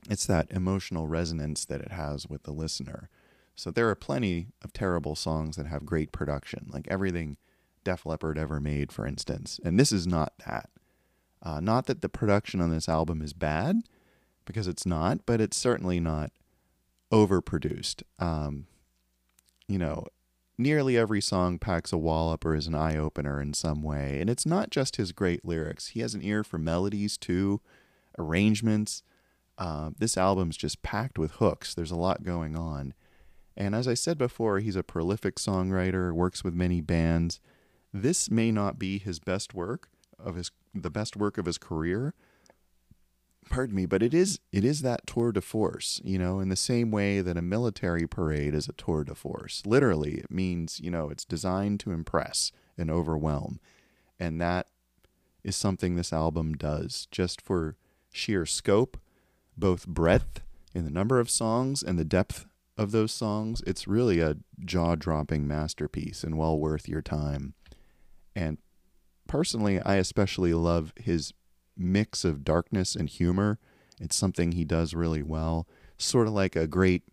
It's 0.10 0.26
that 0.26 0.50
emotional 0.52 1.08
resonance 1.08 1.66
that 1.66 1.82
it 1.82 1.92
has 1.92 2.28
with 2.28 2.44
the 2.44 2.52
listener. 2.52 3.10
So 3.56 3.70
there 3.70 3.90
are 3.90 3.96
plenty 3.96 4.48
of 4.64 4.74
terrible 4.74 5.16
songs 5.16 5.58
that 5.58 5.68
have 5.68 5.86
great 5.86 6.12
production, 6.12 6.68
like 6.72 6.88
everything 6.88 7.38
Def 7.84 8.06
Leppard 8.06 8.38
ever 8.38 8.60
made, 8.60 8.92
for 8.92 9.06
instance. 9.06 9.60
And 9.64 9.80
this 9.80 9.92
is 9.92 10.08
not 10.08 10.34
that. 10.48 10.70
Uh, 11.44 11.60
not 11.60 11.88
that 11.88 12.02
the 12.02 12.10
production 12.10 12.62
on 12.62 12.70
this 12.70 12.88
album 12.88 13.22
is 13.22 13.34
bad, 13.34 13.82
because 14.46 14.68
it's 14.68 14.86
not, 14.86 15.26
but 15.26 15.42
it's 15.42 15.58
certainly 15.58 16.00
not 16.00 16.32
overproduced. 17.12 18.04
Um, 18.20 18.68
you 19.68 19.78
know, 19.78 20.06
nearly 20.62 20.98
every 20.98 21.22
song 21.22 21.60
packs 21.60 21.92
a 21.92 21.98
wallop 21.98 22.46
or 22.46 22.56
is 22.56 22.68
an 22.68 22.76
eye 22.76 22.98
opener 22.98 23.42
in 23.42 23.54
some 23.54 23.82
way. 23.82 24.20
And 24.20 24.30
it's 24.30 24.46
not 24.46 24.70
just 24.70 24.96
his 24.96 25.12
great 25.12 25.44
lyrics, 25.44 25.90
he 25.90 26.02
has 26.02 26.14
an 26.14 26.24
ear 26.24 26.44
for 26.44 26.58
melodies 26.58 27.18
too, 27.18 27.62
arrangements. 28.18 29.04
Uh, 29.58 29.92
this 29.98 30.18
album's 30.18 30.58
just 30.58 30.82
packed 30.82 31.20
with 31.20 31.34
hooks. 31.34 31.76
There's 31.76 31.92
a 31.92 31.96
lot 31.96 32.24
going 32.24 32.58
on. 32.58 32.94
And 33.56 33.76
as 33.76 33.88
I 33.88 33.94
said 33.94 34.18
before, 34.18 34.60
he's 34.60 34.76
a 34.76 34.84
prolific 34.84 35.36
songwriter, 35.36 36.14
works 36.14 36.44
with 36.44 36.54
many 36.54 36.82
bands. 36.82 37.40
This 37.94 38.32
may 38.32 38.52
not 38.52 38.80
be 38.80 38.98
his 38.98 39.20
best 39.20 39.54
work 39.54 39.90
of 40.18 40.36
his 40.36 40.52
the 40.74 40.90
best 40.90 41.18
work 41.18 41.38
of 41.38 41.46
his 41.46 41.58
career, 41.58 42.14
pardon 43.50 43.76
me, 43.76 43.86
but 43.86 44.04
it 44.04 44.14
is 44.14 44.40
it 44.52 44.64
is 44.64 44.82
that 44.82 45.08
tour 45.08 45.32
de 45.32 45.42
force, 45.42 46.02
you 46.04 46.18
know, 46.18 46.40
in 46.40 46.50
the 46.50 46.56
same 46.56 46.92
way 46.92 47.22
that 47.22 47.38
a 47.38 47.42
military 47.42 48.08
parade 48.08 48.54
is 48.54 48.68
a 48.68 48.74
tour 48.74 49.04
de 49.04 49.16
force. 49.16 49.64
Literally, 49.66 50.16
it 50.16 50.32
means, 50.32 50.80
you 50.80 50.92
know, 50.92 51.10
it's 51.10 51.26
designed 51.26 51.80
to 51.82 51.92
impress 51.92 52.52
and 52.78 52.90
overwhelm. 52.90 53.60
And 54.20 54.40
that 54.40 54.68
is 55.44 55.56
something 55.56 55.96
this 55.96 56.14
album 56.14 56.54
does 56.54 57.08
just 57.12 57.42
for 57.42 57.76
sheer 58.12 58.46
scope, 58.46 58.98
both 59.58 59.88
breadth 59.88 60.42
in 60.74 60.86
the 60.86 60.92
number 60.92 61.20
of 61.20 61.30
songs 61.30 61.84
and 61.84 61.98
the 61.98 62.06
depth 62.06 62.46
of 62.78 62.92
those 62.92 63.12
songs. 63.12 63.62
It's 63.66 63.88
really 63.88 64.20
a 64.20 64.38
jaw-dropping 64.64 65.48
masterpiece 65.48 66.24
and 66.24 66.38
well 66.38 66.58
worth 66.58 66.88
your 66.88 67.02
time. 67.02 67.54
And 68.36 68.60
personally, 69.28 69.82
I 69.82 69.96
especially 69.96 70.54
love 70.54 70.94
his 70.96 71.34
mix 71.78 72.24
of 72.24 72.44
darkness 72.44 72.96
and 72.96 73.10
humor. 73.10 73.60
It's 74.00 74.16
something 74.16 74.52
he 74.52 74.66
does 74.66 74.94
really 74.94 75.24
well. 75.24 75.68
Sort 75.98 76.28
of 76.28 76.34
like 76.34 76.56
a 76.56 76.68
great, 76.68 77.04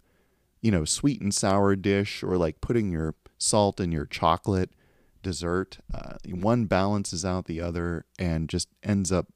you 0.61 0.71
know, 0.71 0.85
sweet 0.85 1.21
and 1.21 1.35
sour 1.35 1.77
dish, 1.77 2.23
or 2.23 2.37
like 2.37 2.61
putting 2.61 2.91
your 2.91 3.15
salt 3.37 3.81
in 3.81 3.93
your 3.93 4.07
chocolate 4.07 4.71
dessert. 5.23 5.79
Uh, 5.93 6.15
one 6.29 6.65
balances 6.65 7.25
out 7.25 7.47
the 7.47 7.61
other 7.61 8.05
and 8.19 8.49
just 8.49 8.69
ends 8.83 9.13
up 9.13 9.27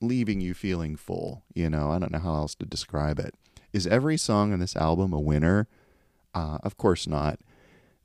leaving 0.00 0.40
you 0.40 0.54
feeling 0.54 0.96
full. 0.96 1.44
You 1.54 1.70
know, 1.70 1.90
I 1.90 1.98
don't 1.98 2.12
know 2.12 2.18
how 2.18 2.34
else 2.34 2.54
to 2.56 2.66
describe 2.66 3.18
it. 3.18 3.34
Is 3.72 3.86
every 3.86 4.16
song 4.16 4.52
on 4.52 4.58
this 4.58 4.76
album 4.76 5.12
a 5.12 5.20
winner? 5.20 5.68
Uh, 6.34 6.58
of 6.62 6.76
course 6.76 7.06
not. 7.06 7.40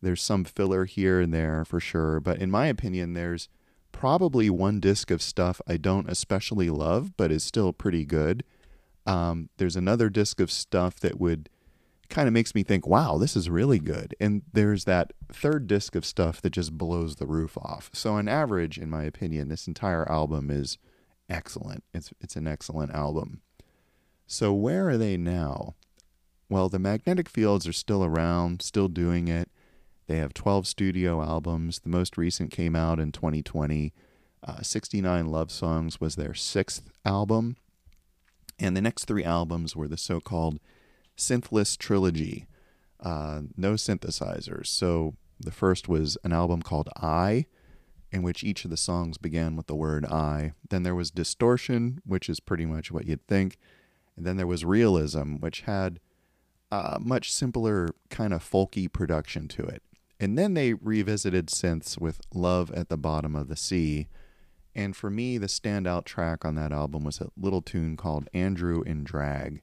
There's 0.01 0.21
some 0.21 0.43
filler 0.43 0.85
here 0.85 1.19
and 1.19 1.33
there 1.33 1.65
for 1.65 1.79
sure, 1.79 2.19
but 2.19 2.37
in 2.37 2.51
my 2.51 2.67
opinion, 2.67 3.13
there's 3.13 3.49
probably 3.95 4.49
one 4.49 4.81
disc 4.81 5.09
of 5.09 5.21
stuff 5.21 5.61
I 5.65 5.77
don't 5.77 6.09
especially 6.09 6.69
love, 6.69 7.15
but 7.15 7.31
is 7.31 7.45
still 7.45 7.71
pretty 7.71 8.03
good. 8.05 8.43
Um, 9.05 9.49
there's 9.55 9.77
another 9.77 10.09
disc 10.09 10.41
of 10.41 10.51
stuff 10.51 10.99
that 10.99 11.17
would 11.17 11.47
kind 12.09 12.27
of 12.27 12.33
makes 12.33 12.53
me 12.53 12.61
think, 12.61 12.85
wow, 12.85 13.17
this 13.17 13.37
is 13.37 13.49
really 13.49 13.79
good. 13.79 14.13
And 14.19 14.41
there's 14.51 14.83
that 14.83 15.13
third 15.31 15.67
disc 15.67 15.95
of 15.95 16.05
stuff 16.05 16.41
that 16.41 16.49
just 16.49 16.77
blows 16.77 17.15
the 17.15 17.25
roof 17.25 17.57
off. 17.57 17.89
So 17.93 18.15
on 18.15 18.27
average, 18.27 18.77
in 18.77 18.89
my 18.89 19.03
opinion, 19.03 19.47
this 19.47 19.65
entire 19.65 20.09
album 20.11 20.51
is 20.51 20.77
excellent. 21.29 21.85
It's 21.93 22.11
it's 22.19 22.35
an 22.35 22.47
excellent 22.47 22.93
album. 22.93 23.41
So 24.27 24.53
where 24.53 24.89
are 24.89 24.97
they 24.97 25.15
now? 25.15 25.75
Well, 26.49 26.67
the 26.67 26.79
magnetic 26.79 27.29
fields 27.29 27.65
are 27.65 27.73
still 27.73 28.03
around, 28.03 28.61
still 28.61 28.89
doing 28.89 29.29
it. 29.29 29.49
They 30.07 30.17
have 30.17 30.33
12 30.33 30.67
studio 30.67 31.21
albums. 31.21 31.79
The 31.79 31.89
most 31.89 32.17
recent 32.17 32.51
came 32.51 32.75
out 32.75 32.99
in 32.99 33.11
2020. 33.11 33.93
Uh, 34.47 34.61
69 34.61 35.27
Love 35.27 35.51
Songs 35.51 35.99
was 35.99 36.15
their 36.15 36.33
sixth 36.33 36.89
album. 37.03 37.57
And 38.59 38.77
the 38.77 38.81
next 38.81 39.05
three 39.05 39.23
albums 39.23 39.75
were 39.75 39.87
the 39.87 39.97
so 39.97 40.19
called 40.19 40.59
Synthless 41.17 41.77
Trilogy. 41.77 42.47
Uh, 42.99 43.41
no 43.57 43.73
synthesizers. 43.73 44.67
So 44.67 45.15
the 45.39 45.51
first 45.51 45.89
was 45.89 46.17
an 46.23 46.31
album 46.31 46.61
called 46.61 46.89
I, 46.95 47.45
in 48.11 48.21
which 48.21 48.43
each 48.43 48.63
of 48.63 48.71
the 48.71 48.77
songs 48.77 49.17
began 49.17 49.55
with 49.55 49.67
the 49.67 49.75
word 49.75 50.05
I. 50.05 50.53
Then 50.69 50.83
there 50.83 50.95
was 50.95 51.11
Distortion, 51.11 52.01
which 52.05 52.29
is 52.29 52.39
pretty 52.39 52.65
much 52.65 52.91
what 52.91 53.05
you'd 53.05 53.25
think. 53.27 53.57
And 54.15 54.25
then 54.25 54.37
there 54.37 54.47
was 54.47 54.63
Realism, 54.63 55.35
which 55.35 55.61
had 55.61 55.99
a 56.71 56.99
much 56.99 57.31
simpler 57.31 57.89
kind 58.09 58.33
of 58.33 58.43
folky 58.43 58.91
production 58.91 59.47
to 59.49 59.63
it. 59.63 59.83
And 60.19 60.37
then 60.37 60.53
they 60.53 60.73
revisited 60.73 61.47
synths 61.47 61.99
with 61.99 62.21
Love 62.33 62.71
at 62.71 62.89
the 62.89 62.97
Bottom 62.97 63.35
of 63.35 63.47
the 63.47 63.55
Sea. 63.55 64.07
And 64.73 64.95
for 64.95 65.09
me, 65.09 65.37
the 65.37 65.47
standout 65.47 66.05
track 66.05 66.45
on 66.45 66.55
that 66.55 66.71
album 66.71 67.03
was 67.03 67.19
a 67.19 67.29
little 67.37 67.61
tune 67.61 67.97
called 67.97 68.29
Andrew 68.33 68.81
in 68.83 69.03
Drag. 69.03 69.61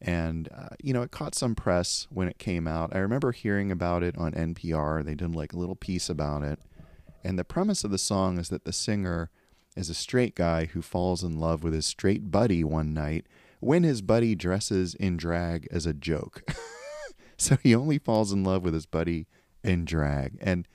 And, 0.00 0.48
uh, 0.54 0.68
you 0.82 0.92
know, 0.92 1.02
it 1.02 1.10
caught 1.10 1.34
some 1.34 1.54
press 1.54 2.06
when 2.10 2.28
it 2.28 2.38
came 2.38 2.68
out. 2.68 2.94
I 2.94 2.98
remember 2.98 3.32
hearing 3.32 3.72
about 3.72 4.02
it 4.02 4.16
on 4.18 4.32
NPR. 4.32 5.04
They 5.04 5.14
did 5.14 5.34
like 5.34 5.52
a 5.52 5.58
little 5.58 5.76
piece 5.76 6.10
about 6.10 6.42
it. 6.42 6.58
And 7.24 7.38
the 7.38 7.44
premise 7.44 7.82
of 7.82 7.90
the 7.90 7.98
song 7.98 8.38
is 8.38 8.50
that 8.50 8.64
the 8.64 8.72
singer 8.72 9.30
is 9.74 9.90
a 9.90 9.94
straight 9.94 10.34
guy 10.34 10.66
who 10.66 10.82
falls 10.82 11.22
in 11.22 11.38
love 11.38 11.62
with 11.62 11.72
his 11.72 11.86
straight 11.86 12.30
buddy 12.30 12.62
one 12.62 12.94
night 12.94 13.26
when 13.60 13.82
his 13.82 14.02
buddy 14.02 14.34
dresses 14.34 14.94
in 14.94 15.16
drag 15.16 15.66
as 15.70 15.86
a 15.86 15.94
joke. 15.94 16.42
so 17.38 17.56
he 17.62 17.74
only 17.74 17.98
falls 17.98 18.32
in 18.32 18.44
love 18.44 18.62
with 18.62 18.74
his 18.74 18.86
buddy 18.86 19.26
in 19.66 19.84
drag. 19.84 20.38
And 20.40 20.66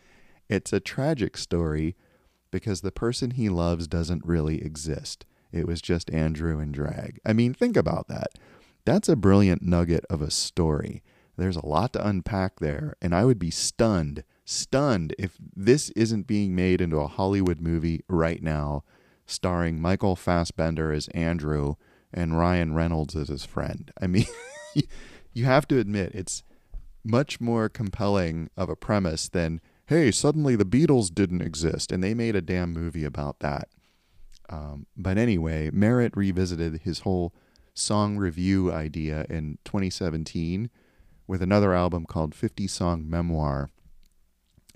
it's 0.50 0.74
a 0.74 0.80
tragic 0.80 1.38
story 1.38 1.96
because 2.52 2.82
the 2.82 2.92
person 2.92 3.32
he 3.32 3.50
loves 3.50 3.88
doesn't 3.88 4.26
really 4.26 4.62
exist. 4.64 5.26
It 5.52 5.68
was 5.68 5.82
just 5.82 6.12
Andrew 6.12 6.60
in 6.60 6.72
drag. 6.72 7.20
I 7.26 7.34
mean, 7.34 7.54
think 7.54 7.78
about 7.78 8.08
that. 8.10 8.32
That's 8.86 9.10
a 9.10 9.16
brilliant 9.16 9.62
nugget 9.62 10.06
of 10.10 10.22
a 10.22 10.32
story. 10.32 11.04
There's 11.38 11.56
a 11.56 11.66
lot 11.66 11.94
to 11.94 12.06
unpack 12.06 12.60
there, 12.60 12.96
and 13.02 13.16
I 13.16 13.26
would 13.26 13.40
be 13.40 13.52
stunned, 13.52 14.24
stunned 14.46 15.16
if 15.18 15.38
this 15.56 15.90
isn't 15.92 16.28
being 16.28 16.56
made 16.56 16.82
into 16.82 16.98
a 16.98 17.08
Hollywood 17.08 17.62
movie 17.62 18.04
right 18.08 18.42
now, 18.44 18.84
starring 19.26 19.82
Michael 19.82 20.16
Fassbender 20.16 20.92
as 20.92 21.08
Andrew 21.10 21.76
and 22.14 22.38
Ryan 22.38 22.74
Reynolds 22.74 23.16
as 23.16 23.30
his 23.30 23.46
friend. 23.46 23.92
I 24.02 24.08
mean, 24.08 24.26
you 25.34 25.46
have 25.46 25.68
to 25.70 25.80
admit 25.80 26.12
it's 26.14 26.44
much 27.04 27.42
more 27.42 27.70
compelling 27.70 28.50
of 28.56 28.70
a 28.70 28.76
premise 28.76 29.30
than, 29.30 29.62
hey, 29.88 30.12
suddenly 30.12 30.56
the 30.56 30.66
Beatles 30.66 31.14
didn't 31.14 31.42
exist, 31.42 31.92
and 31.92 32.04
they 32.04 32.14
made 32.14 32.36
a 32.36 32.42
damn 32.42 32.74
movie 32.74 33.06
about 33.06 33.40
that. 33.40 33.70
Um, 34.50 34.86
but 34.98 35.18
anyway, 35.18 35.70
Merritt 35.72 36.16
revisited 36.16 36.82
his 36.84 37.00
whole 37.00 37.34
song 37.74 38.18
review 38.18 38.72
idea 38.72 39.26
in 39.30 39.58
2017 39.64 40.70
with 41.28 41.42
another 41.42 41.74
album 41.74 42.06
called 42.06 42.36
50 42.36 42.68
Song 42.68 43.10
Memoir. 43.10 43.70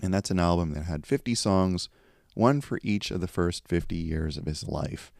And 0.00 0.12
that's 0.12 0.30
an 0.30 0.40
album 0.40 0.72
that 0.72 0.84
had 0.84 1.06
50 1.06 1.34
songs, 1.34 1.88
one 2.34 2.60
for 2.60 2.80
each 2.82 3.10
of 3.10 3.20
the 3.20 3.28
first 3.28 3.68
50 3.68 3.94
years 3.96 4.36
of 4.36 4.46
his 4.46 4.66
life. 4.66 5.12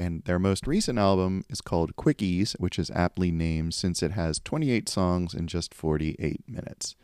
And 0.00 0.24
their 0.24 0.38
most 0.38 0.66
recent 0.66 0.98
album 0.98 1.44
is 1.50 1.60
called 1.60 1.94
Quickies, 1.94 2.58
which 2.58 2.78
is 2.78 2.90
aptly 2.92 3.30
named 3.30 3.74
since 3.74 4.02
it 4.02 4.12
has 4.12 4.40
28 4.40 4.88
songs 4.88 5.34
in 5.34 5.46
just 5.46 5.74
48 5.74 6.40
minutes. 6.48 6.96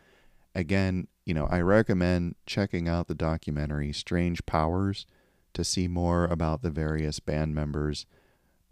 Again, 0.54 1.08
you 1.26 1.34
know, 1.34 1.46
I 1.50 1.60
recommend 1.60 2.36
checking 2.46 2.88
out 2.88 3.06
the 3.06 3.14
documentary 3.14 3.92
Strange 3.92 4.46
Powers 4.46 5.04
to 5.52 5.62
see 5.62 5.88
more 5.88 6.24
about 6.24 6.62
the 6.62 6.70
various 6.70 7.20
band 7.20 7.54
members. 7.54 8.06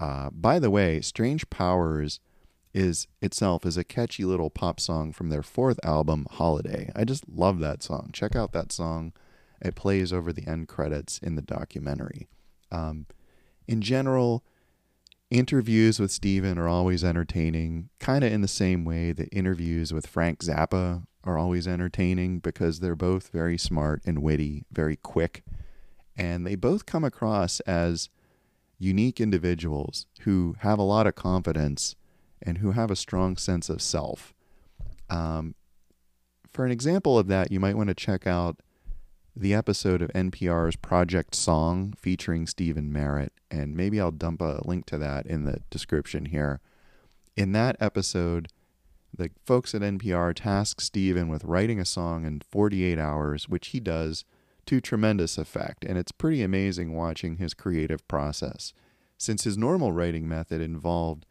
Uh, 0.01 0.31
by 0.31 0.59
the 0.59 0.71
way, 0.71 1.03
Strange 1.03 1.51
Powers 1.51 2.19
is 2.73 3.07
itself 3.21 3.67
is 3.67 3.77
a 3.77 3.85
catchy 3.85 4.25
little 4.25 4.49
pop 4.49 4.81
song 4.81 5.13
from 5.13 5.29
their 5.29 5.43
fourth 5.43 5.79
album, 5.85 6.27
Holiday. 6.31 6.91
I 6.97 7.05
just 7.05 7.29
love 7.29 7.59
that 7.59 7.83
song. 7.83 8.09
Check 8.15 8.35
out 8.35 8.53
that 8.53 8.73
song. 8.73 9.13
It 9.61 9.75
plays 9.75 10.15
over 10.15 10.33
the 10.33 10.49
end 10.49 10.67
credits 10.69 11.19
in 11.19 11.35
the 11.35 11.43
documentary. 11.43 12.27
Um, 12.73 13.05
in 13.67 13.81
general, 13.81 14.45
interviews 15.31 15.99
with 15.99 16.11
Stephen 16.11 16.59
are 16.59 16.69
always 16.69 17.03
entertaining, 17.03 17.89
kind 17.99 18.25
of 18.25 18.33
in 18.33 18.41
the 18.41 18.49
same 18.49 18.85
way 18.85 19.13
that 19.13 19.29
interviews 19.33 19.93
with 19.93 20.07
Frank 20.07 20.41
Zappa 20.41 21.05
are 21.25 21.39
always 21.39 21.67
entertaining 21.67 22.39
because 22.39 22.81
they're 22.81 22.95
both 22.95 23.29
very 23.29 23.57
smart 23.57 24.03
and 24.05 24.23
witty, 24.23 24.65
very 24.71 24.97
quick, 24.97 25.43
and 26.17 26.47
they 26.47 26.55
both 26.55 26.87
come 26.87 27.05
across 27.05 27.61
as 27.61 28.11
unique 28.79 29.21
individuals 29.21 30.07
who 30.21 30.57
have 30.61 30.79
a 30.79 30.83
lot 30.83 31.07
of 31.07 31.15
confidence 31.15 31.97
and 32.43 32.59
who 32.59 32.73
have 32.73 32.91
a 32.91 32.97
strong 32.97 33.37
sense 33.37 33.69
of 33.69 33.81
self. 33.81 34.35
Um, 35.09 35.55
for 36.53 36.65
an 36.65 36.71
example 36.71 37.19
of 37.19 37.27
that, 37.29 37.51
you 37.51 37.59
might 37.59 37.77
want 37.77 37.89
to 37.89 37.95
check 37.95 38.27
out 38.27 38.61
the 39.37 39.55
episode 39.55 40.01
of 40.01 40.13
NPR's 40.13 40.77
Project 40.77 41.35
Song 41.35 41.95
featuring 41.99 42.47
Stephen 42.47 42.93
Merritt, 42.93 43.33
and 43.51 43.77
maybe 43.77 44.01
I'll 44.01 44.13
dump 44.13 44.41
a 44.41 44.61
link 44.65 44.87
to 44.87 44.99
that 44.99 45.27
in 45.27 45.45
the 45.45 45.59
description 45.71 46.27
here. 46.27 46.61
In 47.37 47.53
that 47.53 47.77
episode, 47.81 48.49
the 49.13 49.31
folks 49.45 49.75
at 49.75 49.83
NPR 49.83 50.35
task 50.35 50.81
Stephen 50.81 51.29
with 51.29 51.45
writing 51.45 51.81
a 51.81 51.85
song 51.85 52.25
in 52.25 52.43
48 52.49 52.99
hours, 52.99 53.49
which 53.49 53.69
he 53.69 53.81
does 53.81 54.25
to 54.67 54.81
tremendous 54.81 55.37
effect, 55.37 55.85
and 55.85 55.99
it's 55.99 56.13
pretty 56.13 56.43
amazing 56.43 56.95
watching 56.95 57.37
his 57.37 57.55
creative 57.55 58.07
process. 58.07 58.73
Since 59.19 59.45
his 59.45 59.59
normal 59.59 59.91
writing 59.91 60.29
method 60.29 60.61
involved 60.61 61.27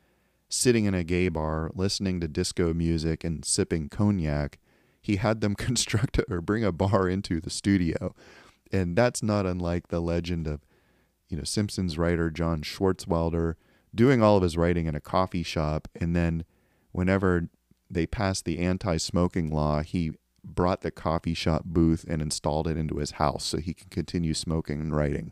sitting 0.50 0.86
in 0.86 0.94
a 0.94 1.04
gay 1.04 1.30
bar, 1.30 1.72
listening 1.74 2.20
to 2.20 2.28
disco 2.28 2.74
music, 2.74 3.24
and 3.24 3.44
sipping 3.44 3.90
cognac, 3.90 4.60
he 5.04 5.18
had 5.18 5.42
them 5.42 5.54
construct 5.68 6.20
or 6.30 6.42
bring 6.42 6.64
a 6.64 6.72
bar 6.72 7.08
into 7.08 7.40
the 7.40 7.52
studio. 7.52 8.16
And 8.72 8.96
that's 8.96 9.22
not 9.22 9.46
unlike 9.46 9.90
the 9.90 10.00
legend 10.00 10.48
of, 10.48 10.66
you 11.30 11.38
know, 11.38 11.44
Simpsons 11.44 11.98
writer 11.98 12.32
John 12.32 12.62
Swartzwelder 12.62 13.54
doing 13.94 14.24
all 14.24 14.38
of 14.38 14.44
his 14.44 14.58
writing 14.58 14.88
in 14.88 14.96
a 14.96 15.02
coffee 15.02 15.44
shop. 15.44 15.88
And 15.94 16.16
then 16.16 16.46
whenever 16.92 17.50
they 17.92 18.08
passed 18.08 18.46
the 18.46 18.58
anti 18.58 18.98
smoking 18.98 19.52
law, 19.52 19.82
he 19.82 20.14
brought 20.44 20.82
the 20.82 20.92
coffee 20.92 21.36
shop 21.36 21.64
booth 21.66 22.06
and 22.08 22.22
installed 22.22 22.68
it 22.68 22.78
into 22.78 22.98
his 22.98 23.12
house 23.12 23.46
so 23.46 23.58
he 23.60 23.74
can 23.74 23.90
continue 23.90 24.34
smoking 24.34 24.82
and 24.82 24.96
writing. 24.96 25.32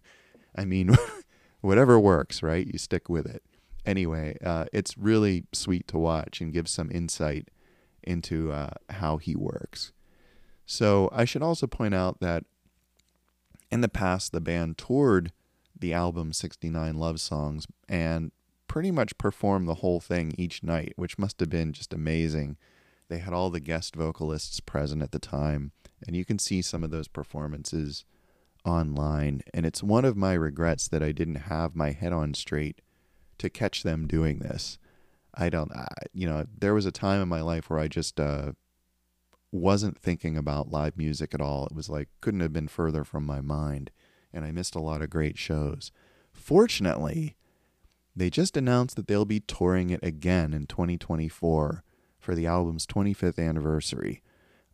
I 0.55 0.65
mean, 0.65 0.95
whatever 1.61 1.99
works, 1.99 2.43
right? 2.43 2.67
You 2.67 2.77
stick 2.77 3.09
with 3.09 3.25
it. 3.25 3.41
Anyway, 3.85 4.37
uh, 4.45 4.65
it's 4.71 4.97
really 4.97 5.45
sweet 5.53 5.87
to 5.87 5.97
watch 5.97 6.39
and 6.39 6.53
gives 6.53 6.71
some 6.71 6.91
insight 6.91 7.49
into 8.03 8.51
uh, 8.51 8.71
how 8.89 9.17
he 9.17 9.35
works. 9.35 9.91
So 10.65 11.09
I 11.11 11.25
should 11.25 11.43
also 11.43 11.67
point 11.67 11.93
out 11.93 12.19
that 12.19 12.45
in 13.71 13.81
the 13.81 13.89
past, 13.89 14.31
the 14.31 14.41
band 14.41 14.77
toured 14.77 15.31
the 15.77 15.93
album 15.93 16.33
69 16.33 16.95
Love 16.95 17.19
Songs 17.19 17.67
and 17.89 18.31
pretty 18.67 18.91
much 18.91 19.17
performed 19.17 19.67
the 19.67 19.75
whole 19.75 19.99
thing 19.99 20.33
each 20.37 20.63
night, 20.63 20.93
which 20.95 21.19
must 21.19 21.39
have 21.39 21.49
been 21.49 21.73
just 21.73 21.93
amazing. 21.93 22.57
They 23.09 23.17
had 23.17 23.33
all 23.33 23.49
the 23.49 23.59
guest 23.59 23.95
vocalists 23.95 24.61
present 24.61 25.01
at 25.01 25.11
the 25.11 25.19
time, 25.19 25.73
and 26.07 26.15
you 26.15 26.23
can 26.23 26.39
see 26.39 26.61
some 26.61 26.83
of 26.83 26.91
those 26.91 27.09
performances 27.09 28.05
online. 28.63 29.41
And 29.53 29.65
it's 29.65 29.83
one 29.83 30.05
of 30.05 30.15
my 30.15 30.33
regrets 30.33 30.87
that 30.87 31.03
I 31.03 31.11
didn't 31.11 31.35
have 31.35 31.75
my 31.75 31.91
head 31.91 32.13
on 32.13 32.33
straight 32.33 32.79
to 33.39 33.49
catch 33.49 33.83
them 33.83 34.07
doing 34.07 34.39
this. 34.39 34.77
I 35.33 35.49
don't, 35.49 35.71
I, 35.71 35.87
you 36.13 36.27
know, 36.27 36.45
there 36.57 36.73
was 36.73 36.85
a 36.85 36.91
time 36.91 37.21
in 37.21 37.27
my 37.27 37.41
life 37.41 37.69
where 37.69 37.79
I 37.79 37.87
just 37.87 38.19
uh, 38.19 38.51
wasn't 39.51 39.97
thinking 39.97 40.37
about 40.37 40.71
live 40.71 40.97
music 40.97 41.33
at 41.33 41.41
all. 41.41 41.65
It 41.65 41.75
was 41.75 41.89
like, 41.89 42.09
couldn't 42.21 42.39
have 42.41 42.53
been 42.53 42.67
further 42.67 43.03
from 43.03 43.25
my 43.25 43.41
mind. 43.41 43.91
And 44.33 44.45
I 44.45 44.51
missed 44.51 44.75
a 44.75 44.81
lot 44.81 45.01
of 45.01 45.09
great 45.09 45.37
shows. 45.37 45.91
Fortunately, 46.31 47.35
they 48.15 48.29
just 48.29 48.57
announced 48.57 48.95
that 48.95 49.07
they'll 49.07 49.25
be 49.25 49.39
touring 49.39 49.89
it 49.89 50.03
again 50.03 50.53
in 50.53 50.67
2024 50.67 51.83
for 52.19 52.35
the 52.35 52.45
album's 52.45 52.85
25th 52.85 53.39
anniversary. 53.39 54.21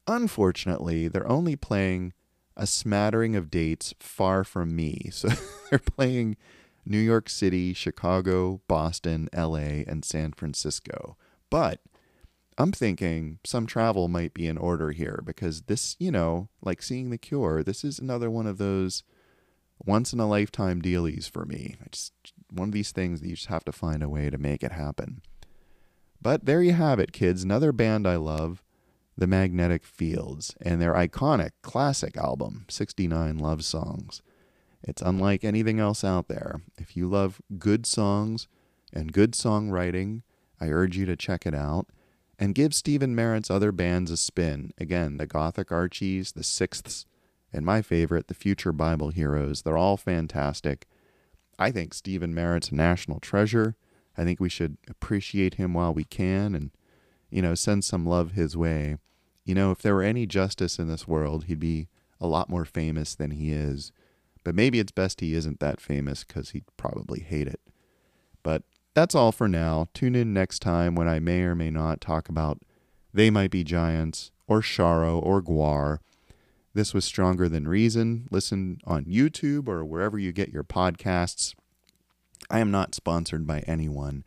Unfortunately, 0.07 1.07
they're 1.07 1.27
only 1.27 1.55
playing 1.55 2.13
a 2.55 2.65
smattering 2.65 3.35
of 3.35 3.51
dates 3.51 3.93
far 3.99 4.43
from 4.43 4.75
me. 4.75 5.09
So 5.11 5.29
they're 5.69 5.79
playing 5.79 6.37
New 6.89 6.99
York 6.99 7.29
City, 7.29 7.73
Chicago, 7.73 8.61
Boston, 8.67 9.27
LA, 9.35 9.83
and 9.87 10.05
San 10.05 10.31
Francisco. 10.31 11.17
But 11.49 11.81
I'm 12.57 12.71
thinking 12.71 13.39
some 13.43 13.67
travel 13.67 14.07
might 14.07 14.33
be 14.33 14.47
in 14.47 14.57
order 14.57 14.91
here 14.91 15.21
because 15.25 15.63
this, 15.63 15.95
you 15.99 16.11
know, 16.11 16.49
like 16.61 16.81
seeing 16.81 17.09
The 17.09 17.17
Cure, 17.17 17.61
this 17.61 17.83
is 17.83 17.99
another 17.99 18.29
one 18.29 18.47
of 18.47 18.57
those 18.57 19.03
once 19.85 20.13
in 20.13 20.19
a 20.19 20.27
lifetime 20.27 20.81
dealies 20.81 21.29
for 21.29 21.45
me. 21.45 21.75
It's 21.85 22.11
one 22.49 22.69
of 22.69 22.73
these 22.73 22.91
things 22.91 23.21
that 23.21 23.27
you 23.27 23.35
just 23.35 23.47
have 23.47 23.65
to 23.65 23.71
find 23.71 24.01
a 24.01 24.09
way 24.09 24.29
to 24.29 24.37
make 24.37 24.63
it 24.63 24.71
happen. 24.71 25.21
But 26.21 26.45
there 26.45 26.63
you 26.63 26.73
have 26.73 26.99
it, 26.99 27.11
kids. 27.11 27.43
Another 27.43 27.71
band 27.71 28.07
I 28.07 28.15
love, 28.15 28.63
The 29.15 29.27
Magnetic 29.27 29.85
Fields, 29.85 30.55
and 30.61 30.81
their 30.81 30.93
iconic 30.93 31.51
classic 31.61 32.17
album, 32.17 32.65
69 32.69 33.37
Love 33.37 33.63
Songs. 33.63 34.21
It's 34.83 35.01
unlike 35.01 35.43
anything 35.43 35.79
else 35.79 36.03
out 36.03 36.27
there. 36.27 36.61
If 36.77 36.95
you 36.95 37.07
love 37.07 37.41
good 37.57 37.85
songs 37.85 38.47
and 38.93 39.13
good 39.13 39.31
songwriting, 39.31 40.21
I 40.59 40.69
urge 40.69 40.97
you 40.97 41.05
to 41.05 41.15
check 41.15 41.45
it 41.45 41.55
out 41.55 41.87
and 42.39 42.55
give 42.55 42.73
Stephen 42.73 43.15
Merritt's 43.15 43.49
other 43.49 43.71
bands 43.71 44.11
a 44.11 44.17
spin. 44.17 44.71
Again, 44.77 45.17
the 45.17 45.25
Gothic 45.25 45.71
Archies, 45.71 46.33
the 46.33 46.43
Sixths, 46.43 47.05
and 47.51 47.65
my 47.65 47.81
favorite, 47.81 48.27
the 48.27 48.33
Future 48.33 48.71
Bible 48.71 49.09
Heroes. 49.09 49.61
They're 49.61 49.77
all 49.77 49.97
fantastic. 49.97 50.87
I 51.57 51.71
think 51.71 51.93
Stephen 51.93 52.33
Merritt's 52.33 52.69
a 52.69 52.75
national 52.75 53.19
treasure. 53.19 53.75
I 54.17 54.23
think 54.23 54.39
we 54.39 54.49
should 54.49 54.77
appreciate 54.87 55.55
him 55.55 55.73
while 55.73 55.93
we 55.93 56.03
can 56.03 56.53
and, 56.53 56.71
you 57.29 57.41
know, 57.41 57.55
send 57.55 57.83
some 57.83 58.05
love 58.05 58.33
his 58.33 58.55
way. 58.55 58.97
You 59.45 59.55
know, 59.55 59.71
if 59.71 59.81
there 59.81 59.95
were 59.95 60.03
any 60.03 60.25
justice 60.25 60.77
in 60.77 60.87
this 60.87 61.07
world, 61.07 61.45
he'd 61.45 61.59
be 61.59 61.87
a 62.19 62.27
lot 62.27 62.49
more 62.49 62.65
famous 62.65 63.15
than 63.15 63.31
he 63.31 63.51
is. 63.51 63.91
But 64.47 64.55
maybe 64.55 64.79
it's 64.79 64.93
best 64.93 65.19
he 65.19 65.33
isn't 65.33 65.59
that 65.59 65.81
famous 65.81 66.23
because 66.23 66.51
he'd 66.51 66.63
probably 66.77 67.19
hate 67.19 67.49
it. 67.49 67.59
But 68.43 68.63
that's 68.93 69.13
all 69.13 69.33
for 69.33 69.49
now. 69.49 69.89
Tune 69.93 70.15
in 70.15 70.33
next 70.33 70.59
time 70.59 70.95
when 70.95 71.05
I 71.05 71.19
may 71.19 71.41
or 71.41 71.53
may 71.53 71.69
not 71.69 71.99
talk 71.99 72.29
about 72.29 72.61
They 73.13 73.29
Might 73.29 73.51
Be 73.51 73.65
Giants 73.65 74.31
or 74.47 74.61
Sharo 74.61 75.21
or 75.21 75.41
GWAR. 75.41 75.97
This 76.73 76.93
was 76.93 77.03
Stronger 77.03 77.49
Than 77.49 77.67
Reason. 77.67 78.29
Listen 78.31 78.77
on 78.85 79.03
YouTube 79.03 79.67
or 79.67 79.83
wherever 79.83 80.17
you 80.17 80.31
get 80.31 80.53
your 80.53 80.63
podcasts. 80.63 81.53
I 82.49 82.59
am 82.59 82.71
not 82.71 82.95
sponsored 82.95 83.45
by 83.45 83.65
anyone. 83.67 84.23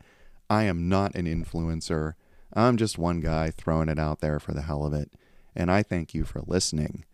I 0.51 0.65
am 0.65 0.87
not 0.87 1.15
an 1.15 1.25
influencer. 1.25 2.13
I'm 2.53 2.77
just 2.77 2.99
one 2.99 3.21
guy 3.21 3.49
throwing 3.49 3.89
it 3.89 3.97
out 3.97 4.19
there 4.19 4.39
for 4.39 4.51
the 4.53 4.61
hell 4.61 4.85
of 4.85 4.93
it. 4.93 5.13
And 5.55 5.71
I 5.71 5.81
thank 5.81 6.13
you 6.13 6.25
for 6.25 6.43
listening. 6.45 7.05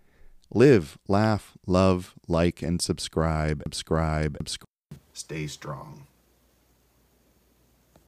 Live, 0.54 0.98
laugh, 1.08 1.58
love, 1.66 2.16
like, 2.28 2.62
and 2.62 2.82
subscribe. 2.82 3.62
Subscribe. 3.66 4.38
subscribe. 4.38 4.68
Stay 5.14 5.48
strong. 5.48 6.08